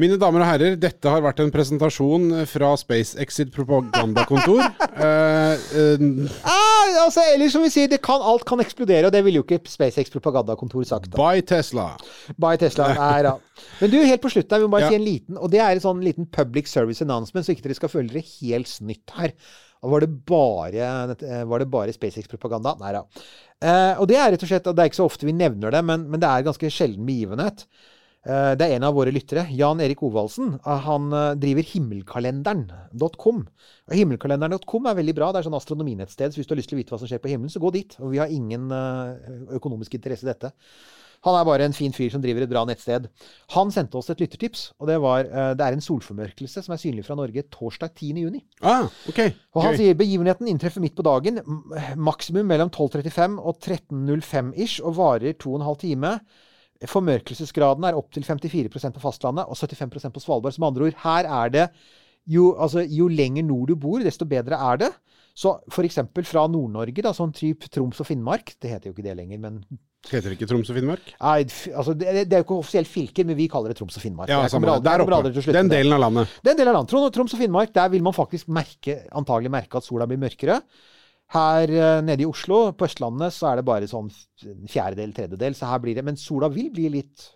Mine 0.00 0.16
damer 0.16 0.40
og 0.40 0.46
herrer, 0.48 0.76
dette 0.80 1.10
har 1.12 1.20
vært 1.20 1.42
en 1.42 1.50
presentasjon 1.52 2.30
fra 2.48 2.70
SpaceX 2.80 3.36
sitt 3.42 3.50
propagandakontor. 3.52 4.62
Eh, 5.02 5.56
eh, 5.74 6.02
Ah, 6.46 6.90
altså, 7.02 7.22
eller 7.32 7.48
som 7.50 7.62
vi 7.64 7.70
sier, 7.72 7.88
det 7.90 7.98
kan, 8.04 8.20
alt 8.22 8.44
kan 8.46 8.60
eksplodere, 8.62 9.08
og 9.08 9.12
det 9.14 9.22
ville 9.24 9.40
jo 9.40 9.44
ikke 9.46 9.58
SpaceX 9.66 10.12
propagandakontor 10.12 10.84
sagt. 10.86 11.08
da. 11.10 11.16
by 11.18 11.40
Tesla. 11.48 11.86
By 12.40 12.52
Tesla. 12.60 12.90
Nei 13.00 13.22
da. 13.24 13.32
Men 13.80 13.90
du, 13.90 13.96
helt 14.04 14.22
på 14.22 14.30
slutten 14.30 14.54
her, 14.54 14.62
vi 14.62 14.68
må 14.68 14.74
bare 14.76 14.84
Ja. 14.86 14.90
si 14.92 14.98
en 15.00 15.06
liten 15.06 15.40
Og 15.40 15.50
det 15.50 15.62
er 15.64 15.72
en 15.74 15.82
sånn 15.82 16.02
liten 16.04 16.28
public 16.30 16.68
service 16.70 17.02
announcement, 17.02 17.44
så 17.48 17.56
ikke 17.56 17.64
dere 17.66 17.78
skal 17.80 17.90
føle 17.92 18.12
dere 18.12 18.22
helt 18.28 18.70
snytt 18.70 19.16
her. 19.16 19.32
Og 19.82 19.94
var 19.96 20.04
det 20.04 20.10
bare, 20.28 20.92
eh, 21.16 21.42
var 21.50 21.64
det 21.64 21.70
bare 21.72 21.96
SpaceX-propaganda? 21.96 22.76
Nei 22.84 22.92
da. 22.94 23.02
Eh, 23.64 23.94
og 23.98 24.06
det 24.12 24.20
er 24.20 24.30
rett 24.36 24.44
og 24.44 24.52
slett, 24.52 24.68
og 24.70 24.76
det 24.76 24.84
er 24.84 24.92
ikke 24.92 25.00
så 25.00 25.08
ofte 25.08 25.26
vi 25.26 25.34
nevner 25.34 25.74
det, 25.74 25.82
men, 25.88 26.04
men 26.12 26.20
det 26.22 26.28
er 26.30 26.46
ganske 26.46 26.70
sjelden 26.70 27.08
begivenhet. 27.08 27.64
Eh, 28.22 28.52
det 28.54 28.68
er 28.68 28.76
en 28.76 28.84
av 28.86 28.94
våre 28.94 29.10
lyttere, 29.10 29.48
Jan 29.50 29.80
Erik 29.82 30.02
Ovaldsen. 30.06 30.54
eh, 30.64 30.82
Han 30.86 31.10
eh, 31.12 31.34
driver 31.42 31.66
himmelkalenderen.com. 31.66 33.42
Himmelkalenderen.com 33.90 34.86
er 34.86 34.98
veldig 35.00 35.14
bra. 35.18 35.32
Det 35.32 35.42
er 35.42 35.48
sånn 35.48 35.58
astronominettsted, 35.58 36.30
så 36.30 36.38
hvis 36.38 36.46
du 36.46 36.54
har 36.54 36.60
lyst 36.62 36.70
til 36.70 36.78
å 36.78 36.82
vite 36.82 36.94
hva 36.94 37.00
som 37.02 37.10
skjer 37.10 37.22
på 37.22 37.32
himmelen, 37.32 37.50
så 37.50 37.62
gå 37.62 37.72
dit. 37.74 37.96
Og 37.98 38.14
vi 38.14 38.22
har 38.22 38.30
ingen 38.30 38.70
økonomisk 39.50 39.98
interesse 39.98 40.22
i 40.26 40.30
dette. 40.30 40.52
Han 41.22 41.36
er 41.38 41.46
bare 41.46 41.66
en 41.66 41.74
fin 41.74 41.92
fyr 41.94 42.10
som 42.10 42.22
driver 42.22 42.42
et 42.42 42.50
bra 42.50 42.64
nettsted. 42.66 43.04
Han 43.54 43.70
sendte 43.70 43.98
oss 43.98 44.10
et 44.10 44.18
lyttertips, 44.18 44.72
og 44.82 44.88
det 44.90 44.96
var 45.02 45.22
det 45.54 45.62
er 45.62 45.76
en 45.76 45.84
solformørkelse 45.84 46.64
som 46.64 46.74
er 46.74 46.80
synlig 46.82 47.04
fra 47.06 47.14
Norge 47.14 47.44
torsdag 47.46 47.92
10. 47.94 48.24
juni. 48.24 48.40
Ah, 48.58 48.88
okay. 49.06 49.30
Og 49.54 49.62
han 49.62 49.78
sier 49.78 49.94
begivenheten 49.98 50.50
inntreffer 50.50 50.82
midt 50.82 50.96
på 50.98 51.06
dagen, 51.06 51.38
maksimum 51.94 52.50
mellom 52.50 52.74
12.35 52.74 53.38
og 53.38 53.62
13.05 53.62 54.50
ish, 54.66 54.82
og 54.82 54.98
varer 54.98 55.38
2 55.38 55.60
12 55.62 55.78
time. 55.84 56.16
Formørkelsesgraden 56.90 57.84
er 57.88 57.98
opptil 57.98 58.24
54% 58.26 58.94
på 58.96 59.02
fastlandet 59.02 59.46
og 59.48 59.58
75% 59.58 60.14
på 60.14 60.22
Svalbard. 60.22 60.54
Som 60.56 60.66
andre 60.68 60.88
ord, 60.88 60.98
her 61.04 61.28
er 61.28 61.52
det 61.54 61.68
jo, 62.30 62.52
altså, 62.54 62.84
jo 62.86 63.08
lenger 63.10 63.46
nord 63.46 63.72
du 63.72 63.76
bor, 63.76 64.02
desto 64.02 64.26
bedre 64.28 64.58
er 64.72 64.82
det. 64.86 64.92
Så 65.34 65.54
f.eks. 65.72 65.98
fra 66.28 66.44
Nord-Norge, 66.50 67.02
da, 67.02 67.14
sånn 67.16 67.32
type 67.32 67.70
Troms 67.72 68.02
og 68.02 68.06
Finnmark 68.06 68.52
Det 68.60 68.68
heter 68.68 68.90
jo 68.90 68.92
ikke 68.92 69.06
det 69.06 69.14
lenger, 69.16 69.40
men 69.40 69.62
Heter 70.10 70.32
det 70.32 70.34
ikke 70.34 70.48
Troms 70.50 70.68
og 70.68 70.74
Finnmark? 70.76 71.12
Nei, 71.22 71.44
altså, 71.78 71.92
det, 71.94 72.24
det 72.26 72.34
er 72.34 72.40
jo 72.42 72.46
ikke 72.48 72.56
offisielt 72.58 72.90
fylker, 72.90 73.26
men 73.28 73.38
vi 73.38 73.46
kaller 73.50 73.70
det 73.70 73.78
Troms 73.78 73.94
og 73.96 74.02
Finnmark. 74.02 74.28
Ja, 74.32 74.40
aldri- 74.42 74.82
Der 74.82 75.04
oppe. 75.04 75.44
Den 75.46 75.68
med 75.68 75.76
delen 75.76 75.94
av 75.94 76.02
landet. 76.02 76.32
Den 76.42 76.58
delen 76.58 76.72
av 76.72 76.80
landet. 76.80 77.14
Troms 77.14 77.36
og 77.36 77.38
Finnmark, 77.38 77.70
der 77.72 77.92
vil 77.92 78.02
man 78.02 78.16
faktisk 78.16 78.50
merke, 78.50 78.96
antagelig 79.14 79.52
merke 79.54 79.78
at 79.78 79.86
sola 79.86 80.08
blir 80.10 80.18
mørkere. 80.18 80.58
Her 81.32 81.72
eh, 81.72 81.98
nede 82.04 82.24
i 82.24 82.28
Oslo, 82.28 82.64
på 82.76 82.86
Østlandet, 82.88 83.32
så 83.32 83.50
er 83.50 83.60
det 83.60 83.68
bare 83.68 83.88
sånn 83.88 84.10
fjerdedel, 84.68 85.14
tredjedel. 85.16 85.56
Så 85.56 85.70
her 85.70 85.80
blir 85.82 85.96
det 85.96 86.04
Men 86.04 86.20
sola 86.20 86.50
vil 86.52 86.68
bli 86.74 86.90
litt 86.92 87.28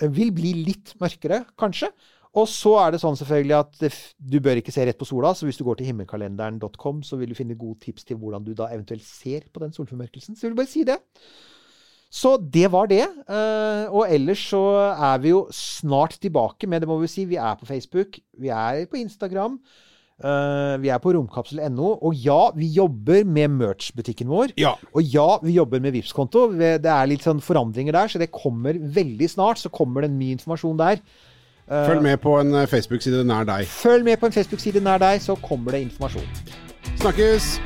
eh, 0.00 0.10
Vil 0.12 0.30
bli 0.34 0.54
litt 0.68 0.94
mørkere, 1.02 1.42
kanskje. 1.58 1.90
Og 2.38 2.46
så 2.48 2.70
er 2.80 2.94
det 2.94 3.02
sånn 3.02 3.18
selvfølgelig 3.18 3.56
at 3.58 3.98
du 4.16 4.38
bør 4.40 4.62
ikke 4.62 4.72
se 4.72 4.86
rett 4.88 4.96
på 4.96 5.04
sola, 5.04 5.34
så 5.36 5.44
hvis 5.44 5.58
du 5.60 5.66
går 5.66 5.80
til 5.80 5.90
himmelkalenderen.com, 5.90 7.02
så 7.04 7.18
vil 7.20 7.34
du 7.34 7.36
finne 7.36 7.58
gode 7.60 7.82
tips 7.82 8.06
til 8.08 8.16
hvordan 8.16 8.46
du 8.46 8.54
da 8.56 8.70
eventuelt 8.72 9.04
ser 9.04 9.44
på 9.52 9.60
den 9.60 9.74
solformørkelsen. 9.76 10.38
Så 10.38 10.46
jeg 10.46 10.54
vil 10.54 10.62
bare 10.62 10.72
si 10.72 10.86
det. 10.88 10.96
Så 12.12 12.34
det 12.54 12.70
var 12.72 12.88
det. 12.88 13.04
Eh, 13.04 13.84
og 13.92 14.08
ellers 14.08 14.46
så 14.48 14.62
er 14.92 15.20
vi 15.20 15.32
jo 15.32 15.46
snart 15.56 16.18
tilbake 16.20 16.68
med, 16.68 16.84
det 16.84 16.88
må 16.88 16.98
vi 17.00 17.10
si, 17.10 17.24
vi 17.28 17.40
er 17.40 17.56
på 17.60 17.68
Facebook, 17.68 18.18
vi 18.40 18.52
er 18.52 18.84
på 18.88 19.00
Instagram, 19.00 19.58
eh, 20.20 20.74
vi 20.82 20.90
er 20.92 21.00
på 21.02 21.14
romkapsel.no, 21.16 21.94
og 22.02 22.18
ja, 22.18 22.40
vi 22.56 22.68
jobber 22.76 23.24
med 23.24 23.54
merch-butikken 23.56 24.30
vår. 24.32 24.54
Ja. 24.60 24.74
Og 24.92 25.02
ja, 25.06 25.28
vi 25.44 25.56
jobber 25.56 25.82
med 25.82 25.96
vips 25.96 26.12
konto 26.16 26.48
Det 26.52 26.80
er 26.82 27.10
litt 27.10 27.24
sånn 27.24 27.42
forandringer 27.44 27.96
der, 27.96 28.12
så 28.12 28.22
det 28.22 28.32
kommer 28.34 28.76
veldig 28.76 29.30
snart. 29.30 29.62
Så 29.62 29.72
kommer 29.72 30.06
det 30.06 30.12
mye 30.14 30.38
informasjon 30.38 30.80
der. 30.80 31.02
Uh, 31.70 31.86
Følg 31.86 32.02
med 32.02 32.18
på 32.20 32.34
en 32.40 32.54
eh, 32.58 32.68
Facebook-side 32.68 33.22
nær 33.28 33.46
deg. 33.48 33.70
Følg 33.70 34.04
med 34.04 34.18
på 34.20 34.28
en 34.28 34.34
Facebook-side 34.34 34.82
nær 34.82 35.00
deg, 35.02 35.22
så 35.22 35.38
kommer 35.40 35.78
det 35.78 35.86
informasjon. 35.86 36.28
Snakkes! 36.98 37.56